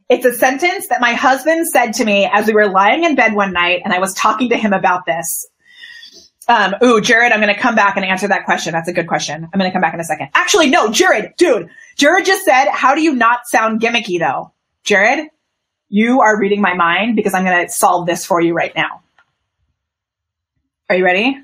It's 0.09 0.25
a 0.25 0.33
sentence 0.33 0.89
that 0.89 1.01
my 1.01 1.13
husband 1.13 1.67
said 1.69 1.93
to 1.95 2.05
me 2.05 2.29
as 2.33 2.47
we 2.47 2.55
were 2.55 2.69
lying 2.69 3.05
in 3.05 3.15
bed 3.15 3.35
one 3.35 3.53
night 3.53 3.83
and 3.85 3.93
I 3.93 3.99
was 3.99 4.15
talking 4.15 4.49
to 4.51 4.57
him 4.57 4.73
about 4.73 5.05
this. 5.05 5.47
Um, 6.49 6.75
ooh, 6.83 7.03
Jared, 7.03 7.31
I'm 7.31 7.41
going 7.41 7.55
to 7.55 7.61
come 7.61 7.75
back 7.75 7.97
and 7.97 8.07
answer 8.07 8.27
that 8.29 8.47
question. 8.47 8.73
That's 8.73 8.89
a 8.89 8.93
good 8.95 9.07
question. 9.07 9.45
I'm 9.45 9.59
going 9.59 9.71
to 9.71 9.73
come 9.73 9.83
back 9.83 9.93
in 9.93 10.01
a 10.01 10.05
second. 10.05 10.31
Actually, 10.33 10.71
no, 10.71 10.91
Jared, 10.91 11.35
dude, 11.37 11.69
Jared 11.97 12.25
just 12.25 12.47
said, 12.47 12.71
how 12.71 12.95
do 12.95 13.03
you 13.03 13.15
not 13.15 13.41
sound 13.47 13.83
gimmicky 13.83 14.19
though? 14.19 14.53
Jared, 14.83 15.29
you 15.91 16.23
are 16.23 16.41
reading 16.41 16.63
my 16.63 16.73
mind 16.73 17.15
because 17.15 17.35
I'm 17.35 17.45
going 17.45 17.67
to 17.67 17.71
solve 17.71 18.07
this 18.07 18.25
for 18.25 18.41
you 18.41 18.55
right 18.55 18.75
now. 18.75 19.03
Are 20.89 20.97
you 20.97 21.05
ready? 21.05 21.39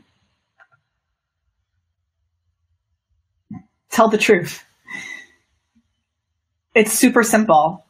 Tell 3.91 4.09
the 4.09 4.17
truth. 4.17 4.65
It's 6.75 6.93
super 6.93 7.23
simple. 7.23 7.84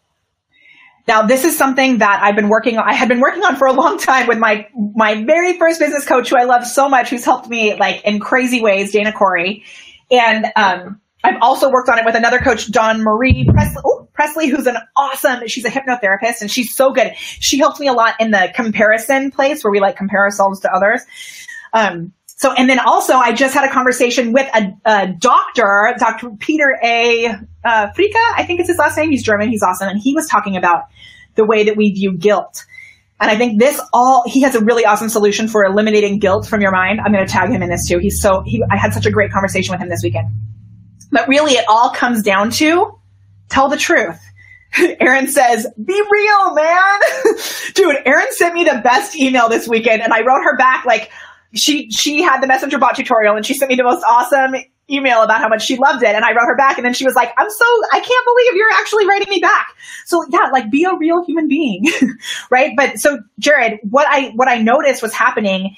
Now, 1.06 1.22
this 1.22 1.44
is 1.44 1.56
something 1.56 1.98
that 1.98 2.20
I've 2.22 2.36
been 2.36 2.48
working 2.48 2.78
on. 2.78 2.88
I 2.88 2.94
had 2.94 3.08
been 3.08 3.20
working 3.20 3.44
on 3.44 3.56
for 3.56 3.66
a 3.66 3.72
long 3.72 3.98
time 3.98 4.26
with 4.26 4.38
my, 4.38 4.66
my 4.94 5.22
very 5.24 5.58
first 5.58 5.78
business 5.78 6.06
coach 6.06 6.30
who 6.30 6.36
I 6.36 6.44
love 6.44 6.66
so 6.66 6.88
much, 6.88 7.10
who's 7.10 7.24
helped 7.24 7.48
me 7.48 7.74
like 7.74 8.02
in 8.04 8.20
crazy 8.20 8.62
ways, 8.62 8.92
Dana 8.92 9.12
Corey. 9.12 9.64
And, 10.10 10.46
um, 10.56 11.00
I've 11.24 11.40
also 11.40 11.70
worked 11.70 11.88
on 11.88 11.98
it 11.98 12.04
with 12.04 12.14
another 12.14 12.38
coach, 12.38 12.70
Dawn 12.70 13.02
Marie 13.02 13.48
Presley, 13.50 13.82
oh, 13.86 14.08
Presley, 14.12 14.48
who's 14.48 14.66
an 14.66 14.76
awesome, 14.94 15.48
she's 15.48 15.64
a 15.64 15.70
hypnotherapist 15.70 16.42
and 16.42 16.50
she's 16.50 16.76
so 16.76 16.92
good. 16.92 17.14
She 17.16 17.58
helped 17.58 17.80
me 17.80 17.88
a 17.88 17.94
lot 17.94 18.14
in 18.20 18.30
the 18.30 18.52
comparison 18.54 19.30
place 19.30 19.64
where 19.64 19.70
we 19.70 19.80
like 19.80 19.96
compare 19.96 20.20
ourselves 20.20 20.60
to 20.60 20.70
others. 20.70 21.00
Um, 21.72 22.12
so, 22.36 22.52
and 22.52 22.68
then 22.68 22.78
also 22.80 23.14
I 23.14 23.32
just 23.32 23.54
had 23.54 23.68
a 23.68 23.72
conversation 23.72 24.32
with 24.32 24.48
a, 24.54 24.72
a 24.84 25.12
doctor, 25.18 25.94
Dr. 25.98 26.30
Peter 26.38 26.78
A. 26.82 27.26
Uh, 27.64 27.88
Frika, 27.92 28.20
I 28.36 28.44
think 28.44 28.60
it's 28.60 28.68
his 28.68 28.78
last 28.78 28.96
name. 28.96 29.10
He's 29.10 29.22
German. 29.22 29.48
He's 29.48 29.62
awesome. 29.62 29.88
And 29.88 30.00
he 30.00 30.14
was 30.14 30.28
talking 30.28 30.56
about 30.56 30.82
the 31.36 31.44
way 31.46 31.64
that 31.64 31.76
we 31.76 31.92
view 31.92 32.16
guilt. 32.16 32.64
And 33.20 33.30
I 33.30 33.36
think 33.36 33.60
this 33.60 33.80
all, 33.92 34.24
he 34.26 34.42
has 34.42 34.56
a 34.56 34.64
really 34.64 34.84
awesome 34.84 35.08
solution 35.08 35.46
for 35.46 35.64
eliminating 35.64 36.18
guilt 36.18 36.46
from 36.46 36.60
your 36.60 36.72
mind. 36.72 37.00
I'm 37.00 37.12
going 37.12 37.24
to 37.24 37.32
tag 37.32 37.50
him 37.50 37.62
in 37.62 37.70
this 37.70 37.86
too. 37.88 37.98
He's 37.98 38.20
so, 38.20 38.42
he, 38.44 38.62
I 38.70 38.76
had 38.76 38.92
such 38.92 39.06
a 39.06 39.10
great 39.10 39.30
conversation 39.30 39.72
with 39.72 39.80
him 39.80 39.88
this 39.88 40.02
weekend. 40.02 40.28
But 41.12 41.28
really 41.28 41.52
it 41.52 41.64
all 41.68 41.90
comes 41.90 42.22
down 42.22 42.50
to 42.50 42.98
tell 43.48 43.68
the 43.68 43.76
truth. 43.76 44.20
Erin 45.00 45.28
says, 45.28 45.66
be 45.82 46.02
real, 46.12 46.54
man. 46.54 47.00
Dude, 47.74 47.96
Erin 48.04 48.32
sent 48.32 48.54
me 48.54 48.64
the 48.64 48.80
best 48.82 49.16
email 49.16 49.48
this 49.48 49.68
weekend 49.68 50.02
and 50.02 50.12
I 50.12 50.20
wrote 50.20 50.42
her 50.42 50.56
back 50.56 50.84
like, 50.84 51.10
she 51.54 51.90
she 51.90 52.22
had 52.22 52.40
the 52.40 52.46
messenger 52.46 52.78
bot 52.78 52.96
tutorial 52.96 53.36
and 53.36 53.44
she 53.44 53.54
sent 53.54 53.68
me 53.68 53.76
the 53.76 53.84
most 53.84 54.04
awesome 54.04 54.54
email 54.90 55.22
about 55.22 55.40
how 55.40 55.48
much 55.48 55.64
she 55.64 55.76
loved 55.76 56.02
it 56.02 56.14
and 56.14 56.24
I 56.24 56.30
wrote 56.30 56.46
her 56.46 56.56
back 56.56 56.76
and 56.76 56.84
then 56.84 56.92
she 56.92 57.04
was 57.04 57.14
like, 57.14 57.32
I'm 57.36 57.48
so 57.48 57.64
I 57.92 58.00
can't 58.00 58.24
believe 58.26 58.54
you're 58.54 58.72
actually 58.72 59.06
writing 59.06 59.30
me 59.30 59.40
back. 59.40 59.68
So 60.06 60.24
yeah, 60.30 60.50
like 60.52 60.70
be 60.70 60.84
a 60.84 60.94
real 60.96 61.24
human 61.24 61.48
being. 61.48 61.84
right? 62.50 62.72
But 62.76 62.98
so 62.98 63.18
Jared, 63.38 63.78
what 63.88 64.06
I 64.08 64.30
what 64.30 64.48
I 64.48 64.58
noticed 64.58 65.02
was 65.02 65.14
happening 65.14 65.76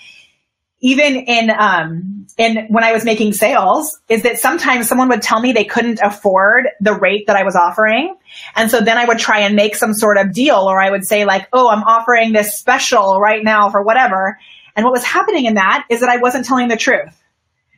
even 0.81 1.17
in 1.17 1.51
um 1.51 2.27
in 2.37 2.67
when 2.69 2.85
I 2.85 2.93
was 2.93 3.05
making 3.05 3.33
sales 3.33 3.99
is 4.09 4.23
that 4.25 4.39
sometimes 4.39 4.89
someone 4.89 5.09
would 5.09 5.23
tell 5.23 5.41
me 5.41 5.53
they 5.53 5.65
couldn't 5.65 6.01
afford 6.03 6.69
the 6.81 6.93
rate 6.93 7.27
that 7.29 7.37
I 7.37 7.45
was 7.45 7.57
offering. 7.57 8.15
And 8.57 8.71
so 8.71 8.81
then 8.81 8.99
I 8.99 9.07
would 9.07 9.19
try 9.19 9.41
and 9.41 9.57
make 9.57 9.75
some 9.75 9.95
sort 9.95 10.19
of 10.19 10.33
deal 10.33 10.57
or 10.57 10.81
I 10.81 10.91
would 10.91 11.07
say 11.07 11.25
like, 11.25 11.49
"Oh, 11.53 11.71
I'm 11.71 11.83
offering 11.83 12.33
this 12.33 12.59
special 12.59 13.21
right 13.21 13.43
now 13.43 13.71
for 13.71 13.83
whatever." 13.83 14.39
And 14.77 14.85
what 14.85 14.93
was 14.93 15.05
happening 15.05 15.47
in 15.47 15.55
that 15.55 15.87
is 15.89 16.01
that 16.01 16.11
I 16.11 16.19
wasn't 16.19 16.45
telling 16.45 16.69
the 16.69 16.77
truth 16.77 17.21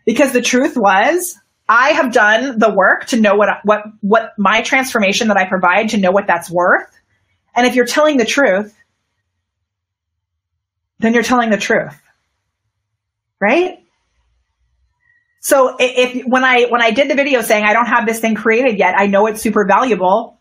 because 0.04 0.32
the 0.32 0.42
truth 0.42 0.76
was 0.76 1.38
I 1.68 1.90
have 1.90 2.12
done 2.12 2.58
the 2.58 2.70
work 2.70 3.06
to 3.08 3.20
know 3.20 3.36
what, 3.36 3.48
what, 3.62 3.84
what 4.00 4.32
my 4.38 4.62
transformation 4.62 5.28
that 5.28 5.36
I 5.36 5.46
provide 5.46 5.90
to 5.90 5.98
know 5.98 6.10
what 6.10 6.26
that's 6.26 6.50
worth. 6.50 6.90
And 7.54 7.66
if 7.66 7.74
you're 7.74 7.86
telling 7.86 8.16
the 8.16 8.24
truth, 8.24 8.74
then 10.98 11.14
you're 11.14 11.22
telling 11.22 11.50
the 11.50 11.58
truth. 11.58 11.94
Right? 13.40 13.84
So 15.40 15.76
if, 15.78 16.26
when 16.26 16.42
I, 16.42 16.64
when 16.64 16.82
I 16.82 16.90
did 16.90 17.08
the 17.08 17.14
video 17.14 17.42
saying 17.42 17.64
I 17.64 17.72
don't 17.72 17.86
have 17.86 18.06
this 18.06 18.18
thing 18.18 18.34
created 18.34 18.78
yet, 18.78 18.94
I 18.98 19.06
know 19.06 19.26
it's 19.26 19.40
super 19.40 19.64
valuable. 19.64 20.38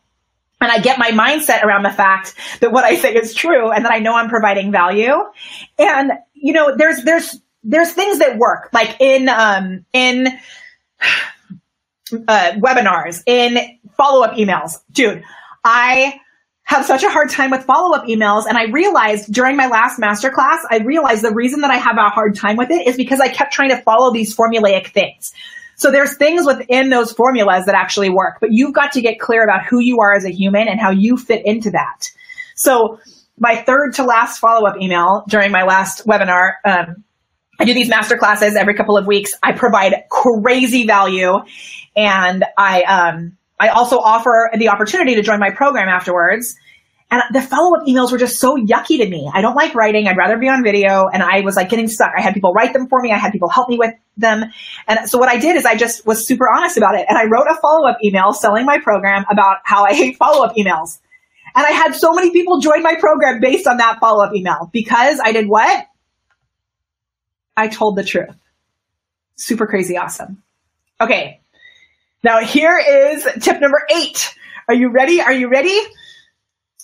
And 0.60 0.72
I 0.72 0.80
get 0.80 0.98
my 0.98 1.12
mindset 1.12 1.64
around 1.64 1.84
the 1.84 1.92
fact 1.92 2.34
that 2.62 2.72
what 2.72 2.84
I 2.84 2.96
say 2.96 3.14
is 3.14 3.36
true 3.36 3.70
and 3.70 3.86
that 3.86 3.92
I 3.92 4.00
know 4.00 4.16
I'm 4.16 4.28
providing 4.28 4.72
value. 4.72 5.14
And 5.78 6.14
you 6.42 6.54
know, 6.54 6.76
there's, 6.76 7.04
there's, 7.04 7.40
there's 7.64 7.92
things 7.92 8.20
that 8.20 8.38
work, 8.38 8.70
like 8.74 8.98
in, 9.00 9.30
um, 9.30 9.86
in, 9.94 10.28
uh, 12.28 12.52
webinars, 12.58 13.22
in 13.26 13.80
follow 13.98 14.24
up 14.24 14.36
emails. 14.38 14.80
Dude, 14.92 15.24
I 15.64 16.20
have 16.64 16.86
such 16.86 17.04
a 17.04 17.10
hard 17.10 17.30
time 17.30 17.50
with 17.50 17.64
follow 17.64 17.96
up 17.96 18.06
emails. 18.08 18.46
And 18.46 18.58
I 18.58 18.66
realized 18.66 19.34
during 19.34 19.56
my 19.56 19.68
last 19.68 20.00
masterclass, 20.00 20.60
I 20.70 20.80
realized 20.84 21.24
the 21.24 21.34
reason 21.34 21.62
that 21.62 21.72
I 21.72 21.78
have 21.78 21.98
a 21.98 22.10
hard 22.10 22.36
time 22.36 22.58
with 22.58 22.72
it 22.72 22.86
is 22.88 22.98
because 22.98 23.22
I 23.22 23.30
kept 23.30 23.54
trying 23.54 23.70
to 23.70 23.82
follow 23.84 24.12
these 24.12 24.36
formulaic 24.36 24.88
things. 24.88 25.34
So 25.78 25.92
there's 25.92 26.18
things 26.18 26.46
within 26.46 26.90
those 26.90 27.14
formulas 27.14 27.68
that 27.68 27.76
actually 27.76 28.10
work, 28.10 28.40
but 28.42 28.52
you've 28.52 28.74
got 28.74 28.92
to 28.94 29.02
get 29.02 29.20
clear 29.20 29.44
about 29.44 29.64
who 29.64 29.80
you 29.80 30.00
are 30.02 30.14
as 30.14 30.26
a 30.26 30.30
human 30.30 30.68
and 30.68 30.80
how 30.80 30.90
you 30.90 31.16
fit 31.16 31.46
into 31.46 31.72
that. 31.72 32.12
So 32.56 33.00
my 33.38 33.56
third 33.56 33.94
to 33.96 34.04
last 34.04 34.40
follow 34.40 34.68
up 34.68 34.82
email 34.82 35.24
during 35.28 35.52
my 35.52 35.64
last 35.64 36.06
webinar. 36.06 36.54
Um, 36.66 37.04
I 37.60 37.66
do 37.66 37.74
these 37.74 37.90
master 37.90 38.18
classes 38.18 38.56
every 38.56 38.76
couple 38.76 38.98
of 38.98 39.08
weeks. 39.08 39.32
I 39.42 39.54
provide 39.54 40.04
crazy 40.10 40.86
value 40.86 41.38
and 41.96 42.46
I, 42.58 42.84
um, 42.84 43.38
I 43.60 43.70
also 43.70 43.98
offer 43.98 44.52
the 44.58 44.70
opportunity 44.70 45.16
to 45.16 45.24
join 45.24 45.40
my 45.40 45.52
program 45.52 45.88
afterwards. 45.88 46.56
And 47.10 47.24
the 47.32 47.42
follow 47.42 47.78
up 47.78 47.88
emails 47.88 48.12
were 48.12 48.18
just 48.18 48.38
so 48.38 48.58
yucky 48.58 48.98
to 48.98 49.10
me. 49.10 49.32
I 49.34 49.42
don't 49.42 49.56
like 49.56 49.74
writing. 49.76 50.08
I'd 50.08 50.18
rather 50.18 50.38
be 50.38 50.50
on 50.50 50.62
video. 50.62 51.08
And 51.08 51.24
I 51.24 51.40
was 51.40 51.56
like 51.56 51.70
getting 51.70 51.88
stuck. 51.88 52.12
I 52.16 52.22
had 52.22 52.34
people 52.34 52.52
write 52.52 52.74
them 52.74 52.88
for 52.88 53.00
me. 53.00 53.14
I 53.14 53.18
had 53.18 53.32
people 53.32 53.48
help 53.50 53.70
me 53.70 53.78
with 53.78 53.94
them. 54.18 54.44
And 54.88 55.10
so 55.10 55.18
what 55.18 55.30
I 55.30 55.38
did 55.38 55.56
is 55.56 55.66
I 55.66 55.76
just 55.76 56.06
was 56.06 56.28
super 56.28 56.46
honest 56.54 56.76
about 56.76 56.96
it. 56.96 57.06
And 57.08 57.18
I 57.18 57.24
wrote 57.24 57.48
a 57.50 57.56
follow 57.62 57.88
up 57.88 57.98
email 58.04 58.34
selling 58.34 58.66
my 58.66 58.80
program 58.80 59.24
about 59.32 59.60
how 59.64 59.86
I 59.86 59.94
hate 59.94 60.18
follow 60.18 60.46
up 60.46 60.56
emails. 60.58 61.00
And 61.56 61.66
I 61.66 61.72
had 61.72 61.96
so 61.96 62.12
many 62.14 62.32
people 62.32 62.60
join 62.60 62.84
my 62.84 62.96
program 62.96 63.40
based 63.40 63.68
on 63.68 63.78
that 63.78 64.00
follow 64.00 64.24
up 64.24 64.36
email 64.36 64.70
because 64.72 65.20
I 65.24 65.32
did 65.32 65.48
what? 65.48 65.88
I 67.56 67.68
told 67.68 67.96
the 67.96 68.04
truth. 68.04 68.36
Super 69.36 69.66
crazy 69.68 69.98
awesome. 69.98 70.44
Okay. 71.02 71.42
Now 72.24 72.40
here 72.40 72.78
is 72.78 73.28
tip 73.42 73.60
number 73.60 73.82
eight. 73.96 74.34
Are 74.68 74.74
you 74.74 74.90
ready? 74.90 75.22
Are 75.22 75.34
you 75.34 75.50
ready? 75.50 75.80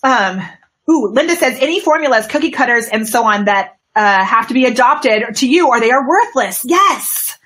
Um, 0.04 0.42
ooh, 0.90 1.10
Linda 1.12 1.36
says 1.36 1.58
any 1.60 1.80
formulas, 1.80 2.28
cookie 2.28 2.52
cutters, 2.52 2.88
and 2.88 3.08
so 3.08 3.26
on 3.26 3.46
that 3.46 3.78
uh, 3.96 4.24
have 4.24 4.48
to 4.48 4.54
be 4.54 4.66
adopted 4.66 5.36
to 5.36 5.48
you 5.48 5.68
or 5.68 5.80
they 5.80 5.92
are 5.92 6.08
worthless. 6.08 6.62
Yes. 6.66 7.38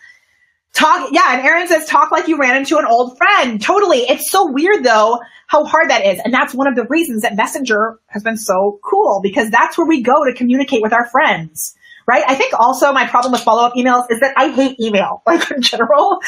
Talk, 0.77 1.09
yeah, 1.11 1.35
and 1.35 1.41
Erin 1.43 1.67
says, 1.67 1.87
talk 1.87 2.11
like 2.11 2.27
you 2.27 2.37
ran 2.37 2.55
into 2.55 2.77
an 2.77 2.85
old 2.85 3.17
friend. 3.17 3.59
Totally. 3.59 4.01
It's 4.01 4.29
so 4.29 4.51
weird 4.51 4.83
though, 4.83 5.19
how 5.47 5.65
hard 5.65 5.89
that 5.89 6.05
is. 6.05 6.21
And 6.23 6.31
that's 6.31 6.53
one 6.53 6.67
of 6.67 6.75
the 6.75 6.85
reasons 6.85 7.23
that 7.23 7.35
Messenger 7.35 7.99
has 8.05 8.21
been 8.21 8.37
so 8.37 8.79
cool 8.83 9.19
because 9.23 9.49
that's 9.49 9.75
where 9.75 9.87
we 9.87 10.03
go 10.03 10.23
to 10.23 10.35
communicate 10.35 10.83
with 10.83 10.93
our 10.93 11.07
friends, 11.07 11.75
right? 12.05 12.23
I 12.27 12.35
think 12.35 12.53
also 12.53 12.93
my 12.93 13.07
problem 13.07 13.31
with 13.31 13.41
follow 13.41 13.63
up 13.63 13.73
emails 13.73 14.05
is 14.11 14.19
that 14.19 14.35
I 14.37 14.51
hate 14.51 14.79
email, 14.79 15.23
like 15.25 15.49
in 15.49 15.63
general. 15.63 16.19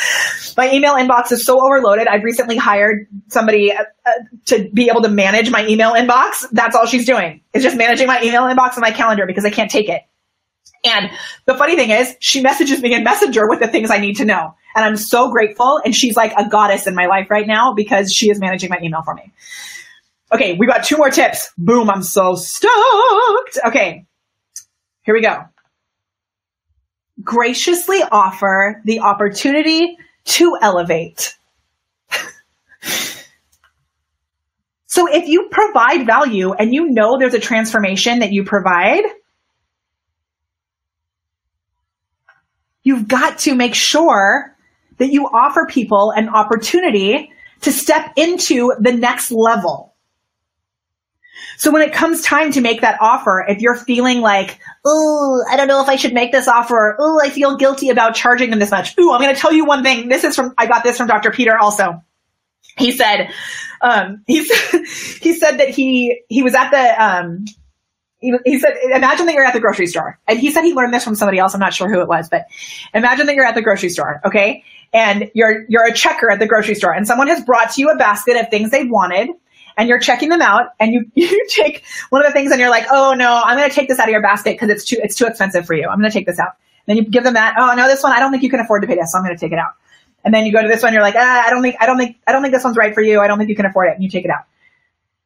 My 0.58 0.74
email 0.74 0.96
inbox 0.96 1.32
is 1.32 1.46
so 1.46 1.64
overloaded. 1.64 2.08
I've 2.08 2.24
recently 2.24 2.58
hired 2.58 3.06
somebody 3.28 3.72
uh, 3.72 3.84
uh, 4.04 4.12
to 4.48 4.68
be 4.74 4.90
able 4.90 5.04
to 5.04 5.10
manage 5.10 5.52
my 5.52 5.68
email 5.68 5.92
inbox. 5.92 6.44
That's 6.52 6.76
all 6.76 6.88
she's 6.88 7.06
doing 7.06 7.42
is 7.54 7.62
just 7.62 7.78
managing 7.78 8.08
my 8.08 8.20
email 8.24 8.46
inbox 8.46 8.74
and 8.74 8.82
my 8.82 8.90
calendar 8.90 9.28
because 9.28 9.46
I 9.46 9.52
can't 9.52 9.70
take 9.70 9.90
it. 9.90 10.02
And 10.84 11.12
the 11.46 11.56
funny 11.56 11.76
thing 11.76 11.90
is, 11.90 12.16
she 12.20 12.42
messages 12.42 12.82
me 12.82 12.94
in 12.94 13.04
Messenger 13.04 13.50
with 13.50 13.60
the 13.60 13.68
things 13.68 13.92
I 13.92 14.00
need 14.00 14.18
to 14.18 14.26
know. 14.26 14.56
And 14.76 14.86
I'm 14.86 14.98
so 14.98 15.32
grateful. 15.32 15.82
And 15.84 15.96
she's 15.96 16.16
like 16.16 16.32
a 16.38 16.48
goddess 16.48 16.88
in 16.88 16.96
my 16.96 17.08
life 17.08 17.30
right 17.30 17.48
now 17.48 17.74
because 17.74 18.14
she 18.14 18.30
is 18.30 18.40
managing 18.40 18.70
my 18.70 18.80
email 18.82 19.02
for 19.04 19.14
me. 19.14 19.34
Okay, 20.32 20.56
we 20.56 20.68
got 20.68 20.84
two 20.84 20.96
more 20.98 21.10
tips. 21.10 21.52
Boom, 21.58 21.90
I'm 21.90 22.04
so 22.04 22.36
stoked. 22.36 23.58
Okay, 23.66 24.06
here 25.02 25.14
we 25.14 25.22
go. 25.22 25.44
Graciously 27.24 28.02
offer 28.04 28.82
the 28.86 29.00
opportunity 29.00 29.98
to 30.26 30.56
elevate. 30.62 31.36
so 34.86 35.12
if 35.12 35.28
you 35.28 35.50
provide 35.50 36.06
value 36.06 36.54
and 36.54 36.74
you 36.74 36.90
know 36.90 37.18
there's 37.18 37.34
a 37.34 37.40
transformation 37.40 38.20
that 38.20 38.32
you 38.32 38.44
provide, 38.44 39.04
you've 42.84 43.08
got 43.08 43.40
to 43.40 43.56
make 43.56 43.76
sure 43.76 44.56
that 44.98 45.12
you 45.12 45.28
offer 45.28 45.66
people 45.70 46.12
an 46.12 46.30
opportunity 46.30 47.32
to 47.62 47.72
step 47.72 48.14
into 48.16 48.74
the 48.80 48.92
next 48.92 49.32
level. 49.32 49.96
So 51.58 51.72
when 51.72 51.82
it 51.82 51.94
comes 51.94 52.22
time 52.22 52.52
to 52.54 52.62
make 52.62 52.82
that 52.82 52.98
offer, 53.02 53.46
if 53.48 53.60
you're 53.60 53.76
feeling 53.76 54.22
like, 54.22 54.60
oh, 54.86 55.44
I 55.50 55.58
don't 55.58 55.68
know 55.68 55.82
if 55.82 55.90
I 55.90 55.98
should 55.98 56.14
make 56.14 56.32
this 56.32 56.48
offer, 56.48 56.96
oh, 57.00 57.20
I 57.22 57.30
feel 57.30 57.58
guilty 57.58 57.90
about 57.90 58.16
charging 58.16 58.50
them 58.50 58.60
this 58.60 58.72
much. 58.72 58.98
Ooh, 58.98 59.12
I'm 59.12 59.22
going 59.22 59.34
to 59.34 59.40
tell 59.40 59.52
you 59.52 59.66
one 59.66 59.84
thing. 59.84 60.08
This 60.08 60.24
is 60.24 60.36
from, 60.36 60.54
I 60.58 60.68
got 60.68 60.84
this 60.84 60.98
from 60.98 61.08
Dr. 61.08 61.32
Peter 61.32 61.58
also. 61.58 62.02
He 62.78 62.94
said, 62.94 63.32
um, 63.82 64.24
he, 64.26 64.44
he 65.22 65.34
said 65.34 65.58
that 65.58 65.70
he, 65.70 66.22
he 66.30 66.44
was 66.44 66.56
at 66.56 66.70
the, 66.70 67.04
um, 67.04 67.46
he, 68.20 68.34
he 68.46 68.60
said, 68.60 68.76
imagine 68.94 69.26
that 69.28 69.36
you're 69.36 69.46
at 69.46 69.54
the 69.54 69.60
grocery 69.60 69.88
store. 69.88 70.20
And 70.28 70.40
he 70.40 70.52
said 70.52 70.64
he 70.64 70.74
learned 70.74 70.94
this 70.94 71.04
from 71.04 71.16
somebody 71.16 71.40
else. 71.40 71.54
I'm 71.54 71.60
not 71.60 71.74
sure 71.74 71.90
who 71.90 72.02
it 72.02 72.08
was, 72.08 72.30
but 72.30 72.46
imagine 72.94 73.28
that 73.28 73.36
you're 73.36 73.46
at 73.46 73.56
the 73.56 73.62
grocery 73.62 73.90
store, 73.90 74.22
okay? 74.26 74.64
And 74.94 75.32
you're, 75.34 75.66
you're 75.70 75.86
a 75.86 75.94
checker 75.94 76.30
at 76.30 76.40
the 76.40 76.48
grocery 76.48 76.76
store 76.76 76.94
and 76.94 77.08
someone 77.08 77.28
has 77.28 77.44
brought 77.44 77.72
to 77.72 77.82
you 77.82 77.90
a 77.90 77.96
basket 77.96 78.36
of 78.36 78.50
things 78.50 78.72
they 78.72 78.86
wanted 78.86 79.30
and 79.78 79.88
you're 79.88 80.00
checking 80.00 80.30
them 80.30 80.42
out 80.42 80.74
and 80.80 80.94
you, 80.94 81.10
you 81.16 81.48
take 81.50 81.84
one 82.10 82.22
of 82.22 82.28
the 82.28 82.34
things 82.34 82.52
and 82.52 82.60
you're 82.60 82.70
like, 82.70 82.86
oh 82.92 83.14
no, 83.14 83.42
I'm 83.44 83.58
going 83.58 83.70
to 83.70 83.76
take 83.76 83.88
this 83.88 84.00
out 84.00 84.08
of 84.08 84.12
your 84.12 84.22
basket 84.22 84.56
because 84.56 84.70
it's 84.70 84.84
too, 84.84 85.00
it's 85.02 85.16
too 85.16 85.26
expensive 85.26 85.66
for 85.66 85.74
you. 85.74 85.88
I'm 85.88 86.00
going 86.00 86.12
to 86.12 86.14
take 86.14 86.26
this 86.26 86.40
out. 86.40 86.54
Then 86.86 86.98
you 86.98 87.04
give 87.04 87.24
them 87.24 87.36
that. 87.36 87.56
Oh 87.58 87.74
no, 87.76 87.88
this 87.88 88.04
one, 88.04 88.12
I 88.12 88.20
don't 88.20 88.32
think 88.32 88.44
you 88.44 88.50
can 88.50 88.60
afford 88.60 88.82
to 88.82 88.88
pay 88.88 88.96
this. 88.96 89.12
So 89.12 89.18
I'm 89.18 89.24
going 89.24 89.36
to 89.36 89.40
take 89.40 89.54
it 89.54 89.60
out. 89.60 89.72
And 90.26 90.34
then 90.34 90.46
you 90.46 90.52
go 90.52 90.62
to 90.62 90.68
this 90.68 90.84
one, 90.84 90.92
you're 90.92 91.02
like, 91.02 91.16
ah, 91.16 91.44
I 91.46 91.50
don't 91.50 91.62
think, 91.62 91.78
I 91.80 91.86
don't 91.86 91.98
think, 91.98 92.18
I 92.28 92.34
don't 92.34 92.42
think 92.42 92.54
this 92.54 92.64
one's 92.64 92.76
right 92.76 92.94
for 92.94 93.02
you. 93.02 93.22
I 93.22 93.28
don't 93.28 93.38
think 93.38 93.50
you 93.50 93.56
can 93.56 93.66
afford 93.66 93.88
it. 93.88 93.94
And 93.94 94.04
you 94.04 94.10
take 94.10 94.26
it 94.26 94.32
out. 94.32 94.42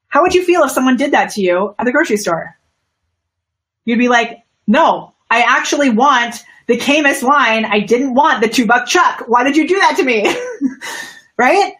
How 0.09 0.21
would 0.21 0.35
you 0.35 0.43
feel 0.43 0.61
if 0.63 0.71
someone 0.71 0.97
did 0.97 1.11
that 1.11 1.31
to 1.31 1.41
you 1.41 1.73
at 1.79 1.85
the 1.85 1.91
grocery 1.91 2.17
store? 2.17 2.55
You'd 3.85 3.99
be 3.99 4.09
like, 4.09 4.43
no, 4.67 5.13
I 5.29 5.41
actually 5.41 5.89
want 5.89 6.43
the 6.67 6.77
Caymus 6.77 7.23
line. 7.23 7.65
I 7.65 7.79
didn't 7.79 8.13
want 8.13 8.41
the 8.41 8.47
two 8.47 8.65
buck 8.65 8.87
chuck. 8.87 9.25
Why 9.27 9.43
did 9.43 9.57
you 9.57 9.67
do 9.67 9.75
that 9.79 9.97
to 9.97 10.03
me? 10.03 10.33
right? 11.37 11.73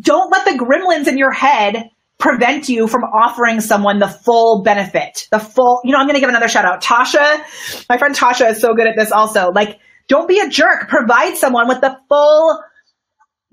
Don't 0.00 0.30
let 0.30 0.44
the 0.44 0.62
gremlins 0.62 1.08
in 1.08 1.16
your 1.16 1.32
head 1.32 1.90
prevent 2.18 2.68
you 2.68 2.88
from 2.88 3.02
offering 3.04 3.60
someone 3.60 3.98
the 3.98 4.08
full 4.08 4.62
benefit, 4.62 5.28
the 5.30 5.38
full, 5.38 5.80
you 5.84 5.92
know, 5.92 5.98
I'm 5.98 6.06
going 6.06 6.14
to 6.14 6.20
give 6.20 6.28
another 6.28 6.48
shout 6.48 6.64
out. 6.64 6.82
Tasha, 6.82 7.42
my 7.88 7.98
friend 7.98 8.14
Tasha 8.14 8.50
is 8.50 8.60
so 8.60 8.74
good 8.74 8.86
at 8.86 8.96
this 8.96 9.12
also. 9.12 9.52
Like, 9.52 9.78
don't 10.08 10.28
be 10.28 10.40
a 10.40 10.48
jerk. 10.48 10.88
Provide 10.88 11.36
someone 11.36 11.68
with 11.68 11.80
the 11.80 11.98
full 12.08 12.62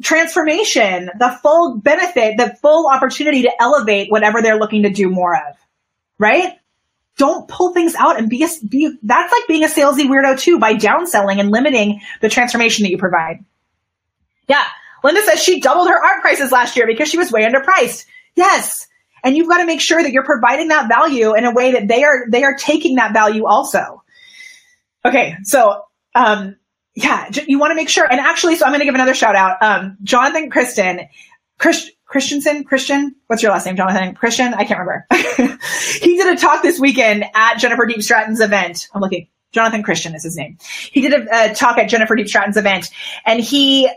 transformation, 0.02 1.10
the 1.18 1.38
full 1.42 1.80
benefit, 1.80 2.38
the 2.38 2.56
full 2.62 2.90
opportunity 2.92 3.44
to 3.44 3.52
elevate 3.60 4.12
whatever 4.12 4.42
they're 4.42 4.60
looking 4.60 4.84
to 4.84 4.90
do 4.90 5.10
more 5.10 5.36
of. 5.36 5.56
Right? 6.20 6.54
Don't 7.18 7.48
pull 7.48 7.74
things 7.74 7.96
out 7.96 8.18
and 8.18 8.30
be 8.30 8.44
a, 8.44 8.48
be, 8.68 8.96
that's 9.04 9.32
like 9.32 9.48
being 9.48 9.64
a 9.64 9.68
salesy 9.68 10.06
weirdo 10.06 10.40
too 10.40 10.60
by 10.60 10.74
downselling 10.74 11.40
and 11.40 11.52
limiting 11.52 12.02
the 12.22 12.30
transformation 12.30 12.84
that 12.84 12.90
you 12.90 12.98
provide. 12.98 13.44
Yeah. 14.48 14.64
Linda 15.04 15.22
says 15.22 15.42
she 15.42 15.60
doubled 15.60 15.90
her 15.90 16.04
art 16.04 16.22
prices 16.22 16.52
last 16.52 16.76
year 16.76 16.88
because 16.88 17.10
she 17.10 17.18
was 17.18 17.32
way 17.32 17.46
underpriced. 17.46 18.06
Yes. 18.36 18.88
And 19.24 19.38
you've 19.38 19.48
got 19.48 19.60
to 19.60 19.66
make 19.66 19.82
sure 19.82 20.02
that 20.02 20.12
you're 20.12 20.26
providing 20.26 20.70
that 20.70 20.88
value 20.88 21.36
in 21.36 21.46
a 21.46 21.52
way 21.52 21.74
that 21.74 21.88
they 21.88 22.04
are, 22.04 22.26
they 22.30 22.44
are 22.44 22.56
taking 22.56 22.96
that 22.96 23.14
value 23.14 23.46
also. 23.46 24.04
Okay. 25.06 25.36
So, 25.44 25.84
um, 26.16 26.56
yeah, 26.96 27.30
you 27.48 27.60
want 27.60 27.72
to 27.72 27.76
make 27.76 27.90
sure. 27.90 28.06
And 28.10 28.20
actually, 28.20 28.56
so 28.56 28.66
I'm 28.66 28.72
going 28.72 28.80
to 28.80 28.86
give 28.86 28.96
another 28.96 29.14
shout 29.14 29.36
out. 29.36 29.62
Um, 29.62 29.98
Jonathan 30.04 30.50
Kristen, 30.50 31.02
Chris, 31.58 31.90
Christensen, 32.14 32.64
Christian, 32.64 33.16
what's 33.26 33.42
your 33.42 33.52
last 33.52 33.66
name, 33.66 33.76
Jonathan? 33.76 34.14
Christian? 34.14 34.54
I 34.54 34.66
can't 34.66 34.80
remember. 34.80 35.08
he 36.00 36.16
did 36.16 36.32
a 36.32 36.40
talk 36.40 36.62
this 36.62 36.80
weekend 36.80 37.26
at 37.34 37.58
Jennifer 37.58 37.88
Diepstraten's 37.88 38.40
event. 38.40 38.88
I'm 38.94 39.02
looking. 39.02 39.30
Jonathan 39.52 39.82
Christian 39.82 40.14
is 40.14 40.22
his 40.22 40.38
name. 40.38 40.60
He 40.92 41.02
did 41.02 41.14
a, 41.14 41.52
a 41.52 41.56
talk 41.56 41.80
at 41.80 41.90
Jennifer 41.90 42.16
Diepstraten's 42.16 42.56
event 42.56 42.92
and 43.26 43.40
he 43.42 43.90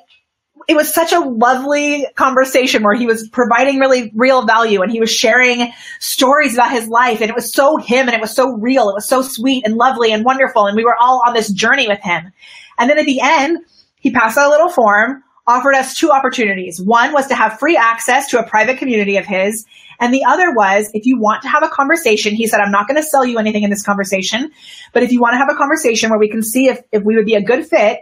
it 0.67 0.75
was 0.75 0.95
such 0.95 1.13
a 1.13 1.21
lovely 1.21 2.07
conversation 2.15 2.83
where 2.83 2.97
he 2.97 3.05
was 3.05 3.29
providing 3.29 3.81
really 3.81 4.11
real 4.15 4.47
value 4.47 4.81
and 4.81 4.91
he 4.91 4.99
was 4.99 5.13
sharing 5.13 5.71
stories 6.01 6.55
about 6.55 6.73
his 6.73 6.89
life 6.89 7.21
and 7.21 7.29
it 7.29 7.37
was 7.37 7.53
so 7.53 7.77
him 7.77 8.09
and 8.09 8.15
it 8.15 8.21
was 8.23 8.35
so 8.35 8.57
real. 8.57 8.89
It 8.89 8.95
was 8.95 9.07
so 9.07 9.21
sweet 9.21 9.67
and 9.67 9.77
lovely 9.77 10.11
and 10.11 10.25
wonderful. 10.25 10.65
And 10.65 10.75
we 10.75 10.85
were 10.85 10.97
all 10.99 11.21
on 11.27 11.35
this 11.35 11.53
journey 11.53 11.87
with 11.87 12.01
him. 12.01 12.33
And 12.79 12.89
then 12.89 12.99
at 12.99 13.05
the 13.05 13.21
end, 13.23 13.59
he 14.01 14.11
passed 14.11 14.39
out 14.39 14.49
a 14.49 14.51
little 14.51 14.71
form 14.71 15.23
offered 15.47 15.75
us 15.75 15.95
two 15.95 16.11
opportunities. 16.11 16.81
One 16.81 17.13
was 17.13 17.27
to 17.29 17.35
have 17.35 17.59
free 17.59 17.77
access 17.77 18.29
to 18.31 18.39
a 18.39 18.49
private 18.49 18.79
community 18.79 19.17
of 19.17 19.27
his. 19.27 19.65
And 20.01 20.13
the 20.13 20.25
other 20.25 20.53
was 20.53 20.91
if 20.93 21.07
you 21.07 21.19
want 21.19 21.43
to 21.43 21.49
have 21.49 21.63
a 21.63 21.69
conversation, 21.69 22.35
he 22.35 22.47
said, 22.47 22.61
I'm 22.61 22.73
not 22.73 22.89
going 22.89 23.01
to 23.01 23.09
sell 23.09 23.25
you 23.25 23.39
anything 23.39 23.63
in 23.63 23.71
this 23.71 23.83
conversation, 23.83 24.51
but 24.93 25.03
if 25.03 25.13
you 25.13 25.21
want 25.21 25.35
to 25.35 25.39
have 25.39 25.51
a 25.51 25.55
conversation 25.55 26.11
where 26.11 26.19
we 26.19 26.29
can 26.29 26.43
see 26.43 26.69
if, 26.69 26.81
if 26.93 27.03
we 27.03 27.17
would 27.17 27.27
be 27.27 27.35
a 27.35 27.43
good 27.43 27.67
fit, 27.67 28.01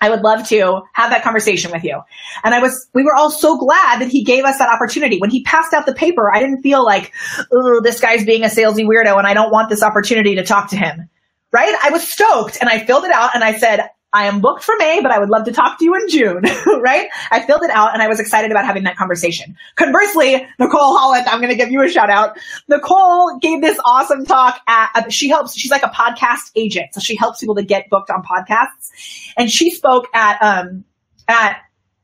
I 0.00 0.10
would 0.10 0.20
love 0.20 0.46
to 0.48 0.82
have 0.92 1.10
that 1.10 1.22
conversation 1.22 1.70
with 1.70 1.82
you. 1.82 2.00
And 2.42 2.54
I 2.54 2.58
was, 2.58 2.88
we 2.94 3.04
were 3.04 3.14
all 3.14 3.30
so 3.30 3.56
glad 3.56 4.00
that 4.00 4.08
he 4.08 4.22
gave 4.22 4.44
us 4.44 4.58
that 4.58 4.68
opportunity. 4.68 5.18
When 5.18 5.30
he 5.30 5.42
passed 5.44 5.72
out 5.72 5.86
the 5.86 5.94
paper, 5.94 6.30
I 6.32 6.40
didn't 6.40 6.62
feel 6.62 6.84
like, 6.84 7.12
oh, 7.50 7.80
this 7.80 8.00
guy's 8.00 8.24
being 8.24 8.42
a 8.42 8.48
salesy 8.48 8.86
weirdo 8.86 9.16
and 9.16 9.26
I 9.26 9.34
don't 9.34 9.50
want 9.50 9.70
this 9.70 9.82
opportunity 9.82 10.34
to 10.34 10.44
talk 10.44 10.70
to 10.70 10.76
him. 10.76 11.08
Right? 11.52 11.74
I 11.82 11.90
was 11.90 12.06
stoked 12.06 12.58
and 12.60 12.68
I 12.68 12.84
filled 12.84 13.04
it 13.04 13.12
out 13.12 13.30
and 13.34 13.44
I 13.44 13.56
said, 13.56 13.88
I 14.14 14.26
am 14.26 14.40
booked 14.40 14.62
for 14.62 14.76
May, 14.78 15.00
but 15.02 15.10
I 15.10 15.18
would 15.18 15.28
love 15.28 15.44
to 15.46 15.52
talk 15.52 15.76
to 15.80 15.84
you 15.84 15.92
in 15.96 16.08
June, 16.08 16.42
right? 16.80 17.08
I 17.32 17.44
filled 17.44 17.64
it 17.64 17.70
out 17.70 17.94
and 17.94 18.00
I 18.00 18.06
was 18.06 18.20
excited 18.20 18.52
about 18.52 18.64
having 18.64 18.84
that 18.84 18.96
conversation. 18.96 19.56
Conversely, 19.74 20.46
Nicole 20.60 20.96
Holland, 20.96 21.26
I'm 21.26 21.40
going 21.40 21.50
to 21.50 21.56
give 21.56 21.72
you 21.72 21.82
a 21.82 21.88
shout 21.88 22.10
out. 22.10 22.38
Nicole 22.68 23.38
gave 23.40 23.60
this 23.60 23.76
awesome 23.84 24.24
talk 24.24 24.60
at, 24.68 24.90
uh, 24.94 25.08
she 25.10 25.28
helps, 25.28 25.58
she's 25.58 25.72
like 25.72 25.82
a 25.82 25.88
podcast 25.88 26.52
agent. 26.54 26.94
So 26.94 27.00
she 27.00 27.16
helps 27.16 27.40
people 27.40 27.56
to 27.56 27.64
get 27.64 27.90
booked 27.90 28.08
on 28.08 28.22
podcasts. 28.22 29.32
And 29.36 29.50
she 29.50 29.72
spoke 29.72 30.06
at, 30.14 30.40
um, 30.40 30.84
at 31.26 31.58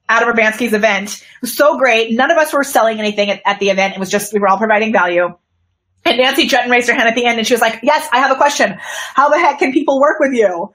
Adam 0.09 0.35
Urbanski's 0.35 0.73
event. 0.73 1.13
It 1.13 1.41
was 1.43 1.57
so 1.57 1.79
great. 1.79 2.11
None 2.11 2.33
of 2.33 2.39
us 2.39 2.53
were 2.53 2.65
selling 2.65 2.99
anything 2.99 3.31
at, 3.31 3.41
at 3.47 3.61
the 3.61 3.71
event. 3.71 3.95
It 3.95 4.01
was 4.01 4.11
just, 4.11 4.33
we 4.33 4.41
were 4.41 4.49
all 4.49 4.59
providing 4.59 4.93
value. 4.93 5.29
And 6.05 6.19
Nancy 6.19 6.49
Juetten 6.49 6.71
raised 6.71 6.89
her 6.89 6.95
hand 6.95 7.09
at 7.09 7.15
the 7.15 7.25
end 7.25 7.39
and 7.39 7.47
she 7.47 7.55
was 7.55 7.61
like, 7.61 7.79
yes, 7.85 8.09
I 8.13 8.19
have 8.19 8.33
a 8.33 8.37
question. 8.37 8.77
How 9.15 9.29
the 9.29 9.39
heck 9.39 9.61
can 9.61 9.73
people 9.73 10.01
work 10.01 10.19
with 10.19 10.33
you? 10.33 10.75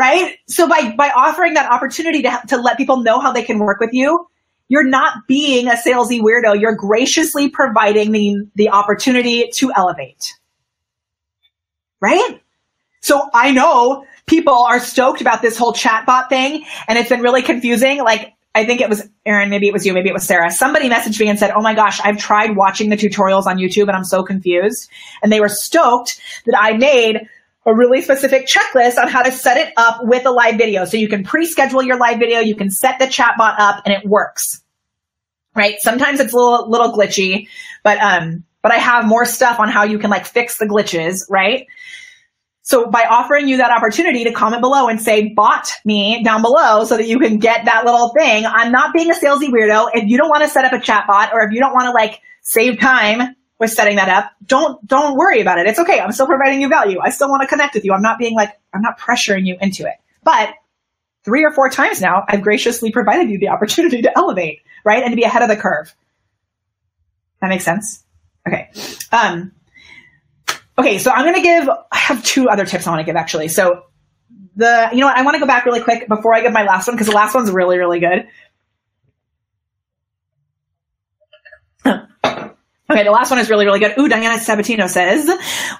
Right? 0.00 0.38
So 0.48 0.66
by, 0.66 0.94
by 0.96 1.10
offering 1.14 1.54
that 1.54 1.70
opportunity 1.70 2.22
to, 2.22 2.40
to 2.48 2.56
let 2.56 2.78
people 2.78 3.02
know 3.02 3.20
how 3.20 3.32
they 3.32 3.42
can 3.42 3.58
work 3.58 3.80
with 3.80 3.90
you, 3.92 4.26
you're 4.66 4.88
not 4.88 5.26
being 5.28 5.68
a 5.68 5.72
salesy 5.72 6.22
weirdo. 6.22 6.58
You're 6.58 6.74
graciously 6.74 7.50
providing 7.50 8.10
the, 8.10 8.48
the 8.54 8.70
opportunity 8.70 9.50
to 9.56 9.70
elevate. 9.76 10.32
Right? 12.00 12.40
So 13.02 13.28
I 13.34 13.52
know 13.52 14.06
people 14.24 14.54
are 14.54 14.80
stoked 14.80 15.20
about 15.20 15.42
this 15.42 15.58
whole 15.58 15.74
chatbot 15.74 16.30
thing 16.30 16.64
and 16.88 16.98
it's 16.98 17.10
been 17.10 17.20
really 17.20 17.42
confusing. 17.42 18.02
Like, 18.02 18.32
I 18.54 18.64
think 18.64 18.80
it 18.80 18.88
was 18.88 19.06
Erin, 19.26 19.50
maybe 19.50 19.68
it 19.68 19.74
was 19.74 19.84
you, 19.84 19.92
maybe 19.92 20.08
it 20.08 20.14
was 20.14 20.24
Sarah. 20.24 20.50
Somebody 20.50 20.88
messaged 20.88 21.20
me 21.20 21.28
and 21.28 21.38
said, 21.38 21.50
Oh 21.50 21.60
my 21.60 21.74
gosh, 21.74 22.00
I've 22.02 22.16
tried 22.16 22.56
watching 22.56 22.88
the 22.88 22.96
tutorials 22.96 23.44
on 23.44 23.58
YouTube 23.58 23.88
and 23.88 23.92
I'm 23.92 24.04
so 24.04 24.22
confused. 24.22 24.88
And 25.22 25.30
they 25.30 25.40
were 25.40 25.50
stoked 25.50 26.18
that 26.46 26.58
I 26.58 26.78
made 26.78 27.28
a 27.66 27.74
really 27.74 28.02
specific 28.02 28.46
checklist 28.46 28.98
on 28.98 29.08
how 29.08 29.22
to 29.22 29.30
set 29.30 29.56
it 29.56 29.72
up 29.76 30.00
with 30.02 30.26
a 30.26 30.30
live 30.30 30.56
video. 30.56 30.84
So 30.84 30.96
you 30.96 31.08
can 31.08 31.24
pre-schedule 31.24 31.82
your 31.82 31.98
live 31.98 32.18
video, 32.18 32.40
you 32.40 32.56
can 32.56 32.70
set 32.70 32.98
the 32.98 33.06
chatbot 33.06 33.56
up 33.58 33.82
and 33.84 33.94
it 33.94 34.08
works. 34.08 34.62
Right? 35.54 35.74
Sometimes 35.80 36.20
it's 36.20 36.32
a 36.32 36.36
little, 36.36 36.70
little 36.70 36.92
glitchy, 36.92 37.48
but, 37.82 37.98
um, 37.98 38.44
but 38.62 38.72
I 38.72 38.76
have 38.76 39.06
more 39.06 39.24
stuff 39.24 39.58
on 39.58 39.68
how 39.68 39.84
you 39.84 39.98
can 39.98 40.10
like 40.10 40.24
fix 40.24 40.58
the 40.58 40.66
glitches, 40.66 41.22
right? 41.28 41.66
So 42.62 42.88
by 42.88 43.04
offering 43.10 43.48
you 43.48 43.56
that 43.56 43.72
opportunity 43.72 44.24
to 44.24 44.32
comment 44.32 44.62
below 44.62 44.86
and 44.88 45.00
say 45.00 45.32
bot 45.34 45.72
me 45.84 46.22
down 46.22 46.40
below 46.40 46.84
so 46.84 46.96
that 46.96 47.08
you 47.08 47.18
can 47.18 47.38
get 47.38 47.64
that 47.64 47.84
little 47.84 48.10
thing, 48.10 48.46
I'm 48.46 48.70
not 48.70 48.94
being 48.94 49.10
a 49.10 49.14
salesy 49.14 49.48
weirdo. 49.48 49.90
If 49.94 50.08
you 50.08 50.16
don't 50.16 50.28
want 50.28 50.44
to 50.44 50.48
set 50.48 50.64
up 50.64 50.72
a 50.72 50.76
chatbot 50.76 51.32
or 51.32 51.40
if 51.42 51.52
you 51.52 51.58
don't 51.58 51.72
want 51.72 51.86
to 51.86 51.90
like 51.90 52.20
save 52.42 52.78
time 52.78 53.34
with 53.60 53.70
setting 53.70 53.96
that 53.96 54.08
up, 54.08 54.32
don't 54.44 54.84
don't 54.86 55.16
worry 55.16 55.40
about 55.40 55.58
it. 55.58 55.66
It's 55.66 55.78
okay. 55.78 56.00
I'm 56.00 56.10
still 56.10 56.26
providing 56.26 56.60
you 56.60 56.68
value. 56.68 56.98
I 57.00 57.10
still 57.10 57.28
want 57.28 57.42
to 57.42 57.46
connect 57.46 57.74
with 57.74 57.84
you. 57.84 57.92
I'm 57.92 58.02
not 58.02 58.18
being 58.18 58.34
like 58.34 58.58
I'm 58.74 58.82
not 58.82 58.98
pressuring 58.98 59.46
you 59.46 59.56
into 59.60 59.86
it. 59.86 59.94
But 60.24 60.54
three 61.24 61.44
or 61.44 61.52
four 61.52 61.68
times 61.68 62.00
now, 62.00 62.24
I've 62.28 62.42
graciously 62.42 62.90
provided 62.90 63.30
you 63.30 63.38
the 63.38 63.48
opportunity 63.48 64.02
to 64.02 64.18
elevate, 64.18 64.62
right? 64.84 65.02
And 65.02 65.12
to 65.12 65.16
be 65.16 65.22
ahead 65.22 65.42
of 65.42 65.48
the 65.48 65.56
curve. 65.56 65.94
That 67.40 67.48
makes 67.48 67.64
sense? 67.64 68.04
Okay. 68.46 68.70
Um, 69.12 69.52
okay, 70.78 70.98
so 70.98 71.10
I'm 71.10 71.24
going 71.24 71.36
to 71.36 71.42
give, 71.42 71.68
I 71.68 71.96
have 71.96 72.22
two 72.24 72.48
other 72.48 72.66
tips 72.66 72.86
I 72.86 72.90
want 72.90 73.00
to 73.00 73.04
give 73.04 73.16
actually. 73.16 73.48
So 73.48 73.84
the, 74.56 74.88
you 74.92 75.00
know 75.00 75.06
what, 75.06 75.16
I 75.16 75.22
want 75.22 75.34
to 75.36 75.40
go 75.40 75.46
back 75.46 75.64
really 75.64 75.82
quick 75.82 76.08
before 76.08 76.34
I 76.34 76.42
give 76.42 76.52
my 76.52 76.64
last 76.64 76.86
one 76.86 76.96
because 76.96 77.06
the 77.06 77.14
last 77.14 77.34
one's 77.34 77.50
really, 77.50 77.78
really 77.78 78.00
good. 78.00 78.26
Okay, 82.90 83.04
the 83.04 83.12
last 83.12 83.30
one 83.30 83.38
is 83.38 83.48
really, 83.48 83.66
really 83.66 83.78
good. 83.78 83.96
Ooh, 83.98 84.08
Diana 84.08 84.36
Sabatino 84.36 84.88
says, 84.88 85.30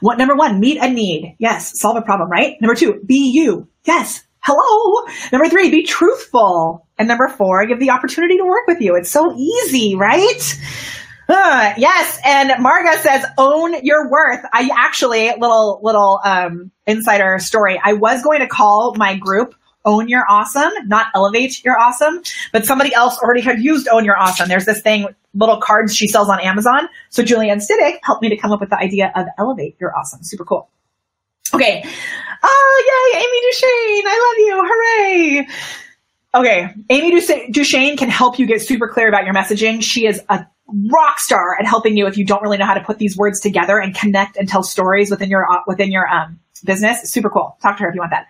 what 0.00 0.16
number 0.16 0.36
one, 0.36 0.61
meet 0.61 0.78
a 0.80 0.88
need. 0.88 1.34
Yes, 1.38 1.80
solve 1.80 1.96
a 1.96 2.02
problem, 2.02 2.30
right? 2.30 2.56
Number 2.61 2.76
two, 2.76 3.02
be 3.04 3.32
you. 3.32 3.66
Yes. 3.84 4.22
Hello. 4.42 5.06
Number 5.32 5.48
three, 5.48 5.70
be 5.70 5.82
truthful. 5.82 6.86
And 6.98 7.08
number 7.08 7.28
four, 7.28 7.66
give 7.66 7.80
the 7.80 7.90
opportunity 7.90 8.36
to 8.36 8.44
work 8.44 8.66
with 8.68 8.80
you. 8.80 8.94
It's 8.94 9.11
so 9.11 9.34
easy, 9.36 9.96
right? 9.96 10.61
Uh, 11.28 11.74
yes, 11.76 12.18
and 12.24 12.50
Marga 12.64 12.96
says, 12.98 13.24
"Own 13.38 13.84
your 13.84 14.11
worth." 14.11 14.44
I 14.52 14.68
actually 14.76 15.28
little 15.38 15.80
little 15.82 16.20
um, 16.24 16.72
insider 16.86 17.38
story. 17.38 17.80
I 17.82 17.92
was 17.92 18.22
going 18.22 18.40
to 18.40 18.48
call 18.48 18.94
my 18.96 19.16
group 19.16 19.54
"Own 19.84 20.08
Your 20.08 20.24
Awesome," 20.28 20.70
not 20.86 21.06
"Elevate 21.14 21.64
Your 21.64 21.78
Awesome," 21.78 22.22
but 22.52 22.64
somebody 22.64 22.94
else 22.94 23.18
already 23.18 23.40
had 23.40 23.60
used 23.60 23.88
"Own 23.88 24.04
Your 24.04 24.18
Awesome." 24.18 24.48
There's 24.48 24.66
this 24.66 24.82
thing, 24.82 25.06
little 25.34 25.60
cards 25.60 25.94
she 25.94 26.08
sells 26.08 26.28
on 26.28 26.40
Amazon. 26.40 26.88
So 27.10 27.22
Julianne 27.22 27.60
Stiddick 27.60 27.98
helped 28.02 28.22
me 28.22 28.28
to 28.28 28.36
come 28.36 28.52
up 28.52 28.60
with 28.60 28.70
the 28.70 28.78
idea 28.78 29.12
of 29.14 29.26
"Elevate 29.38 29.76
Your 29.80 29.96
Awesome." 29.96 30.22
Super 30.22 30.44
cool. 30.44 30.68
Okay. 31.52 31.84
Oh, 32.42 33.10
yay, 33.12 33.18
Amy 33.18 33.40
Duchesne. 33.50 34.06
I 34.06 34.18
love 34.26 34.38
you. 34.46 35.44
Hooray. 35.44 35.48
Okay. 36.34 36.74
Amy 36.90 37.20
Duchesne 37.50 37.96
can 37.96 38.08
help 38.08 38.38
you 38.38 38.46
get 38.46 38.62
super 38.62 38.88
clear 38.88 39.08
about 39.08 39.24
your 39.24 39.34
messaging. 39.34 39.82
She 39.82 40.06
is 40.06 40.22
a 40.28 40.46
rock 40.90 41.18
star 41.18 41.58
at 41.58 41.66
helping 41.66 41.96
you 41.96 42.06
if 42.06 42.16
you 42.16 42.24
don't 42.24 42.42
really 42.42 42.56
know 42.56 42.66
how 42.66 42.74
to 42.74 42.80
put 42.80 42.98
these 42.98 43.16
words 43.16 43.40
together 43.40 43.78
and 43.78 43.94
connect 43.94 44.36
and 44.36 44.48
tell 44.48 44.62
stories 44.62 45.10
within 45.10 45.28
your 45.28 45.50
uh, 45.50 45.60
within 45.66 45.90
your 45.90 46.08
um, 46.08 46.38
business. 46.64 47.10
Super 47.10 47.28
cool. 47.28 47.58
Talk 47.60 47.76
to 47.78 47.82
her 47.82 47.88
if 47.88 47.94
you 47.94 48.00
want 48.00 48.12
that. 48.12 48.26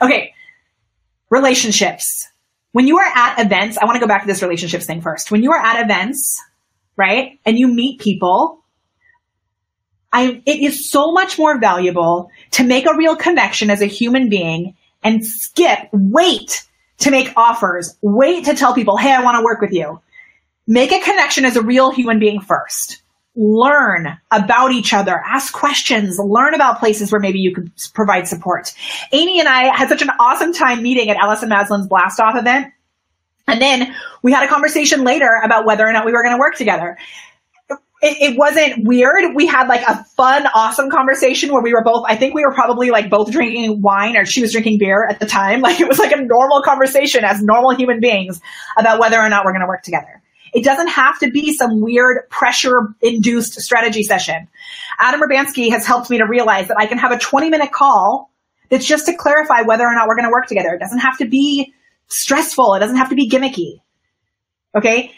Okay, 0.00 0.32
relationships. 1.32 2.28
When 2.70 2.86
you 2.86 2.98
are 2.98 3.12
at 3.14 3.40
events, 3.40 3.78
I 3.78 3.84
want 3.86 3.96
to 3.96 4.00
go 4.00 4.06
back 4.06 4.22
to 4.22 4.26
this 4.26 4.42
relationships 4.42 4.86
thing 4.86 5.00
first. 5.00 5.30
When 5.30 5.42
you 5.42 5.50
are 5.52 5.58
at 5.60 5.82
events, 5.82 6.40
right, 6.96 7.40
and 7.44 7.58
you 7.58 7.66
meet 7.66 8.00
people, 8.00 8.62
I 10.12 10.42
it 10.46 10.60
is 10.60 10.90
so 10.90 11.10
much 11.10 11.38
more 11.38 11.58
valuable 11.58 12.30
to 12.52 12.64
make 12.64 12.86
a 12.86 12.96
real 12.96 13.16
connection 13.16 13.70
as 13.70 13.82
a 13.82 13.86
human 13.86 14.28
being 14.28 14.76
and 15.02 15.26
skip, 15.26 15.88
wait 15.92 16.68
to 16.98 17.10
make 17.10 17.32
offers, 17.36 17.96
wait 18.02 18.44
to 18.44 18.54
tell 18.54 18.74
people, 18.74 18.96
hey, 18.96 19.12
I 19.12 19.24
want 19.24 19.36
to 19.38 19.44
work 19.44 19.60
with 19.60 19.72
you 19.72 20.00
Make 20.66 20.92
a 20.92 21.00
connection 21.00 21.44
as 21.44 21.56
a 21.56 21.62
real 21.62 21.90
human 21.90 22.18
being 22.18 22.40
first. 22.40 23.01
Learn 23.34 24.18
about 24.30 24.72
each 24.72 24.92
other, 24.92 25.16
ask 25.24 25.54
questions, 25.54 26.18
learn 26.18 26.54
about 26.54 26.78
places 26.78 27.10
where 27.10 27.20
maybe 27.20 27.38
you 27.38 27.54
could 27.54 27.70
provide 27.94 28.28
support. 28.28 28.74
Amy 29.12 29.40
and 29.40 29.48
I 29.48 29.74
had 29.74 29.88
such 29.88 30.02
an 30.02 30.10
awesome 30.20 30.52
time 30.52 30.82
meeting 30.82 31.08
at 31.08 31.16
Allison 31.16 31.48
Maslan's 31.48 31.86
Blast 31.86 32.20
Off 32.20 32.36
event. 32.36 32.72
And 33.46 33.60
then 33.60 33.94
we 34.22 34.32
had 34.32 34.44
a 34.44 34.48
conversation 34.48 35.04
later 35.04 35.28
about 35.44 35.66
whether 35.66 35.86
or 35.86 35.92
not 35.92 36.06
we 36.06 36.12
were 36.12 36.22
going 36.22 36.34
to 36.34 36.38
work 36.38 36.56
together. 36.56 36.96
It, 38.00 38.32
it, 38.32 38.36
wasn't 38.36 38.84
weird. 38.84 39.34
We 39.36 39.46
had 39.46 39.68
like 39.68 39.86
a 39.86 40.02
fun, 40.16 40.46
awesome 40.54 40.90
conversation 40.90 41.52
where 41.52 41.62
we 41.62 41.72
were 41.72 41.84
both, 41.84 42.04
I 42.08 42.16
think 42.16 42.34
we 42.34 42.44
were 42.44 42.52
probably 42.52 42.90
like 42.90 43.08
both 43.10 43.30
drinking 43.30 43.80
wine 43.80 44.16
or 44.16 44.24
she 44.24 44.40
was 44.40 44.52
drinking 44.52 44.78
beer 44.78 45.06
at 45.08 45.20
the 45.20 45.26
time. 45.26 45.60
Like 45.62 45.80
it 45.80 45.88
was 45.88 45.98
like 45.98 46.12
a 46.12 46.20
normal 46.20 46.62
conversation 46.62 47.24
as 47.24 47.42
normal 47.42 47.74
human 47.76 48.00
beings 48.00 48.40
about 48.76 48.98
whether 48.98 49.18
or 49.18 49.28
not 49.28 49.44
we're 49.44 49.52
going 49.52 49.62
to 49.62 49.68
work 49.68 49.82
together. 49.82 50.21
It 50.52 50.64
doesn't 50.64 50.88
have 50.88 51.18
to 51.20 51.30
be 51.30 51.54
some 51.54 51.80
weird 51.80 52.28
pressure 52.28 52.94
induced 53.00 53.54
strategy 53.60 54.02
session. 54.02 54.48
Adam 54.98 55.20
Urbanski 55.20 55.70
has 55.70 55.86
helped 55.86 56.10
me 56.10 56.18
to 56.18 56.26
realize 56.26 56.68
that 56.68 56.76
I 56.78 56.86
can 56.86 56.98
have 56.98 57.10
a 57.10 57.18
20 57.18 57.48
minute 57.50 57.72
call 57.72 58.30
that's 58.70 58.86
just 58.86 59.06
to 59.06 59.16
clarify 59.16 59.62
whether 59.62 59.84
or 59.84 59.94
not 59.94 60.08
we're 60.08 60.16
going 60.16 60.28
to 60.28 60.32
work 60.32 60.46
together. 60.46 60.74
It 60.74 60.80
doesn't 60.80 61.00
have 61.00 61.18
to 61.18 61.26
be 61.26 61.72
stressful. 62.08 62.74
It 62.74 62.80
doesn't 62.80 62.96
have 62.96 63.08
to 63.10 63.14
be 63.14 63.28
gimmicky. 63.28 63.80
Okay. 64.76 65.12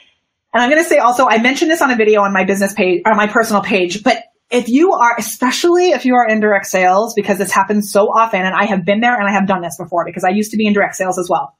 And 0.52 0.62
I'm 0.62 0.70
going 0.70 0.82
to 0.82 0.88
say 0.88 0.98
also, 0.98 1.26
I 1.26 1.38
mentioned 1.38 1.70
this 1.70 1.82
on 1.82 1.90
a 1.90 1.96
video 1.96 2.22
on 2.22 2.32
my 2.32 2.44
business 2.44 2.72
page, 2.72 3.02
on 3.06 3.16
my 3.16 3.26
personal 3.26 3.62
page, 3.62 4.04
but 4.04 4.22
if 4.50 4.68
you 4.68 4.92
are, 4.92 5.16
especially 5.18 5.90
if 5.90 6.04
you 6.04 6.14
are 6.14 6.28
in 6.28 6.38
direct 6.38 6.66
sales, 6.66 7.12
because 7.14 7.38
this 7.38 7.50
happens 7.50 7.90
so 7.90 8.06
often, 8.06 8.42
and 8.42 8.54
I 8.54 8.66
have 8.66 8.84
been 8.84 9.00
there 9.00 9.14
and 9.14 9.26
I 9.26 9.32
have 9.32 9.48
done 9.48 9.62
this 9.62 9.76
before 9.76 10.04
because 10.04 10.22
I 10.22 10.30
used 10.30 10.52
to 10.52 10.56
be 10.56 10.66
in 10.66 10.72
direct 10.72 10.94
sales 10.94 11.18
as 11.18 11.28
well. 11.28 11.56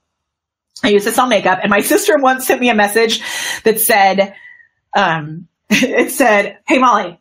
I 0.83 0.89
use 0.89 1.05
to 1.05 1.13
sell 1.13 1.27
makeup. 1.27 1.61
And 1.63 1.71
my 1.71 1.81
sister 1.81 2.17
once 2.19 2.47
sent 2.47 2.61
me 2.61 2.69
a 2.69 2.75
message 2.75 3.21
that 3.63 3.81
said, 3.81 4.35
um, 4.95 5.49
it 5.71 6.11
said, 6.11 6.59
Hey 6.67 6.79
Molly, 6.79 7.21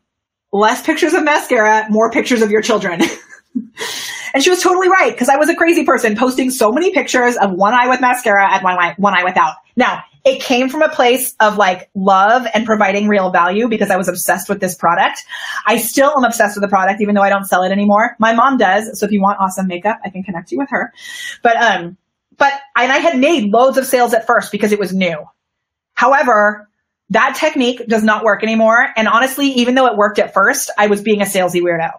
less 0.51 0.83
pictures 0.85 1.13
of 1.13 1.23
mascara, 1.23 1.87
more 1.89 2.11
pictures 2.11 2.41
of 2.41 2.51
your 2.51 2.61
children. 2.61 3.01
and 4.33 4.43
she 4.43 4.49
was 4.49 4.61
totally 4.61 4.89
right 4.89 5.11
because 5.11 5.29
I 5.29 5.37
was 5.37 5.49
a 5.49 5.55
crazy 5.55 5.85
person 5.85 6.15
posting 6.15 6.49
so 6.49 6.71
many 6.71 6.91
pictures 6.91 7.37
of 7.37 7.51
one 7.51 7.73
eye 7.73 7.87
with 7.87 8.01
mascara 8.01 8.49
and 8.51 8.63
one 8.63 8.77
eye, 8.77 8.95
one 8.97 9.15
eye 9.15 9.23
without. 9.23 9.55
Now, 9.75 10.03
it 10.25 10.41
came 10.41 10.69
from 10.69 10.81
a 10.81 10.89
place 10.89 11.35
of 11.41 11.57
like 11.57 11.89
love 11.95 12.47
and 12.53 12.65
providing 12.65 13.07
real 13.07 13.29
value 13.29 13.67
because 13.67 13.89
I 13.89 13.97
was 13.97 14.07
obsessed 14.07 14.47
with 14.47 14.61
this 14.61 14.73
product. 14.75 15.23
I 15.65 15.77
still 15.77 16.13
am 16.17 16.23
obsessed 16.23 16.55
with 16.55 16.61
the 16.61 16.69
product, 16.69 17.01
even 17.01 17.13
though 17.13 17.21
I 17.21 17.29
don't 17.29 17.45
sell 17.45 17.63
it 17.63 17.71
anymore. 17.71 18.15
My 18.19 18.33
mom 18.33 18.57
does. 18.57 18.97
So 18.97 19.05
if 19.05 19.11
you 19.11 19.21
want 19.21 19.39
awesome 19.39 19.67
makeup, 19.67 19.99
I 20.05 20.09
can 20.09 20.23
connect 20.23 20.51
you 20.51 20.57
with 20.57 20.69
her. 20.69 20.93
But, 21.41 21.57
um, 21.57 21.97
but, 22.37 22.53
and 22.75 22.91
I 22.91 22.97
had 22.97 23.17
made 23.17 23.51
loads 23.51 23.77
of 23.77 23.85
sales 23.85 24.13
at 24.13 24.27
first 24.27 24.51
because 24.51 24.71
it 24.71 24.79
was 24.79 24.93
new. 24.93 25.25
However, 25.93 26.69
that 27.09 27.35
technique 27.35 27.85
does 27.87 28.03
not 28.03 28.23
work 28.23 28.43
anymore. 28.43 28.87
And 28.95 29.07
honestly, 29.07 29.47
even 29.47 29.75
though 29.75 29.87
it 29.87 29.97
worked 29.97 30.19
at 30.19 30.33
first, 30.33 30.71
I 30.77 30.87
was 30.87 31.01
being 31.01 31.21
a 31.21 31.25
salesy 31.25 31.61
weirdo. 31.61 31.91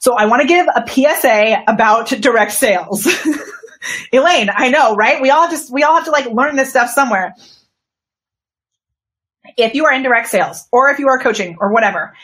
So 0.00 0.14
I 0.14 0.26
want 0.26 0.42
to 0.42 0.48
give 0.48 0.66
a 0.66 0.86
PSA 0.86 1.64
about 1.68 2.08
direct 2.08 2.52
sales. 2.52 3.06
Elaine, 4.12 4.50
I 4.52 4.68
know, 4.68 4.94
right? 4.94 5.22
We 5.22 5.30
all 5.30 5.48
just, 5.48 5.72
we 5.72 5.82
all 5.82 5.94
have 5.94 6.04
to 6.06 6.10
like 6.10 6.26
learn 6.26 6.56
this 6.56 6.70
stuff 6.70 6.90
somewhere. 6.90 7.34
If 9.56 9.74
you 9.74 9.86
are 9.86 9.92
in 9.92 10.02
direct 10.02 10.28
sales 10.28 10.66
or 10.72 10.90
if 10.90 10.98
you 10.98 11.08
are 11.08 11.18
coaching 11.18 11.56
or 11.60 11.72
whatever, 11.72 12.14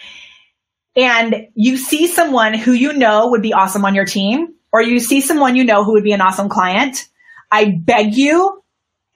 and 0.95 1.49
you 1.55 1.77
see 1.77 2.07
someone 2.07 2.55
who 2.55 2.73
you 2.73 2.93
know 2.93 3.29
would 3.29 3.43
be 3.43 3.53
awesome 3.53 3.85
on 3.85 3.95
your 3.95 4.05
team, 4.05 4.55
or 4.73 4.83
you 4.83 5.01
see 5.01 5.21
someone 5.21 5.57
you 5.57 5.65
know 5.65 5.85
who 5.85 5.93
would 5.93 6.05
be 6.05 6.13
an 6.13 6.21
awesome 6.21 6.49
client, 6.49 7.09
I 7.53 7.77
beg 7.79 8.15
you, 8.15 8.63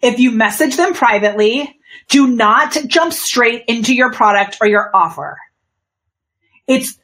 if 0.03 0.21
you 0.21 0.31
message 0.31 0.77
them 0.77 0.93
privately, 0.93 1.81
do 2.09 2.29
not 2.29 2.77
jump 2.87 3.13
straight 3.13 3.65
into 3.67 3.95
your 3.95 4.13
product 4.13 4.59
or 4.61 4.69
your 4.69 4.91
offer. 4.95 5.39
It's 6.67 6.99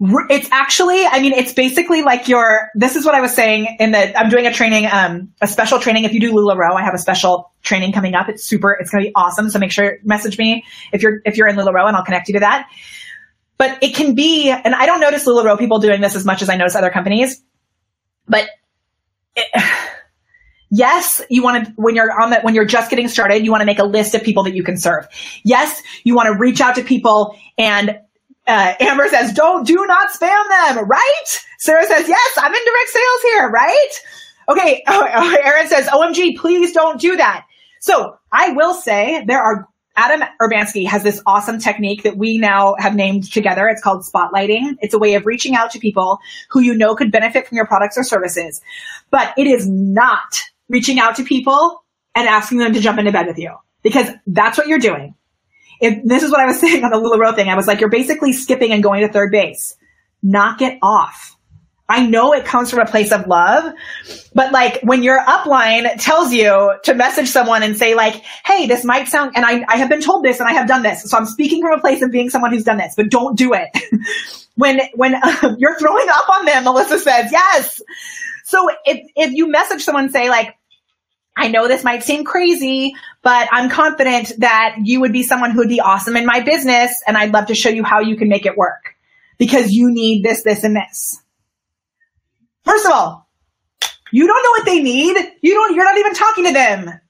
it's 0.00 0.48
actually, 0.52 1.04
I 1.04 1.20
mean, 1.20 1.32
it's 1.32 1.52
basically 1.52 2.02
like 2.02 2.28
your, 2.28 2.70
this 2.76 2.94
is 2.94 3.04
what 3.04 3.16
I 3.16 3.20
was 3.20 3.34
saying 3.34 3.78
in 3.80 3.90
that 3.90 4.16
I'm 4.16 4.30
doing 4.30 4.46
a 4.46 4.52
training, 4.52 4.86
um, 4.86 5.32
a 5.40 5.48
special 5.48 5.80
training. 5.80 6.04
If 6.04 6.12
you 6.12 6.20
do 6.20 6.32
LuLaRoe, 6.32 6.76
I 6.76 6.84
have 6.84 6.94
a 6.94 6.98
special 6.98 7.50
training 7.62 7.92
coming 7.92 8.14
up. 8.14 8.28
It's 8.28 8.44
super, 8.44 8.76
it's 8.78 8.90
going 8.90 9.02
to 9.02 9.08
be 9.08 9.14
awesome. 9.16 9.50
So 9.50 9.58
make 9.58 9.72
sure, 9.72 9.98
message 10.04 10.38
me 10.38 10.64
if 10.92 11.02
you're, 11.02 11.20
if 11.24 11.36
you're 11.36 11.48
in 11.48 11.56
LuLaRoe 11.56 11.88
and 11.88 11.96
I'll 11.96 12.04
connect 12.04 12.28
you 12.28 12.34
to 12.34 12.40
that. 12.40 12.68
But 13.56 13.82
it 13.82 13.96
can 13.96 14.14
be, 14.14 14.50
and 14.50 14.72
I 14.72 14.86
don't 14.86 15.00
notice 15.00 15.26
LuLaRoe 15.26 15.58
people 15.58 15.80
doing 15.80 16.00
this 16.00 16.14
as 16.14 16.24
much 16.24 16.42
as 16.42 16.48
I 16.48 16.56
notice 16.56 16.76
other 16.76 16.90
companies, 16.90 17.42
but 18.28 18.48
it, 19.34 19.48
Yes, 20.70 21.20
you 21.30 21.42
want 21.42 21.64
to, 21.64 21.72
when 21.76 21.94
you're 21.94 22.20
on 22.20 22.30
that, 22.30 22.44
when 22.44 22.54
you're 22.54 22.66
just 22.66 22.90
getting 22.90 23.08
started, 23.08 23.44
you 23.44 23.50
want 23.50 23.62
to 23.62 23.66
make 23.66 23.78
a 23.78 23.84
list 23.84 24.14
of 24.14 24.22
people 24.22 24.42
that 24.44 24.54
you 24.54 24.62
can 24.62 24.76
serve. 24.76 25.08
Yes, 25.42 25.82
you 26.04 26.14
want 26.14 26.26
to 26.26 26.38
reach 26.38 26.60
out 26.60 26.74
to 26.74 26.84
people 26.84 27.36
and 27.56 27.98
uh, 28.48 28.74
Amber 28.80 29.06
says, 29.08 29.32
don't, 29.34 29.66
do 29.66 29.84
not 29.86 30.10
spam 30.10 30.48
them, 30.48 30.88
right? 30.88 31.24
Sarah 31.58 31.84
says, 31.84 32.08
yes, 32.08 32.38
I'm 32.38 32.52
in 32.52 32.60
direct 32.64 32.88
sales 32.88 33.22
here, 33.22 33.50
right? 33.50 33.88
Okay. 34.48 34.82
Oh, 34.90 35.36
Erin 35.44 35.68
says, 35.68 35.86
OMG, 35.88 36.38
please 36.38 36.72
don't 36.72 37.00
do 37.00 37.16
that. 37.16 37.44
So 37.80 38.16
I 38.32 38.50
will 38.52 38.74
say 38.74 39.24
there 39.26 39.42
are, 39.42 39.68
Adam 39.96 40.26
Urbanski 40.40 40.86
has 40.86 41.02
this 41.02 41.20
awesome 41.26 41.58
technique 41.58 42.04
that 42.04 42.16
we 42.16 42.38
now 42.38 42.74
have 42.78 42.94
named 42.94 43.30
together. 43.30 43.68
It's 43.68 43.82
called 43.82 44.04
spotlighting. 44.04 44.76
It's 44.80 44.94
a 44.94 44.98
way 44.98 45.14
of 45.14 45.26
reaching 45.26 45.54
out 45.54 45.72
to 45.72 45.78
people 45.78 46.20
who 46.50 46.60
you 46.60 46.74
know 46.74 46.94
could 46.94 47.10
benefit 47.10 47.48
from 47.48 47.56
your 47.56 47.66
products 47.66 47.98
or 47.98 48.04
services, 48.04 48.60
but 49.10 49.34
it 49.36 49.48
is 49.48 49.68
not 49.68 50.38
reaching 50.68 50.98
out 50.98 51.16
to 51.16 51.24
people 51.24 51.84
and 52.14 52.28
asking 52.28 52.58
them 52.58 52.72
to 52.74 52.80
jump 52.80 52.98
into 52.98 53.12
bed 53.12 53.26
with 53.26 53.38
you 53.38 53.54
because 53.82 54.08
that's 54.26 54.58
what 54.58 54.66
you're 54.66 54.78
doing. 54.78 55.14
If, 55.80 56.04
this 56.04 56.22
is 56.22 56.30
what 56.30 56.40
I 56.40 56.46
was 56.46 56.60
saying 56.60 56.84
on 56.84 56.90
the 56.90 56.96
LuLaRoe 56.96 57.34
thing. 57.34 57.48
I 57.48 57.54
was 57.54 57.66
like, 57.66 57.80
you're 57.80 57.90
basically 57.90 58.32
skipping 58.32 58.72
and 58.72 58.82
going 58.82 59.06
to 59.06 59.12
third 59.12 59.30
base. 59.30 59.76
Knock 60.22 60.62
it 60.62 60.78
off. 60.82 61.36
I 61.90 62.04
know 62.04 62.34
it 62.34 62.44
comes 62.44 62.70
from 62.70 62.80
a 62.80 62.86
place 62.86 63.12
of 63.12 63.26
love, 63.26 63.72
but 64.34 64.52
like 64.52 64.78
when 64.82 65.02
your 65.02 65.24
upline 65.24 65.90
tells 65.98 66.34
you 66.34 66.74
to 66.84 66.94
message 66.94 67.28
someone 67.28 67.62
and 67.62 67.78
say 67.78 67.94
like, 67.94 68.16
Hey, 68.44 68.66
this 68.66 68.84
might 68.84 69.08
sound, 69.08 69.32
and 69.34 69.46
I, 69.46 69.64
I 69.68 69.78
have 69.78 69.88
been 69.88 70.02
told 70.02 70.22
this 70.22 70.38
and 70.38 70.46
I 70.46 70.52
have 70.52 70.68
done 70.68 70.82
this. 70.82 71.04
So 71.04 71.16
I'm 71.16 71.24
speaking 71.24 71.62
from 71.62 71.72
a 71.72 71.80
place 71.80 72.02
of 72.02 72.10
being 72.10 72.28
someone 72.28 72.52
who's 72.52 72.64
done 72.64 72.76
this, 72.76 72.92
but 72.94 73.08
don't 73.08 73.38
do 73.38 73.54
it. 73.54 73.68
when, 74.56 74.80
when 74.96 75.12
you're 75.58 75.78
throwing 75.78 76.08
up 76.10 76.28
on 76.28 76.44
them, 76.44 76.64
Melissa 76.64 76.98
says, 76.98 77.32
yes. 77.32 77.80
So 78.44 78.68
if, 78.84 79.06
if 79.16 79.32
you 79.32 79.50
message 79.50 79.82
someone, 79.82 80.10
say 80.10 80.28
like, 80.28 80.57
I 81.38 81.48
know 81.48 81.68
this 81.68 81.84
might 81.84 82.02
seem 82.02 82.24
crazy, 82.24 82.94
but 83.22 83.48
I'm 83.52 83.70
confident 83.70 84.32
that 84.38 84.76
you 84.82 85.00
would 85.00 85.12
be 85.12 85.22
someone 85.22 85.52
who 85.52 85.58
would 85.58 85.68
be 85.68 85.80
awesome 85.80 86.16
in 86.16 86.26
my 86.26 86.40
business. 86.40 86.92
And 87.06 87.16
I'd 87.16 87.32
love 87.32 87.46
to 87.46 87.54
show 87.54 87.68
you 87.68 87.84
how 87.84 88.00
you 88.00 88.16
can 88.16 88.28
make 88.28 88.44
it 88.44 88.56
work 88.56 88.96
because 89.38 89.70
you 89.70 89.90
need 89.92 90.24
this, 90.24 90.42
this, 90.42 90.64
and 90.64 90.74
this. 90.74 91.22
First 92.64 92.86
of 92.86 92.92
all, 92.92 93.28
you 94.10 94.26
don't 94.26 94.42
know 94.42 94.50
what 94.50 94.66
they 94.66 94.82
need. 94.82 95.16
You 95.40 95.54
don't, 95.54 95.74
you're 95.76 95.84
not 95.84 95.98
even 95.98 96.14
talking 96.14 96.44
to 96.46 96.52
them. 96.52 97.00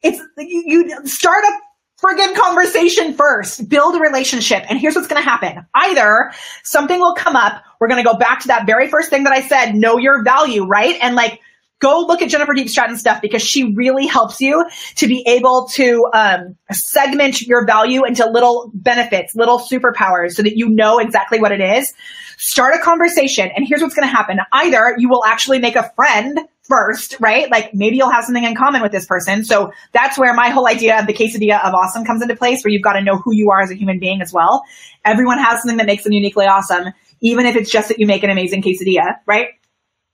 It's, 0.00 0.18
you, 0.38 0.64
you 0.66 1.06
start 1.06 1.44
a 1.44 1.58
friggin' 2.00 2.36
conversation 2.36 3.14
first. 3.14 3.68
Build 3.68 3.96
a 3.96 3.98
relationship. 3.98 4.64
And 4.68 4.78
here's 4.78 4.94
what's 4.94 5.08
going 5.08 5.22
to 5.22 5.28
happen. 5.28 5.66
Either 5.74 6.32
something 6.62 7.00
will 7.00 7.14
come 7.14 7.34
up. 7.36 7.64
We're 7.80 7.88
going 7.88 8.02
to 8.02 8.08
go 8.08 8.16
back 8.16 8.40
to 8.42 8.48
that 8.48 8.64
very 8.64 8.88
first 8.88 9.10
thing 9.10 9.24
that 9.24 9.32
I 9.32 9.40
said, 9.40 9.74
know 9.74 9.98
your 9.98 10.22
value, 10.22 10.64
right? 10.66 10.96
And 11.02 11.16
like, 11.16 11.40
go 11.82 12.04
look 12.06 12.22
at 12.22 12.30
Jennifer 12.30 12.54
Diepstraten 12.54 12.96
stuff 12.96 13.20
because 13.20 13.42
she 13.42 13.74
really 13.74 14.06
helps 14.06 14.40
you 14.40 14.64
to 14.94 15.08
be 15.08 15.24
able 15.26 15.68
to 15.72 16.06
um, 16.14 16.56
segment 16.70 17.42
your 17.42 17.66
value 17.66 18.04
into 18.04 18.24
little 18.30 18.70
benefits, 18.72 19.34
little 19.34 19.58
superpowers 19.58 20.32
so 20.32 20.42
that 20.42 20.56
you 20.56 20.68
know 20.68 20.98
exactly 20.98 21.40
what 21.40 21.50
it 21.50 21.60
is. 21.60 21.92
Start 22.38 22.74
a 22.74 22.78
conversation 22.78 23.50
and 23.54 23.66
here's 23.68 23.82
what's 23.82 23.94
going 23.94 24.08
to 24.08 24.14
happen. 24.14 24.38
Either 24.52 24.94
you 24.96 25.08
will 25.08 25.24
actually 25.24 25.58
make 25.58 25.74
a 25.74 25.90
friend 25.96 26.38
first, 26.62 27.16
right? 27.18 27.50
Like 27.50 27.74
maybe 27.74 27.96
you'll 27.96 28.12
have 28.12 28.24
something 28.24 28.44
in 28.44 28.54
common 28.54 28.80
with 28.80 28.92
this 28.92 29.04
person. 29.04 29.44
So 29.44 29.72
that's 29.92 30.16
where 30.16 30.32
my 30.34 30.50
whole 30.50 30.68
idea 30.68 31.00
of 31.00 31.08
the 31.08 31.12
quesadilla 31.12 31.64
of 31.64 31.74
awesome 31.74 32.04
comes 32.04 32.22
into 32.22 32.36
place, 32.36 32.62
where 32.62 32.72
you've 32.72 32.82
got 32.82 32.94
to 32.94 33.02
know 33.02 33.18
who 33.18 33.34
you 33.34 33.50
are 33.50 33.60
as 33.60 33.72
a 33.72 33.74
human 33.74 33.98
being 33.98 34.22
as 34.22 34.32
well. 34.32 34.62
Everyone 35.04 35.38
has 35.38 35.60
something 35.60 35.78
that 35.78 35.86
makes 35.86 36.04
them 36.04 36.12
uniquely 36.12 36.46
awesome, 36.46 36.92
even 37.20 37.46
if 37.46 37.56
it's 37.56 37.70
just 37.70 37.88
that 37.88 37.98
you 37.98 38.06
make 38.06 38.22
an 38.22 38.30
amazing 38.30 38.62
quesadilla, 38.62 39.16
right? 39.26 39.48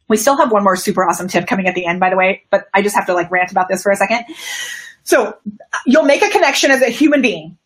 We 0.08 0.16
still 0.16 0.36
have 0.36 0.50
one 0.50 0.64
more 0.64 0.76
super 0.76 1.04
awesome 1.04 1.28
tip 1.28 1.46
coming 1.46 1.66
at 1.66 1.74
the 1.74 1.86
end, 1.86 2.00
by 2.00 2.10
the 2.10 2.16
way, 2.16 2.44
but 2.50 2.68
I 2.72 2.82
just 2.82 2.96
have 2.96 3.06
to 3.06 3.14
like 3.14 3.30
rant 3.30 3.50
about 3.50 3.68
this 3.68 3.82
for 3.82 3.92
a 3.92 3.96
second. 3.96 4.24
So 5.04 5.36
you'll 5.86 6.04
make 6.04 6.22
a 6.22 6.28
connection 6.28 6.70
as 6.70 6.82
a 6.82 6.90
human 6.90 7.22
being. 7.22 7.58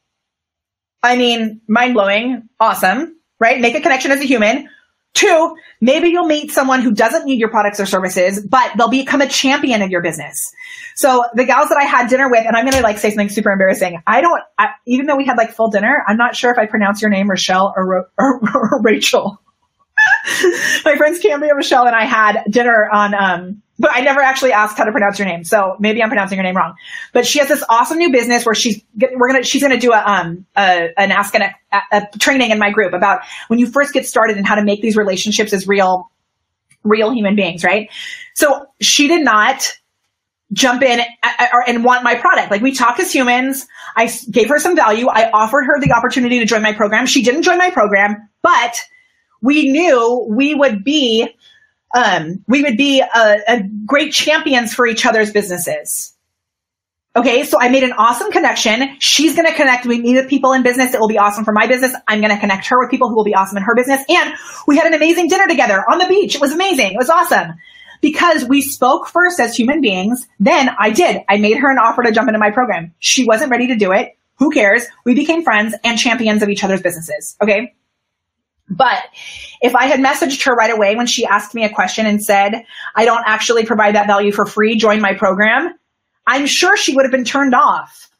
I 1.03 1.16
mean, 1.16 1.61
mind 1.66 1.95
blowing, 1.95 2.49
awesome, 2.61 3.16
right? 3.40 3.61
Make 3.61 3.74
a 3.74 3.80
connection 3.80 4.12
as 4.12 4.20
a 4.20 4.24
human. 4.24 4.68
Two, 5.14 5.57
maybe 5.80 6.09
you'll 6.09 6.26
meet 6.26 6.53
someone 6.53 6.80
who 6.80 6.93
doesn't 6.93 7.26
need 7.26 7.38
your 7.38 7.51
products 7.51 7.78
or 7.78 7.84
services, 7.84 8.40
but 8.40 8.72
they'll 8.78 8.88
become 8.88 9.20
a 9.20 9.28
champion 9.28 9.82
of 9.82 9.90
your 9.90 10.01
business. 10.01 10.53
So 10.97 11.24
the 11.34 11.45
gals 11.45 11.68
that 11.68 11.76
I 11.76 11.84
had 11.84 12.09
dinner 12.09 12.30
with, 12.30 12.47
and 12.47 12.57
I'm 12.57 12.64
going 12.64 12.76
to 12.76 12.82
like 12.82 12.97
say 12.97 13.11
something 13.11 13.28
super 13.28 13.51
embarrassing. 13.51 14.01
I 14.07 14.22
don't, 14.22 14.40
I, 14.57 14.68
even 14.86 15.07
though 15.07 15.16
we 15.16 15.26
had 15.26 15.36
like 15.36 15.51
full 15.51 15.68
dinner, 15.68 16.03
I'm 16.07 16.16
not 16.16 16.34
sure 16.34 16.51
if 16.51 16.59
I 16.59 16.66
pronounce 16.66 17.03
your 17.03 17.11
name 17.11 17.28
Rochelle 17.28 17.74
or, 17.76 18.11
or, 18.18 18.40
or 18.55 18.80
Rachel. 18.82 19.41
my 20.85 20.97
friends 20.97 21.18
Cambria, 21.18 21.55
Michelle, 21.55 21.87
and 21.87 21.97
I 21.97 22.05
had 22.05 22.45
dinner 22.49 22.89
on, 22.91 23.14
um, 23.14 23.62
but 23.79 23.91
I 23.93 24.01
never 24.01 24.20
actually 24.20 24.53
asked 24.53 24.79
how 24.79 24.85
to 24.85 24.93
pronounce 24.93 25.18
your 25.18 25.27
name. 25.27 25.45
So 25.45 25.77
maybe 25.81 26.03
I'm 26.03 26.09
pronouncing 26.09 26.39
her 26.39 26.45
name 26.45 26.57
wrong. 26.57 26.75
But 27.12 27.27
she 27.27 27.41
has 27.41 27.49
this 27.49 27.64
awesome 27.68 27.99
new 27.99 28.12
business 28.12 28.47
where 28.47 28.55
she's, 28.55 28.83
we're 28.95 29.29
gonna, 29.29 29.43
she's 29.43 29.62
gonna 29.62 29.81
do 29.81 29.93
a, 29.93 29.99
um, 29.99 30.47
a, 30.57 30.91
an 30.97 31.11
ask 31.11 31.35
and 31.35 31.45
a, 31.45 31.83
a 31.91 32.18
training 32.18 32.51
in 32.51 32.59
my 32.59 32.70
group 32.70 32.93
about 32.93 33.23
when 33.49 33.59
you 33.59 33.66
first 33.66 33.93
get 33.93 34.07
started 34.07 34.37
and 34.37 34.47
how 34.47 34.55
to 34.55 34.64
make 34.64 34.83
these 34.83 34.97
relationships 34.97 35.53
as 35.53 35.66
real, 35.66 36.11
real 36.85 37.11
human 37.12 37.35
beings, 37.35 37.64
right? 37.64 37.91
So 38.35 38.66
she 38.81 39.09
did 39.09 39.25
not 39.25 39.73
jump 40.53 40.83
in 40.83 41.01
and 41.66 41.85
want 41.85 42.05
my 42.05 42.14
product. 42.14 42.51
Like 42.51 42.62
we 42.62 42.73
talk 42.73 43.01
as 43.01 43.12
humans. 43.12 43.66
I 43.97 44.11
gave 44.31 44.49
her 44.51 44.59
some 44.59 44.77
value. 44.77 45.09
I 45.09 45.31
offered 45.31 45.64
her 45.64 45.81
the 45.81 45.93
opportunity 45.93 46.39
to 46.41 46.45
join 46.45 46.62
my 46.62 46.73
program. 46.73 47.07
She 47.07 47.23
didn't 47.23 47.43
join 47.43 47.59
my 47.59 47.70
program, 47.70 48.29
but 48.43 48.79
we 49.43 49.70
knew 49.70 50.26
we 50.30 50.55
would 50.55 50.84
be 50.84 51.28
um, 51.95 52.43
we 52.49 52.62
would 52.62 52.78
be 52.78 53.01
a, 53.01 53.40
a 53.47 53.62
great 53.84 54.12
champions 54.12 54.72
for 54.72 54.86
each 54.86 55.05
other's 55.05 55.30
businesses. 55.30 56.14
Okay, 57.14 57.45
so 57.45 57.59
I 57.61 57.68
made 57.68 57.82
an 57.82 57.93
awesome 57.93 58.32
connection. 58.32 58.97
She's 58.99 59.36
going 59.36 59.47
to 59.47 59.55
connect 59.55 59.84
me 59.84 60.01
with 60.14 60.30
people 60.30 60.55
in 60.55 60.62
business 60.62 60.95
It 60.95 61.01
will 61.01 61.09
be 61.09 61.18
awesome 61.18 61.45
for 61.45 61.53
my 61.53 61.66
business. 61.66 61.95
I'm 62.09 62.22
going 62.22 62.32
to 62.32 62.40
connect 62.40 62.66
her 62.68 62.80
with 62.80 62.90
people 62.90 63.11
who 63.11 63.14
will 63.14 63.24
be 63.24 63.34
awesome 63.34 63.59
in 63.59 63.62
her 63.64 63.74
business. 63.74 64.01
And 64.09 64.32
we 64.66 64.78
had 64.78 64.86
an 64.86 64.95
amazing 64.95 65.28
dinner 65.28 65.47
together 65.47 65.84
on 65.90 65.99
the 65.99 66.07
beach. 66.07 66.34
It 66.34 66.40
was 66.40 66.53
amazing. 66.53 66.93
It 66.93 66.97
was 66.97 67.11
awesome 67.11 67.53
because 68.01 68.47
we 68.47 68.62
spoke 68.62 69.09
first 69.09 69.38
as 69.40 69.55
human 69.55 69.82
beings. 69.82 70.26
Then 70.40 70.70
I 70.78 70.90
did. 70.90 71.22
I 71.28 71.36
made 71.36 71.59
her 71.59 71.70
an 71.70 71.76
offer 71.76 72.03
to 72.03 72.12
jump 72.12 72.28
into 72.28 72.38
my 72.38 72.51
program. 72.51 72.95
She 72.99 73.26
wasn't 73.26 73.51
ready 73.51 73.66
to 73.66 73.76
do 73.76 73.93
it. 73.93 74.16
Who 74.36 74.51
cares? 74.51 74.86
We 75.05 75.14
became 75.14 75.43
friends 75.43 75.74
and 75.84 75.99
champions 75.99 76.43
of 76.43 76.49
each 76.49 76.64
other's 76.64 76.80
businesses. 76.80 77.36
Okay. 77.43 77.74
But 78.69 79.03
if 79.61 79.75
I 79.75 79.87
had 79.87 80.01
messaged 80.01 80.45
her 80.45 80.55
right 80.55 80.73
away 80.73 80.97
when 80.97 81.07
she 81.07 81.27
asked 81.27 81.55
me 81.55 81.65
a 81.65 81.69
question 81.69 82.07
and 82.07 82.23
said, 82.23 82.65
I 82.95 83.05
don't 83.05 83.25
actually 83.27 83.65
provide 83.65 83.95
that 83.95 84.07
value 84.07 84.33
for 84.33 84.47
free, 84.47 84.77
join 84.77 85.01
my 85.01 85.15
program, 85.15 85.75
I'm 86.27 86.47
sure 86.47 86.77
she 86.77 86.95
would 86.95 87.05
have 87.05 87.13
been 87.13 87.25
turned 87.25 87.55
off. 87.55 88.11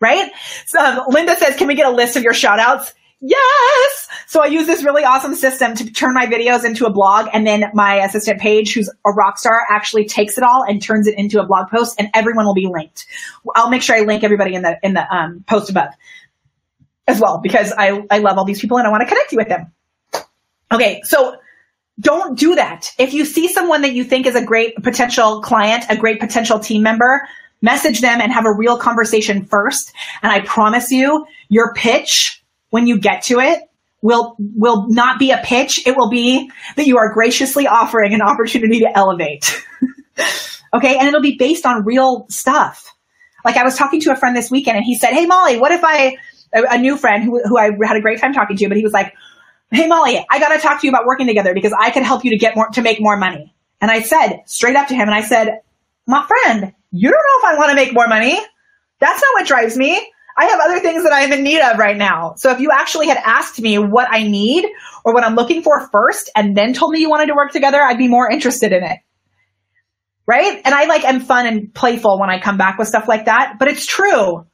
Right? 0.00 0.30
So 0.66 1.04
Linda 1.08 1.36
says, 1.36 1.56
can 1.56 1.68
we 1.68 1.74
get 1.74 1.86
a 1.86 1.94
list 1.94 2.16
of 2.16 2.22
your 2.22 2.34
shout 2.34 2.58
outs? 2.58 2.92
Yes! 3.20 4.08
So 4.26 4.42
I 4.42 4.46
use 4.46 4.66
this 4.66 4.84
really 4.84 5.04
awesome 5.04 5.34
system 5.34 5.74
to 5.74 5.90
turn 5.90 6.12
my 6.12 6.26
videos 6.26 6.66
into 6.66 6.84
a 6.84 6.90
blog 6.90 7.28
and 7.32 7.46
then 7.46 7.70
my 7.72 7.96
assistant 8.04 8.40
Paige, 8.40 8.74
who's 8.74 8.90
a 9.06 9.10
rock 9.10 9.38
star, 9.38 9.62
actually 9.70 10.04
takes 10.04 10.36
it 10.36 10.44
all 10.44 10.62
and 10.62 10.82
turns 10.82 11.06
it 11.06 11.16
into 11.16 11.40
a 11.40 11.46
blog 11.46 11.70
post 11.70 11.96
and 11.98 12.10
everyone 12.12 12.44
will 12.44 12.54
be 12.54 12.66
linked. 12.66 13.06
I'll 13.54 13.70
make 13.70 13.80
sure 13.80 13.96
I 13.96 14.00
link 14.00 14.22
everybody 14.22 14.54
in 14.54 14.62
the, 14.62 14.78
in 14.82 14.92
the, 14.92 15.14
um, 15.14 15.44
post 15.48 15.70
above 15.70 15.88
as 17.06 17.20
well 17.20 17.40
because 17.42 17.72
I, 17.76 18.04
I 18.10 18.18
love 18.18 18.38
all 18.38 18.44
these 18.44 18.60
people 18.60 18.78
and 18.78 18.86
I 18.86 18.90
want 18.90 19.02
to 19.02 19.06
connect 19.06 19.32
you 19.32 19.38
with 19.38 19.48
them. 19.48 19.72
Okay. 20.72 21.00
So 21.04 21.36
don't 21.98 22.38
do 22.38 22.56
that. 22.56 22.92
If 22.98 23.14
you 23.14 23.24
see 23.24 23.48
someone 23.48 23.82
that 23.82 23.92
you 23.92 24.04
think 24.04 24.26
is 24.26 24.34
a 24.34 24.44
great 24.44 24.76
potential 24.82 25.40
client, 25.40 25.84
a 25.88 25.96
great 25.96 26.20
potential 26.20 26.58
team 26.58 26.82
member, 26.82 27.26
message 27.62 28.00
them 28.00 28.20
and 28.20 28.32
have 28.32 28.44
a 28.44 28.52
real 28.52 28.78
conversation 28.78 29.44
first. 29.44 29.92
And 30.22 30.30
I 30.30 30.40
promise 30.40 30.90
you, 30.90 31.26
your 31.48 31.72
pitch, 31.74 32.42
when 32.70 32.86
you 32.86 32.98
get 32.98 33.22
to 33.24 33.40
it, 33.40 33.60
will, 34.02 34.36
will 34.38 34.88
not 34.88 35.18
be 35.18 35.30
a 35.30 35.38
pitch. 35.38 35.86
It 35.86 35.96
will 35.96 36.10
be 36.10 36.50
that 36.76 36.86
you 36.86 36.98
are 36.98 37.12
graciously 37.14 37.66
offering 37.66 38.12
an 38.12 38.20
opportunity 38.20 38.80
to 38.80 38.96
elevate. 38.96 39.64
okay. 40.74 40.98
And 40.98 41.08
it'll 41.08 41.22
be 41.22 41.36
based 41.36 41.64
on 41.64 41.84
real 41.84 42.26
stuff. 42.28 42.94
Like 43.44 43.56
I 43.56 43.64
was 43.64 43.76
talking 43.76 44.00
to 44.02 44.12
a 44.12 44.16
friend 44.16 44.36
this 44.36 44.50
weekend 44.50 44.76
and 44.76 44.84
he 44.84 44.98
said, 44.98 45.12
Hey, 45.12 45.24
Molly, 45.24 45.58
what 45.58 45.72
if 45.72 45.82
I, 45.82 46.18
a, 46.54 46.62
a 46.70 46.78
new 46.78 46.96
friend 46.96 47.24
who, 47.24 47.40
who 47.44 47.58
I 47.58 47.70
had 47.84 47.96
a 47.96 48.00
great 48.00 48.20
time 48.20 48.32
talking 48.32 48.56
to, 48.56 48.68
but 48.68 48.76
he 48.76 48.82
was 48.82 48.92
like, 48.92 49.12
Hey, 49.72 49.86
Molly, 49.86 50.24
I 50.30 50.38
got 50.38 50.54
to 50.54 50.58
talk 50.58 50.80
to 50.80 50.86
you 50.86 50.92
about 50.92 51.06
working 51.06 51.26
together 51.26 51.52
because 51.52 51.72
I 51.78 51.90
can 51.90 52.04
help 52.04 52.24
you 52.24 52.30
to 52.30 52.38
get 52.38 52.54
more, 52.54 52.68
to 52.68 52.82
make 52.82 53.00
more 53.00 53.16
money. 53.16 53.52
And 53.80 53.90
I 53.90 54.00
said 54.00 54.42
straight 54.46 54.76
up 54.76 54.88
to 54.88 54.94
him 54.94 55.08
and 55.08 55.14
I 55.14 55.22
said, 55.22 55.60
my 56.06 56.24
friend, 56.26 56.72
you 56.92 57.10
don't 57.10 57.18
know 57.18 57.48
if 57.48 57.54
I 57.54 57.58
want 57.58 57.70
to 57.70 57.76
make 57.76 57.92
more 57.92 58.06
money. 58.06 58.38
That's 59.00 59.20
not 59.20 59.34
what 59.34 59.46
drives 59.46 59.76
me. 59.76 60.00
I 60.38 60.46
have 60.46 60.60
other 60.60 60.80
things 60.80 61.02
that 61.02 61.12
I'm 61.12 61.32
in 61.32 61.42
need 61.42 61.60
of 61.60 61.78
right 61.78 61.96
now. 61.96 62.34
So 62.36 62.50
if 62.50 62.60
you 62.60 62.70
actually 62.70 63.08
had 63.08 63.16
asked 63.16 63.60
me 63.60 63.78
what 63.78 64.06
I 64.10 64.22
need 64.22 64.66
or 65.04 65.14
what 65.14 65.24
I'm 65.24 65.34
looking 65.34 65.62
for 65.62 65.88
first 65.90 66.30
and 66.36 66.56
then 66.56 66.74
told 66.74 66.92
me 66.92 67.00
you 67.00 67.10
wanted 67.10 67.26
to 67.26 67.34
work 67.34 67.52
together, 67.52 67.80
I'd 67.80 67.98
be 67.98 68.08
more 68.08 68.30
interested 68.30 68.72
in 68.72 68.84
it. 68.84 68.98
Right? 70.26 70.60
And 70.64 70.74
I 70.74 70.84
like 70.86 71.04
am 71.04 71.20
fun 71.20 71.46
and 71.46 71.72
playful 71.72 72.18
when 72.20 72.30
I 72.30 72.40
come 72.40 72.58
back 72.58 72.78
with 72.78 72.88
stuff 72.88 73.08
like 73.08 73.26
that, 73.26 73.56
but 73.58 73.68
it's 73.68 73.86
true. 73.86 74.46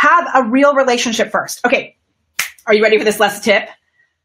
Have 0.00 0.28
a 0.34 0.48
real 0.48 0.74
relationship 0.74 1.30
first. 1.30 1.62
Okay. 1.66 1.98
Are 2.66 2.72
you 2.72 2.82
ready 2.82 2.96
for 2.96 3.04
this 3.04 3.20
last 3.20 3.44
tip? 3.44 3.68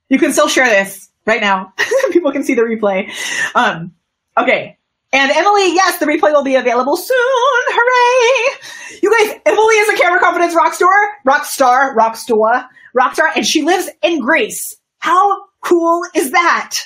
You 0.08 0.18
can 0.18 0.32
still 0.32 0.48
share 0.48 0.70
this 0.70 1.10
right 1.26 1.42
now. 1.42 1.74
People 2.12 2.32
can 2.32 2.46
see 2.46 2.54
the 2.54 2.62
replay. 2.62 3.12
Um, 3.56 3.94
okay. 4.38 4.78
And 5.12 5.32
Emily, 5.32 5.74
yes, 5.74 6.00
the 6.00 6.06
replay 6.06 6.32
will 6.32 6.46
be 6.46 6.56
available 6.56 6.96
soon. 6.96 7.18
Hooray! 7.18 9.00
You 9.04 9.12
guys, 9.12 9.42
Emily 9.46 9.76
is 9.76 9.90
a 9.90 9.98
camera 10.02 10.22
confidence 10.22 10.56
rock 10.56 10.74
star, 10.74 10.90
rock 11.26 11.44
star, 11.44 11.94
rock 11.94 12.16
star, 12.16 12.70
rock 12.94 13.14
star, 13.14 13.32
and 13.36 13.46
she 13.46 13.64
lives 13.64 13.90
in 14.02 14.22
Greece. 14.22 14.78
How 15.00 15.44
cool 15.60 16.04
is 16.16 16.32
that? 16.32 16.78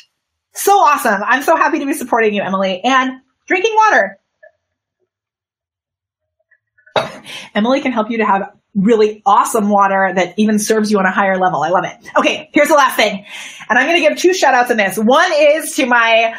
So 0.54 0.72
awesome. 0.72 1.22
I'm 1.24 1.44
so 1.44 1.56
happy 1.56 1.78
to 1.78 1.86
be 1.86 1.94
supporting 1.94 2.34
you, 2.34 2.42
Emily. 2.42 2.82
And 2.84 3.22
drinking 3.46 3.76
water. 3.76 4.20
Emily 7.54 7.82
can 7.82 7.92
help 7.92 8.10
you 8.10 8.18
to 8.18 8.26
have 8.26 8.59
really 8.76 9.22
awesome 9.26 9.70
water 9.70 10.12
that 10.16 10.34
even 10.38 10.60
serves 10.60 10.92
you 10.92 11.00
on 11.00 11.06
a 11.06 11.12
higher 11.12 11.38
level. 11.38 11.64
I 11.64 11.70
love 11.70 11.86
it. 11.86 12.10
Okay, 12.18 12.50
here's 12.54 12.68
the 12.68 12.76
last 12.76 12.96
thing. 12.96 13.26
And 13.70 13.80
I'm 13.80 13.88
going 13.88 14.02
to 14.02 14.08
give 14.08 14.18
two 14.18 14.34
shout 14.34 14.54
outs 14.54 14.72
in 14.72 14.78
this. 14.78 14.98
One 14.98 15.32
is 15.34 15.76
to 15.76 15.86
my 15.86 16.36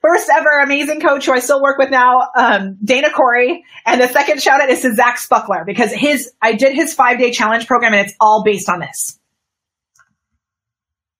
first 0.00 0.28
ever 0.32 0.60
amazing 0.62 1.00
coach 1.00 1.26
who 1.26 1.32
I 1.32 1.40
still 1.40 1.60
work 1.60 1.78
with 1.78 1.90
now, 1.90 2.28
um, 2.36 2.78
Dana 2.84 3.10
Corey. 3.10 3.64
And 3.84 4.00
the 4.00 4.08
second 4.08 4.40
shout 4.40 4.60
out 4.60 4.70
is 4.70 4.82
to 4.82 4.94
Zach 4.94 5.18
Spuckler 5.18 5.66
because 5.66 5.92
his, 5.92 6.32
I 6.40 6.52
did 6.52 6.74
his 6.74 6.94
five 6.94 7.18
day 7.18 7.32
challenge 7.32 7.66
program 7.66 7.92
and 7.92 8.06
it's 8.06 8.16
all 8.20 8.42
based 8.44 8.68
on 8.68 8.80
this. 8.80 9.18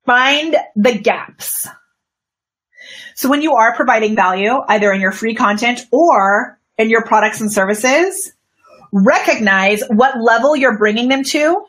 Find 0.05 0.55
the 0.76 0.97
gaps. 0.97 1.68
So 3.16 3.28
when 3.28 3.42
you 3.42 3.55
are 3.55 3.74
providing 3.74 4.14
value, 4.14 4.53
either 4.68 4.92
in 4.92 5.01
your 5.01 5.11
free 5.11 5.34
content 5.34 5.80
or 5.90 6.61
in 6.78 6.90
your 6.90 7.03
products 7.05 7.40
and 7.40 7.53
services, 7.53 8.32
recognize 9.05 9.82
what 9.88 10.20
level 10.20 10.57
you're 10.57 10.78
bringing 10.78 11.09
them 11.09 11.24
to. 11.24 11.64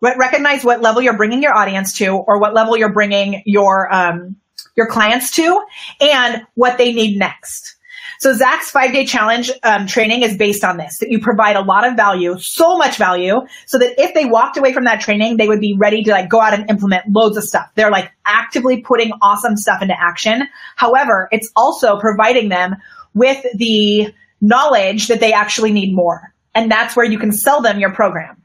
Recognize 0.00 0.64
what 0.64 0.80
level 0.80 1.00
you're 1.00 1.16
bringing 1.16 1.42
your 1.42 1.54
audience 1.54 1.96
to, 1.98 2.08
or 2.08 2.40
what 2.40 2.54
level 2.54 2.76
you're 2.76 2.92
bringing 2.92 3.42
your 3.46 3.92
um, 3.94 4.36
your 4.76 4.88
clients 4.88 5.30
to, 5.36 5.62
and 6.00 6.42
what 6.54 6.76
they 6.76 6.92
need 6.92 7.18
next. 7.18 7.76
So 8.18 8.32
Zach's 8.34 8.70
five 8.70 8.92
day 8.92 9.04
challenge 9.04 9.50
um, 9.62 9.86
training 9.86 10.22
is 10.22 10.36
based 10.36 10.64
on 10.64 10.76
this, 10.76 10.98
that 10.98 11.10
you 11.10 11.20
provide 11.20 11.56
a 11.56 11.60
lot 11.60 11.86
of 11.86 11.96
value, 11.96 12.36
so 12.38 12.76
much 12.78 12.96
value, 12.96 13.40
so 13.66 13.78
that 13.78 14.00
if 14.00 14.14
they 14.14 14.26
walked 14.26 14.56
away 14.56 14.72
from 14.72 14.84
that 14.84 15.00
training, 15.00 15.36
they 15.36 15.48
would 15.48 15.60
be 15.60 15.76
ready 15.76 16.02
to 16.04 16.10
like 16.10 16.28
go 16.28 16.40
out 16.40 16.54
and 16.54 16.68
implement 16.70 17.04
loads 17.08 17.36
of 17.36 17.44
stuff. 17.44 17.68
They're 17.74 17.90
like 17.90 18.12
actively 18.24 18.80
putting 18.80 19.10
awesome 19.22 19.56
stuff 19.56 19.82
into 19.82 20.00
action. 20.00 20.48
However, 20.76 21.28
it's 21.32 21.50
also 21.56 21.98
providing 21.98 22.48
them 22.48 22.76
with 23.14 23.44
the 23.54 24.12
knowledge 24.40 25.08
that 25.08 25.20
they 25.20 25.32
actually 25.32 25.72
need 25.72 25.94
more. 25.94 26.31
And 26.54 26.70
that's 26.70 26.96
where 26.96 27.06
you 27.06 27.18
can 27.18 27.32
sell 27.32 27.62
them 27.62 27.78
your 27.78 27.92
program. 27.92 28.42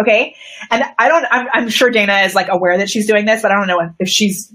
Okay. 0.00 0.36
And 0.70 0.84
I 0.98 1.08
don't, 1.08 1.26
I'm, 1.30 1.46
I'm, 1.52 1.68
sure 1.68 1.90
Dana 1.90 2.18
is 2.18 2.34
like 2.34 2.48
aware 2.48 2.78
that 2.78 2.88
she's 2.88 3.06
doing 3.06 3.24
this, 3.24 3.42
but 3.42 3.50
I 3.50 3.54
don't 3.54 3.66
know 3.66 3.94
if 3.98 4.08
she's 4.08 4.52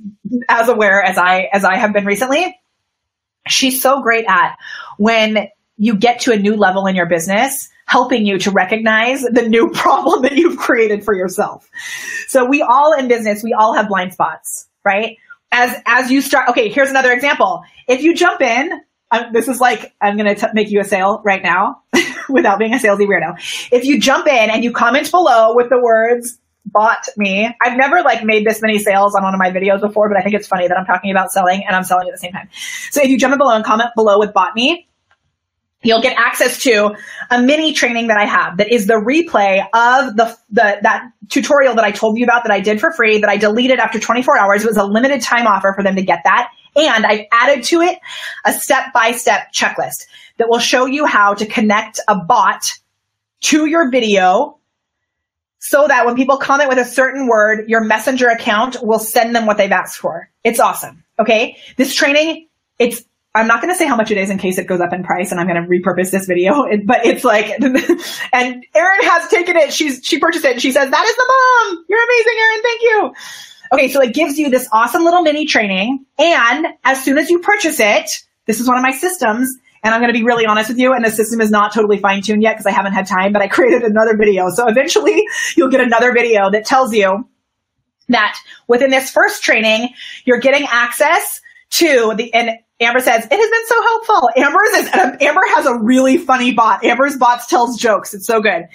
as 0.47 0.69
aware 0.69 1.03
as 1.03 1.17
I, 1.17 1.49
as 1.51 1.65
I 1.65 1.75
have 1.75 1.91
been 1.91 2.05
recently 2.05 2.55
she's 3.47 3.81
so 3.81 4.01
great 4.01 4.25
at 4.27 4.57
when 4.97 5.47
you 5.77 5.95
get 5.95 6.21
to 6.21 6.31
a 6.31 6.37
new 6.37 6.55
level 6.55 6.85
in 6.85 6.95
your 6.95 7.07
business, 7.07 7.69
helping 7.85 8.25
you 8.25 8.37
to 8.39 8.51
recognize 8.51 9.21
the 9.21 9.47
new 9.47 9.69
problem 9.73 10.21
that 10.21 10.33
you've 10.33 10.57
created 10.57 11.03
for 11.03 11.13
yourself. 11.13 11.69
So 12.27 12.45
we 12.45 12.61
all 12.61 12.93
in 12.93 13.07
business, 13.07 13.43
we 13.43 13.53
all 13.53 13.73
have 13.73 13.87
blind 13.87 14.13
spots, 14.13 14.67
right? 14.85 15.17
As, 15.51 15.75
as 15.85 16.09
you 16.09 16.21
start, 16.21 16.49
okay, 16.49 16.69
here's 16.69 16.89
another 16.89 17.11
example. 17.11 17.63
If 17.87 18.01
you 18.01 18.15
jump 18.15 18.41
in, 18.41 18.71
um, 19.11 19.25
this 19.33 19.47
is 19.47 19.61
like, 19.61 19.93
I'm 20.01 20.17
going 20.17 20.33
to 20.35 20.51
make 20.53 20.71
you 20.71 20.79
a 20.79 20.83
sale 20.83 21.21
right 21.23 21.43
now 21.43 21.82
without 22.29 22.59
being 22.59 22.73
a 22.73 22.77
salesy 22.77 23.07
weirdo. 23.07 23.37
If 23.71 23.85
you 23.85 23.99
jump 23.99 24.27
in 24.27 24.49
and 24.49 24.63
you 24.63 24.71
comment 24.71 25.09
below 25.11 25.55
with 25.55 25.69
the 25.69 25.79
words, 25.79 26.39
bot 26.65 27.05
me. 27.17 27.53
I've 27.61 27.77
never 27.77 28.01
like 28.01 28.23
made 28.23 28.45
this 28.45 28.61
many 28.61 28.79
sales 28.79 29.15
on 29.15 29.23
one 29.23 29.33
of 29.33 29.39
my 29.39 29.51
videos 29.51 29.81
before, 29.81 30.09
but 30.09 30.17
I 30.17 30.21
think 30.21 30.35
it's 30.35 30.47
funny 30.47 30.67
that 30.67 30.77
I'm 30.77 30.85
talking 30.85 31.11
about 31.11 31.31
selling 31.31 31.63
and 31.65 31.75
I'm 31.75 31.83
selling 31.83 32.07
at 32.07 32.13
the 32.13 32.19
same 32.19 32.31
time. 32.31 32.49
So 32.91 33.01
if 33.01 33.09
you 33.09 33.17
jump 33.17 33.33
in 33.33 33.37
below 33.37 33.55
and 33.55 33.63
comment 33.63 33.89
below 33.95 34.19
with 34.19 34.33
bot 34.33 34.55
me, 34.55 34.87
you'll 35.83 36.01
get 36.01 36.17
access 36.17 36.61
to 36.63 36.95
a 37.29 37.41
mini 37.41 37.73
training 37.73 38.07
that 38.07 38.17
I 38.17 38.25
have 38.25 38.57
that 38.57 38.71
is 38.71 38.87
the 38.87 38.93
replay 38.93 39.59
of 39.73 40.15
the, 40.15 40.35
the 40.49 40.79
that 40.81 41.11
tutorial 41.29 41.75
that 41.75 41.83
I 41.83 41.91
told 41.91 42.17
you 42.17 42.23
about 42.23 42.43
that 42.43 42.51
I 42.51 42.61
did 42.61 42.79
for 42.79 42.91
free 42.91 43.19
that 43.19 43.29
I 43.29 43.37
deleted 43.37 43.79
after 43.79 43.99
24 43.99 44.37
hours. 44.37 44.63
It 44.63 44.67
was 44.67 44.77
a 44.77 44.85
limited 44.85 45.21
time 45.21 45.45
offer 45.45 45.73
for 45.75 45.83
them 45.83 45.95
to 45.95 46.01
get 46.01 46.21
that. 46.23 46.49
And 46.75 47.05
I've 47.05 47.25
added 47.31 47.63
to 47.65 47.81
it 47.81 47.99
a 48.45 48.53
step 48.53 48.93
by 48.93 49.11
step 49.11 49.51
checklist 49.53 50.05
that 50.37 50.49
will 50.49 50.59
show 50.59 50.85
you 50.85 51.05
how 51.05 51.33
to 51.33 51.45
connect 51.45 51.99
a 52.07 52.15
bot 52.15 52.71
to 53.41 53.65
your 53.65 53.91
video 53.91 54.57
so 55.59 55.87
that 55.87 56.05
when 56.05 56.15
people 56.15 56.37
comment 56.37 56.67
with 56.67 56.77
a 56.77 56.85
certain 56.85 57.27
word, 57.27 57.69
your 57.69 57.81
messenger 57.81 58.27
account 58.27 58.75
will 58.81 58.99
send 58.99 59.33
them 59.33 59.45
what 59.45 59.57
they've 59.57 59.71
asked 59.71 59.97
for. 59.97 60.29
It's 60.43 60.59
awesome. 60.59 61.03
Okay. 61.19 61.57
This 61.77 61.95
training, 61.95 62.49
it's, 62.79 63.03
I'm 63.33 63.47
not 63.47 63.61
going 63.61 63.73
to 63.73 63.77
say 63.77 63.87
how 63.87 63.95
much 63.95 64.11
it 64.11 64.17
is 64.17 64.29
in 64.29 64.37
case 64.37 64.57
it 64.57 64.67
goes 64.67 64.81
up 64.81 64.91
in 64.91 65.03
price 65.03 65.31
and 65.31 65.39
I'm 65.39 65.47
going 65.47 65.63
to 65.63 65.69
repurpose 65.69 66.11
this 66.11 66.25
video, 66.25 66.65
but 66.85 67.05
it's 67.05 67.23
like, 67.23 67.47
and 68.33 68.65
Erin 68.75 69.01
has 69.03 69.29
taken 69.29 69.55
it. 69.55 69.73
She's, 69.73 70.01
she 70.03 70.19
purchased 70.19 70.43
it 70.43 70.51
and 70.53 70.61
she 70.61 70.71
says, 70.73 70.89
that 70.89 71.05
is 71.05 71.15
the 71.15 71.25
bomb. 71.27 71.85
You're 71.87 72.03
amazing, 72.03 72.33
Erin. 72.39 72.61
Thank 72.61 72.81
you. 72.81 73.13
Okay. 73.71 73.87
So 73.89 74.01
it 74.01 74.13
gives 74.13 74.37
you 74.37 74.49
this 74.49 74.67
awesome 74.71 75.05
little 75.05 75.21
mini 75.21 75.45
training. 75.45 76.05
And 76.19 76.67
as 76.83 77.03
soon 77.03 77.17
as 77.17 77.29
you 77.29 77.39
purchase 77.39 77.79
it, 77.79 78.09
this 78.47 78.59
is 78.59 78.67
one 78.67 78.75
of 78.75 78.83
my 78.83 78.91
systems. 78.91 79.57
And 79.83 79.93
I'm 79.93 79.99
going 79.99 80.13
to 80.13 80.17
be 80.17 80.23
really 80.23 80.45
honest 80.45 80.69
with 80.69 80.77
you. 80.77 80.93
And 80.93 81.03
the 81.03 81.11
system 81.11 81.41
is 81.41 81.51
not 81.51 81.73
totally 81.73 81.97
fine 81.97 82.21
tuned 82.21 82.41
yet 82.41 82.53
because 82.53 82.65
I 82.65 82.71
haven't 82.71 82.93
had 82.93 83.05
time, 83.05 83.33
but 83.33 83.41
I 83.41 83.47
created 83.47 83.83
another 83.83 84.15
video. 84.15 84.49
So 84.49 84.67
eventually 84.67 85.23
you'll 85.57 85.69
get 85.69 85.81
another 85.81 86.13
video 86.13 86.49
that 86.51 86.65
tells 86.65 86.93
you 86.93 87.27
that 88.09 88.37
within 88.67 88.89
this 88.89 89.11
first 89.11 89.43
training, 89.43 89.89
you're 90.25 90.39
getting 90.39 90.67
access 90.69 91.41
to 91.71 92.13
the, 92.15 92.33
and 92.33 92.51
Amber 92.79 92.99
says, 92.99 93.25
it 93.25 93.31
has 93.31 93.49
been 93.49 93.67
so 93.67 93.81
helpful. 93.81 94.29
Amber's 94.37 94.69
is, 94.75 94.89
Amber 95.27 95.41
has 95.55 95.65
a 95.65 95.77
really 95.79 96.17
funny 96.17 96.53
bot. 96.53 96.83
Amber's 96.83 97.17
bots 97.17 97.47
tells 97.47 97.77
jokes. 97.77 98.13
It's 98.13 98.27
so 98.27 98.41
good. 98.41 98.67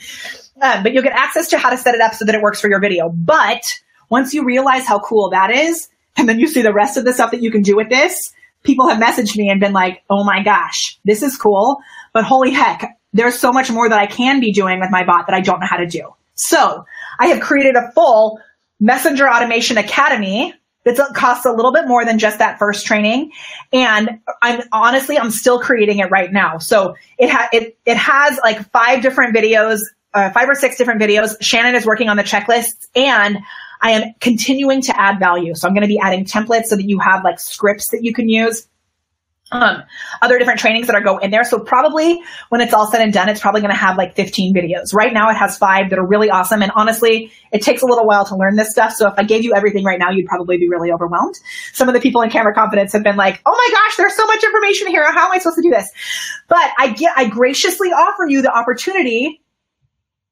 Um, 0.61 0.83
but 0.83 0.93
you'll 0.93 1.03
get 1.03 1.13
access 1.13 1.49
to 1.49 1.59
how 1.59 1.71
to 1.71 1.77
set 1.77 1.95
it 1.95 2.01
up 2.01 2.15
so 2.15 2.25
that 2.25 2.35
it 2.35 2.43
works 2.43 2.61
for 2.61 2.69
your 2.69 2.81
video. 2.81 3.11
But 3.11 3.63
once 4.11 4.35
you 4.35 4.45
realize 4.45 4.87
how 4.87 4.99
cool 4.99 5.31
that 5.31 5.51
is, 5.51 5.89
and 6.17 6.29
then 6.29 6.41
you 6.41 6.49
see 6.49 6.63
the 6.63 6.73
rest 6.73 6.97
of 6.97 7.05
the 7.05 7.13
stuff 7.13 7.31
that 7.31 7.43
you 7.43 7.51
can 7.51 7.63
do 7.63 7.77
with 7.77 7.89
this, 7.89 8.33
people 8.63 8.89
have 8.89 9.01
messaged 9.01 9.37
me 9.37 9.49
and 9.49 9.61
been 9.61 9.73
like, 9.73 10.03
oh 10.11 10.25
my 10.25 10.43
gosh, 10.43 10.99
this 11.05 11.23
is 11.23 11.37
cool, 11.37 11.79
but 12.13 12.25
holy 12.25 12.51
heck, 12.51 12.99
there's 13.13 13.39
so 13.39 13.53
much 13.53 13.71
more 13.71 13.89
that 13.89 13.99
I 13.99 14.07
can 14.07 14.41
be 14.41 14.53
doing 14.53 14.81
with 14.81 14.91
my 14.91 15.05
bot 15.05 15.27
that 15.27 15.35
I 15.35 15.41
don't 15.41 15.61
know 15.61 15.67
how 15.69 15.77
to 15.77 15.87
do. 15.87 16.15
So 16.35 16.85
I 17.19 17.29
have 17.29 17.41
created 17.41 17.75
a 17.75 17.91
full 17.93 18.41
messenger 18.81 19.29
automation 19.29 19.77
academy 19.77 20.55
that 20.85 21.15
costs 21.15 21.45
a 21.45 21.51
little 21.51 21.73
bit 21.73 21.87
more 21.87 22.05
than 22.05 22.19
just 22.19 22.39
that 22.39 22.59
first 22.59 22.87
training. 22.87 23.33
And 23.73 24.21
I'm 24.41 24.63
honestly, 24.73 25.19
I'm 25.19 25.31
still 25.31 25.59
creating 25.59 25.99
it 25.99 26.11
right 26.11 26.33
now. 26.33 26.59
So 26.59 26.95
it 27.19 27.29
ha- 27.29 27.49
it, 27.53 27.77
it 27.85 27.97
has 27.97 28.39
like 28.43 28.71
five 28.71 29.03
different 29.03 29.35
videos, 29.35 29.81
uh, 30.15 30.31
five 30.31 30.49
or 30.49 30.55
six 30.55 30.77
different 30.77 31.01
videos. 31.01 31.37
Shannon 31.41 31.75
is 31.75 31.85
working 31.85 32.09
on 32.09 32.17
the 32.17 32.23
checklists 32.23 32.87
and 32.95 33.39
I 33.81 33.93
am 33.93 34.15
continuing 34.21 34.83
to 34.83 35.01
add 35.01 35.19
value. 35.19 35.55
So 35.55 35.69
I'm 35.69 35.75
going 35.75 35.83
to 35.83 35.89
be 35.89 35.99
adding 35.99 36.25
templates 36.25 36.67
so 36.67 36.77
that 36.77 36.89
you 36.89 36.99
have 36.99 37.25
like 37.25 37.39
scripts 37.39 37.91
that 37.91 38.03
you 38.03 38.13
can 38.13 38.29
use. 38.29 38.67
Um, 39.51 39.83
other 40.21 40.39
different 40.39 40.61
trainings 40.61 40.89
that 40.89 40.97
are 40.97 41.01
go 41.01 41.17
in 41.19 41.31
there. 41.31 41.43
So 41.43 41.59
probably 41.59 42.23
when 42.51 42.61
it's 42.61 42.75
all 42.75 42.87
said 42.87 43.01
and 43.01 43.13
done, 43.13 43.31
it's 43.31 43.41
probably 43.41 43.63
going 43.63 43.73
to 43.73 43.79
have 43.79 43.97
like 43.97 44.15
15 44.15 44.55
videos. 44.55 44.93
Right 44.93 45.13
now 45.13 45.31
it 45.31 45.37
has 45.37 45.57
five 45.57 45.89
that 45.89 45.99
are 45.99 46.07
really 46.07 46.29
awesome. 46.29 46.61
And 46.61 46.71
honestly, 46.75 47.33
it 47.51 47.63
takes 47.63 47.81
a 47.81 47.87
little 47.87 48.05
while 48.05 48.27
to 48.27 48.37
learn 48.37 48.57
this 48.57 48.71
stuff. 48.71 48.93
So 48.93 49.09
if 49.09 49.15
I 49.17 49.25
gave 49.25 49.45
you 49.45 49.55
everything 49.55 49.85
right 49.85 49.99
now, 49.99 50.11
you'd 50.11 50.27
probably 50.27 50.59
be 50.59 50.69
really 50.69 50.93
overwhelmed. 50.93 51.37
Some 51.73 51.89
of 51.89 51.95
the 51.95 52.01
people 52.01 52.21
in 52.21 52.29
camera 52.29 52.53
confidence 52.53 52.93
have 52.93 53.03
been 53.03 53.17
like, 53.17 53.41
Oh 53.47 53.53
my 53.53 53.75
gosh, 53.75 53.97
there's 53.97 54.15
so 54.15 54.27
much 54.27 54.45
information 54.45 54.89
here. 54.89 55.11
How 55.11 55.27
am 55.27 55.33
I 55.33 55.39
supposed 55.39 55.57
to 55.57 55.63
do 55.63 55.71
this? 55.71 55.91
But 56.49 56.71
I 56.79 56.93
get, 56.93 57.15
I 57.17 57.27
graciously 57.27 57.89
offer 57.89 58.27
you 58.29 58.43
the 58.43 58.55
opportunity 58.55 59.41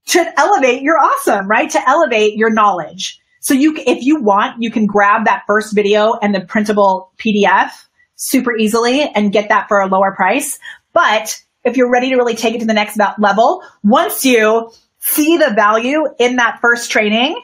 to 0.09 0.33
elevate 0.39 0.83
your 0.83 0.99
awesome, 0.99 1.49
right? 1.49 1.71
To 1.71 1.89
elevate 1.89 2.37
your 2.37 2.51
knowledge. 2.51 3.19
So 3.47 3.55
you, 3.55 3.77
if 3.77 4.03
you 4.03 4.21
want, 4.21 4.61
you 4.61 4.73
can 4.73 4.87
grab 4.87 5.27
that 5.27 5.45
first 5.47 5.73
video 5.73 6.15
and 6.15 6.35
the 6.35 6.41
printable 6.41 7.13
PDF 7.17 7.71
super 8.17 8.57
easily 8.57 9.03
and 9.03 9.31
get 9.33 9.51
that 9.51 9.69
for 9.69 9.79
a 9.79 9.87
lower 9.87 10.13
price. 10.17 10.59
But 10.93 11.41
if 11.63 11.77
you're 11.77 11.89
ready 11.89 12.09
to 12.11 12.17
really 12.17 12.35
take 12.35 12.57
it 12.57 12.59
to 12.59 12.67
the 12.67 12.75
next 12.75 12.99
level, 13.19 13.63
once 13.85 14.25
you 14.25 14.73
see 14.99 15.37
the 15.37 15.53
value 15.55 16.09
in 16.19 16.37
that 16.37 16.59
first 16.61 16.91
training, 16.91 17.41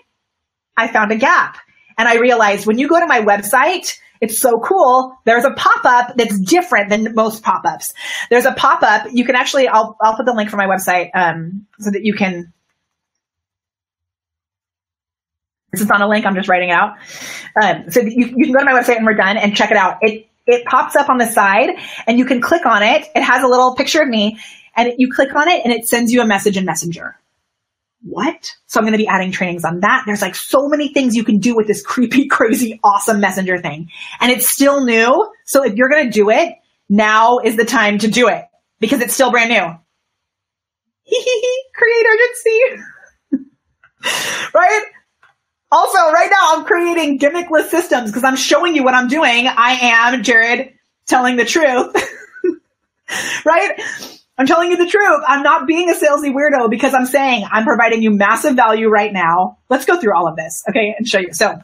I 0.76 0.88
found 0.88 1.12
a 1.12 1.16
gap. 1.16 1.58
And 1.96 2.08
I 2.08 2.16
realized 2.16 2.66
when 2.66 2.80
you 2.80 2.88
go 2.88 2.98
to 2.98 3.06
my 3.06 3.20
website, 3.20 3.96
it's 4.20 4.40
so 4.40 4.58
cool. 4.58 5.16
There's 5.24 5.44
a 5.44 5.52
pop-up 5.52 6.16
that's 6.16 6.36
different 6.40 6.88
than 6.88 7.14
most 7.14 7.44
pop-ups. 7.44 7.94
There's 8.28 8.44
a 8.44 8.52
pop-up. 8.52 9.06
You 9.12 9.24
can 9.24 9.36
actually, 9.36 9.68
I'll, 9.68 9.96
I'll 10.00 10.16
put 10.16 10.26
the 10.26 10.34
link 10.34 10.50
for 10.50 10.56
my 10.56 10.66
website, 10.66 11.10
um, 11.14 11.64
so 11.78 11.92
that 11.92 12.04
you 12.04 12.14
can 12.14 12.52
This 15.72 15.80
is 15.80 15.88
not 15.88 16.02
a 16.02 16.08
link. 16.08 16.26
I'm 16.26 16.34
just 16.34 16.48
writing 16.48 16.68
it 16.68 16.72
out. 16.72 16.96
Um, 17.60 17.90
so 17.90 18.00
you, 18.00 18.26
you 18.36 18.44
can 18.44 18.52
go 18.52 18.58
to 18.58 18.64
my 18.64 18.72
website 18.72 18.96
and 18.96 19.06
we're 19.06 19.14
done 19.14 19.38
and 19.38 19.56
check 19.56 19.70
it 19.70 19.76
out. 19.76 19.96
It, 20.02 20.28
it 20.46 20.66
pops 20.66 20.96
up 20.96 21.08
on 21.08 21.18
the 21.18 21.26
side 21.26 21.70
and 22.06 22.18
you 22.18 22.26
can 22.26 22.40
click 22.40 22.66
on 22.66 22.82
it. 22.82 23.08
It 23.14 23.22
has 23.22 23.42
a 23.42 23.46
little 23.46 23.74
picture 23.74 24.02
of 24.02 24.08
me 24.08 24.38
and 24.76 24.92
you 24.98 25.10
click 25.10 25.34
on 25.34 25.48
it 25.48 25.62
and 25.64 25.72
it 25.72 25.86
sends 25.86 26.12
you 26.12 26.20
a 26.20 26.26
message 26.26 26.56
in 26.56 26.66
Messenger. 26.66 27.16
What? 28.04 28.52
So 28.66 28.80
I'm 28.80 28.84
going 28.84 28.92
to 28.92 28.98
be 28.98 29.06
adding 29.06 29.30
trainings 29.30 29.64
on 29.64 29.80
that. 29.80 30.02
There's 30.06 30.22
like 30.22 30.34
so 30.34 30.68
many 30.68 30.92
things 30.92 31.14
you 31.14 31.24
can 31.24 31.38
do 31.38 31.54
with 31.54 31.66
this 31.68 31.82
creepy, 31.82 32.26
crazy, 32.30 32.80
awesome 32.82 33.20
Messenger 33.20 33.58
thing. 33.58 33.90
And 34.20 34.30
it's 34.30 34.52
still 34.52 34.84
new. 34.84 35.30
So 35.46 35.64
if 35.64 35.74
you're 35.76 35.88
going 35.88 36.06
to 36.06 36.10
do 36.10 36.30
it, 36.30 36.54
now 36.88 37.38
is 37.38 37.56
the 37.56 37.64
time 37.64 37.98
to 37.98 38.08
do 38.08 38.28
it 38.28 38.44
because 38.80 39.00
it's 39.00 39.14
still 39.14 39.30
brand 39.30 39.50
new. 39.50 39.64
Create 41.74 42.06
urgency. 42.06 42.60
right? 44.54 44.82
Also, 45.72 45.98
right 45.98 46.28
now 46.30 46.56
I'm 46.58 46.64
creating 46.66 47.18
gimmickless 47.18 47.70
systems 47.70 48.10
because 48.10 48.24
I'm 48.24 48.36
showing 48.36 48.76
you 48.76 48.84
what 48.84 48.92
I'm 48.92 49.08
doing. 49.08 49.46
I 49.46 49.78
am 49.80 50.22
Jared 50.22 50.74
telling 51.06 51.36
the 51.36 51.46
truth. 51.46 51.96
right? 53.46 53.80
I'm 54.36 54.46
telling 54.46 54.70
you 54.70 54.76
the 54.76 54.86
truth. 54.86 55.20
I'm 55.26 55.42
not 55.42 55.66
being 55.66 55.88
a 55.88 55.94
salesy 55.94 56.30
weirdo 56.30 56.68
because 56.68 56.92
I'm 56.92 57.06
saying 57.06 57.46
I'm 57.50 57.64
providing 57.64 58.02
you 58.02 58.10
massive 58.10 58.54
value 58.54 58.88
right 58.88 59.14
now. 59.14 59.58
Let's 59.70 59.86
go 59.86 59.98
through 59.98 60.14
all 60.14 60.28
of 60.28 60.36
this, 60.36 60.62
okay, 60.68 60.94
and 60.96 61.08
show 61.08 61.20
you. 61.20 61.32
So, 61.32 61.54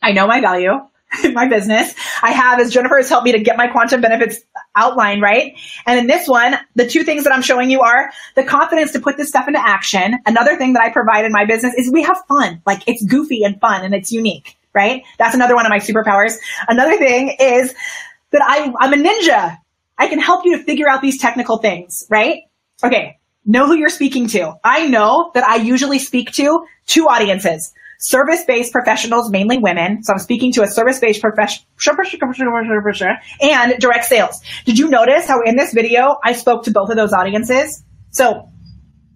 I 0.00 0.12
know 0.12 0.26
my 0.26 0.40
value 0.40 0.80
in 1.24 1.34
my 1.34 1.46
business. 1.46 1.94
I 2.22 2.32
have, 2.32 2.58
as 2.58 2.72
Jennifer 2.72 2.96
has 2.96 3.10
helped 3.10 3.26
me 3.26 3.32
to 3.32 3.40
get 3.40 3.58
my 3.58 3.66
quantum 3.66 4.00
benefits 4.00 4.40
outline, 4.76 5.20
right? 5.20 5.54
And 5.86 5.98
in 5.98 6.06
this 6.06 6.28
one, 6.28 6.54
the 6.76 6.86
two 6.86 7.02
things 7.02 7.24
that 7.24 7.32
I'm 7.32 7.42
showing 7.42 7.70
you 7.70 7.80
are 7.80 8.10
the 8.36 8.44
confidence 8.44 8.92
to 8.92 9.00
put 9.00 9.16
this 9.16 9.28
stuff 9.28 9.48
into 9.48 9.60
action. 9.60 10.18
Another 10.26 10.56
thing 10.56 10.74
that 10.74 10.82
I 10.82 10.90
provide 10.90 11.24
in 11.24 11.32
my 11.32 11.44
business 11.44 11.74
is 11.74 11.90
we 11.92 12.02
have 12.02 12.18
fun. 12.28 12.62
Like 12.66 12.82
it's 12.86 13.04
goofy 13.04 13.42
and 13.42 13.60
fun 13.60 13.84
and 13.84 13.94
it's 13.94 14.12
unique. 14.12 14.56
right? 14.74 15.02
That's 15.18 15.34
another 15.34 15.54
one 15.54 15.66
of 15.66 15.70
my 15.70 15.78
superpowers. 15.78 16.36
Another 16.68 16.96
thing 16.96 17.36
is 17.40 17.74
that 18.30 18.42
I, 18.44 18.72
I'm 18.80 18.92
a 18.92 18.96
ninja. 18.96 19.58
I 19.98 20.06
can 20.08 20.18
help 20.20 20.44
you 20.44 20.56
to 20.56 20.64
figure 20.64 20.88
out 20.88 21.02
these 21.02 21.18
technical 21.20 21.58
things, 21.58 22.06
right? 22.08 22.42
Okay. 22.82 23.18
Know 23.44 23.66
who 23.66 23.74
you're 23.74 23.88
speaking 23.88 24.28
to. 24.28 24.54
I 24.62 24.86
know 24.86 25.30
that 25.34 25.44
I 25.44 25.56
usually 25.56 25.98
speak 25.98 26.32
to 26.32 26.64
two 26.86 27.06
audiences. 27.08 27.72
Service-based 28.00 28.72
professionals, 28.72 29.30
mainly 29.30 29.58
women. 29.58 30.02
So 30.02 30.14
I'm 30.14 30.18
speaking 30.18 30.52
to 30.52 30.62
a 30.62 30.66
service-based 30.66 31.20
professional 31.20 31.66
and 33.40 33.78
direct 33.78 34.06
sales. 34.06 34.40
Did 34.64 34.78
you 34.78 34.88
notice 34.88 35.26
how 35.26 35.42
in 35.42 35.56
this 35.56 35.74
video 35.74 36.16
I 36.24 36.32
spoke 36.32 36.64
to 36.64 36.70
both 36.70 36.88
of 36.88 36.96
those 36.96 37.12
audiences? 37.12 37.84
So 38.10 38.48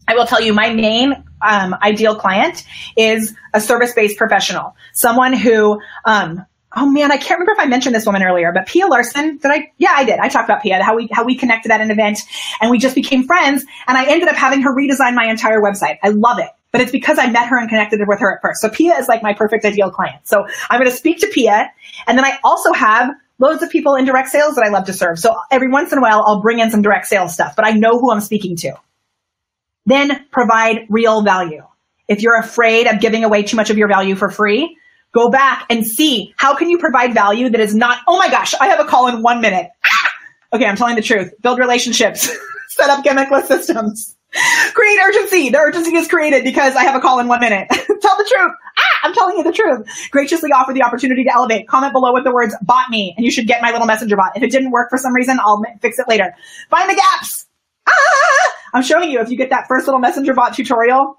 I 0.06 0.14
will 0.14 0.26
tell 0.26 0.40
you 0.40 0.52
my 0.52 0.72
main 0.72 1.24
um, 1.42 1.74
ideal 1.82 2.14
client 2.14 2.64
is 2.96 3.34
a 3.52 3.60
service-based 3.60 4.18
professional, 4.18 4.76
someone 4.92 5.32
who, 5.32 5.80
um, 6.04 6.44
oh 6.76 6.90
man, 6.90 7.10
I 7.10 7.16
can't 7.16 7.40
remember 7.40 7.52
if 7.52 7.58
I 7.60 7.66
mentioned 7.66 7.94
this 7.94 8.04
woman 8.04 8.22
earlier, 8.22 8.52
but 8.52 8.66
Pia 8.66 8.86
Larson, 8.86 9.38
did 9.38 9.50
I? 9.50 9.72
Yeah, 9.78 9.94
I 9.96 10.04
did. 10.04 10.18
I 10.18 10.28
talked 10.28 10.48
about 10.48 10.62
Pia, 10.62 10.82
how 10.82 10.96
we, 10.96 11.08
how 11.10 11.24
we 11.24 11.36
connected 11.36 11.70
at 11.70 11.80
an 11.80 11.90
event 11.90 12.18
and 12.60 12.70
we 12.70 12.78
just 12.78 12.94
became 12.94 13.24
friends 13.24 13.64
and 13.86 13.96
I 13.96 14.04
ended 14.06 14.28
up 14.28 14.36
having 14.36 14.62
her 14.62 14.74
redesign 14.74 15.14
my 15.14 15.26
entire 15.26 15.60
website. 15.60 15.98
I 16.02 16.08
love 16.10 16.38
it. 16.38 16.50
But 16.74 16.80
it's 16.80 16.90
because 16.90 17.20
I 17.20 17.30
met 17.30 17.46
her 17.46 17.56
and 17.56 17.68
connected 17.68 18.00
with 18.04 18.18
her 18.18 18.34
at 18.34 18.42
first. 18.42 18.60
So 18.60 18.68
Pia 18.68 18.96
is 18.96 19.06
like 19.06 19.22
my 19.22 19.32
perfect 19.32 19.64
ideal 19.64 19.92
client. 19.92 20.26
So 20.26 20.44
I'm 20.68 20.80
going 20.80 20.90
to 20.90 20.96
speak 20.96 21.20
to 21.20 21.28
Pia. 21.28 21.70
And 22.08 22.18
then 22.18 22.24
I 22.24 22.36
also 22.42 22.72
have 22.72 23.10
loads 23.38 23.62
of 23.62 23.70
people 23.70 23.94
in 23.94 24.04
direct 24.04 24.28
sales 24.28 24.56
that 24.56 24.64
I 24.64 24.70
love 24.70 24.86
to 24.86 24.92
serve. 24.92 25.20
So 25.20 25.36
every 25.52 25.70
once 25.70 25.92
in 25.92 25.98
a 25.98 26.00
while, 26.00 26.24
I'll 26.26 26.42
bring 26.42 26.58
in 26.58 26.72
some 26.72 26.82
direct 26.82 27.06
sales 27.06 27.32
stuff, 27.32 27.54
but 27.54 27.64
I 27.64 27.74
know 27.74 28.00
who 28.00 28.10
I'm 28.10 28.20
speaking 28.20 28.56
to. 28.56 28.74
Then 29.86 30.26
provide 30.32 30.86
real 30.88 31.22
value. 31.22 31.62
If 32.08 32.22
you're 32.22 32.40
afraid 32.40 32.88
of 32.88 32.98
giving 32.98 33.22
away 33.22 33.44
too 33.44 33.56
much 33.56 33.70
of 33.70 33.78
your 33.78 33.86
value 33.86 34.16
for 34.16 34.28
free, 34.28 34.76
go 35.12 35.30
back 35.30 35.66
and 35.70 35.86
see 35.86 36.34
how 36.36 36.56
can 36.56 36.70
you 36.70 36.78
provide 36.78 37.14
value 37.14 37.50
that 37.50 37.60
is 37.60 37.72
not, 37.72 37.98
oh 38.08 38.18
my 38.18 38.28
gosh, 38.30 38.52
I 38.52 38.66
have 38.66 38.80
a 38.80 38.84
call 38.84 39.06
in 39.06 39.22
one 39.22 39.40
minute. 39.40 39.70
Ah! 39.84 40.10
Okay, 40.54 40.66
I'm 40.66 40.74
telling 40.74 40.96
the 40.96 41.02
truth. 41.02 41.32
Build 41.40 41.60
relationships. 41.60 42.28
Set 42.70 42.90
up 42.90 43.04
gimmickless 43.04 43.46
systems. 43.46 44.13
Create 44.74 44.98
urgency. 45.06 45.50
The 45.50 45.58
urgency 45.58 45.94
is 45.94 46.08
created 46.08 46.42
because 46.42 46.74
I 46.74 46.82
have 46.82 46.96
a 46.96 47.00
call 47.00 47.20
in 47.20 47.28
one 47.28 47.40
minute. 47.40 47.68
Tell 47.70 48.16
the 48.16 48.28
truth. 48.28 48.52
Ah, 48.76 49.00
I'm 49.04 49.14
telling 49.14 49.36
you 49.36 49.44
the 49.44 49.52
truth. 49.52 49.86
Graciously 50.10 50.50
offer 50.50 50.72
the 50.72 50.82
opportunity 50.82 51.24
to 51.24 51.32
elevate. 51.32 51.68
Comment 51.68 51.92
below 51.92 52.12
with 52.12 52.24
the 52.24 52.32
words 52.32 52.54
bot 52.62 52.90
me 52.90 53.14
and 53.16 53.24
you 53.24 53.30
should 53.30 53.46
get 53.46 53.62
my 53.62 53.70
little 53.70 53.86
messenger 53.86 54.16
bot. 54.16 54.32
If 54.36 54.42
it 54.42 54.50
didn't 54.50 54.72
work 54.72 54.90
for 54.90 54.98
some 54.98 55.14
reason, 55.14 55.38
I'll 55.40 55.62
fix 55.80 55.98
it 55.98 56.08
later. 56.08 56.34
Find 56.68 56.90
the 56.90 56.94
gaps. 56.94 57.46
Ah! 57.88 58.52
I'm 58.74 58.82
showing 58.82 59.10
you 59.10 59.20
if 59.20 59.30
you 59.30 59.36
get 59.36 59.50
that 59.50 59.68
first 59.68 59.86
little 59.86 60.00
messenger 60.00 60.34
bot 60.34 60.54
tutorial, 60.54 61.16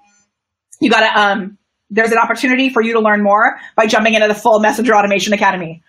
you 0.80 0.90
gotta, 0.90 1.18
um, 1.18 1.58
there's 1.90 2.10
an 2.10 2.18
opportunity 2.18 2.68
for 2.68 2.82
you 2.82 2.92
to 2.94 3.00
learn 3.00 3.22
more 3.22 3.58
by 3.76 3.86
jumping 3.86 4.14
into 4.14 4.26
the 4.26 4.34
full 4.34 4.58
Messenger 4.58 4.96
Automation 4.96 5.32
Academy. 5.32 5.82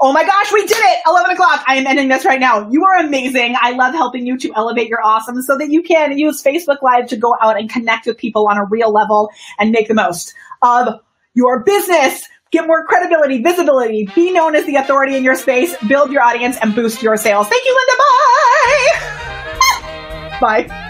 Oh 0.00 0.12
my 0.12 0.24
gosh, 0.24 0.52
we 0.52 0.66
did 0.66 0.76
it! 0.78 0.98
11 1.06 1.30
o'clock. 1.30 1.64
I 1.66 1.76
am 1.76 1.86
ending 1.86 2.08
this 2.08 2.24
right 2.24 2.40
now. 2.40 2.68
You 2.70 2.84
are 2.84 3.04
amazing. 3.04 3.54
I 3.60 3.70
love 3.72 3.94
helping 3.94 4.26
you 4.26 4.36
to 4.38 4.52
elevate 4.56 4.88
your 4.88 5.00
awesome 5.04 5.40
so 5.42 5.56
that 5.58 5.70
you 5.70 5.82
can 5.82 6.18
use 6.18 6.42
Facebook 6.42 6.82
Live 6.82 7.08
to 7.08 7.16
go 7.16 7.34
out 7.40 7.58
and 7.58 7.70
connect 7.70 8.06
with 8.06 8.18
people 8.18 8.48
on 8.48 8.58
a 8.58 8.64
real 8.68 8.92
level 8.92 9.30
and 9.58 9.70
make 9.70 9.86
the 9.88 9.94
most 9.94 10.34
of 10.62 11.00
your 11.34 11.62
business. 11.62 12.28
Get 12.50 12.66
more 12.66 12.84
credibility, 12.86 13.42
visibility, 13.42 14.08
be 14.14 14.32
known 14.32 14.54
as 14.54 14.64
the 14.64 14.76
authority 14.76 15.16
in 15.16 15.24
your 15.24 15.34
space, 15.34 15.76
build 15.88 16.12
your 16.12 16.22
audience, 16.22 16.56
and 16.62 16.74
boost 16.74 17.02
your 17.02 17.16
sales. 17.16 17.48
Thank 17.48 17.64
you, 17.64 17.76
Linda. 17.80 17.94
Bye. 20.40 20.68
Bye. 20.68 20.83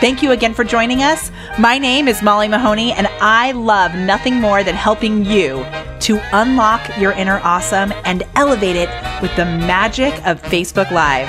Thank 0.00 0.22
you 0.22 0.30
again 0.30 0.54
for 0.54 0.62
joining 0.62 1.02
us. 1.02 1.32
My 1.58 1.76
name 1.76 2.06
is 2.06 2.22
Molly 2.22 2.46
Mahoney, 2.46 2.92
and 2.92 3.08
I 3.20 3.50
love 3.50 3.96
nothing 3.96 4.36
more 4.36 4.62
than 4.62 4.76
helping 4.76 5.24
you 5.24 5.66
to 6.00 6.20
unlock 6.32 6.96
your 6.98 7.10
inner 7.12 7.40
awesome 7.40 7.92
and 8.04 8.22
elevate 8.36 8.76
it 8.76 8.88
with 9.20 9.34
the 9.34 9.44
magic 9.44 10.14
of 10.24 10.40
Facebook 10.42 10.92
Live. 10.92 11.28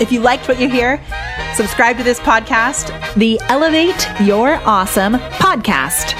If 0.00 0.10
you 0.10 0.20
liked 0.20 0.48
what 0.48 0.58
you 0.58 0.70
hear, 0.70 0.98
subscribe 1.54 1.98
to 1.98 2.02
this 2.02 2.18
podcast, 2.20 2.88
the 3.16 3.38
Elevate 3.50 4.08
Your 4.22 4.54
Awesome 4.64 5.14
podcast. 5.14 6.14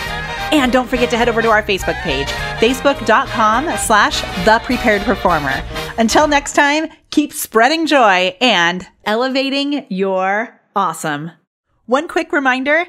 And 0.53 0.71
don't 0.71 0.87
forget 0.89 1.09
to 1.11 1.17
head 1.17 1.31
over 1.31 1.41
to 1.41 1.49
our 1.49 1.63
Facebook 1.63 1.99
page, 2.03 2.29
facebook.com 2.59 3.75
slash 3.79 4.21
the 4.45 4.61
prepared 4.65 5.01
performer. 5.03 5.63
Until 5.97 6.29
next 6.29 6.53
time, 6.53 6.89
keep 7.11 7.33
spreading 7.33 7.87
joy 7.87 8.37
and 8.41 8.87
elevating 9.07 9.87
your 9.89 10.61
awesome. 10.77 11.31
One 11.91 12.07
quick 12.07 12.31
reminder 12.31 12.87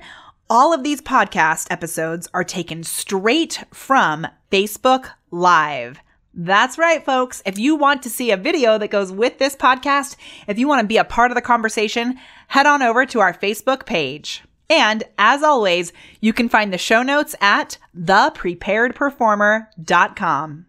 all 0.48 0.74
of 0.74 0.84
these 0.84 1.02
podcast 1.02 1.66
episodes 1.72 2.28
are 2.36 2.44
taken 2.44 2.84
straight 2.84 3.64
from 3.74 4.28
Facebook 4.52 5.10
Live. 5.32 6.00
That's 6.36 6.78
right, 6.78 7.04
folks. 7.04 7.42
If 7.44 7.58
you 7.58 7.76
want 7.76 8.04
to 8.04 8.12
see 8.12 8.30
a 8.30 8.38
video 8.38 8.78
that 8.78 8.92
goes 8.92 9.12
with 9.12 9.40
this 9.40 9.56
podcast, 9.56 10.18
if 10.48 10.60
you 10.60 10.68
want 10.68 10.82
to 10.82 10.88
be 10.88 10.98
a 10.98 11.04
part 11.04 11.32
of 11.32 11.36
the 11.36 11.42
conversation, 11.42 12.20
head 12.50 12.68
on 12.68 12.84
over 12.84 13.08
to 13.08 13.22
our 13.22 13.34
Facebook 13.34 13.88
page. 13.88 14.44
And 14.70 15.04
as 15.18 15.42
always, 15.42 15.92
you 16.20 16.32
can 16.32 16.48
find 16.48 16.72
the 16.72 16.78
show 16.78 17.02
notes 17.02 17.34
at 17.42 17.80
thepreparedperformer.com. 17.98 20.66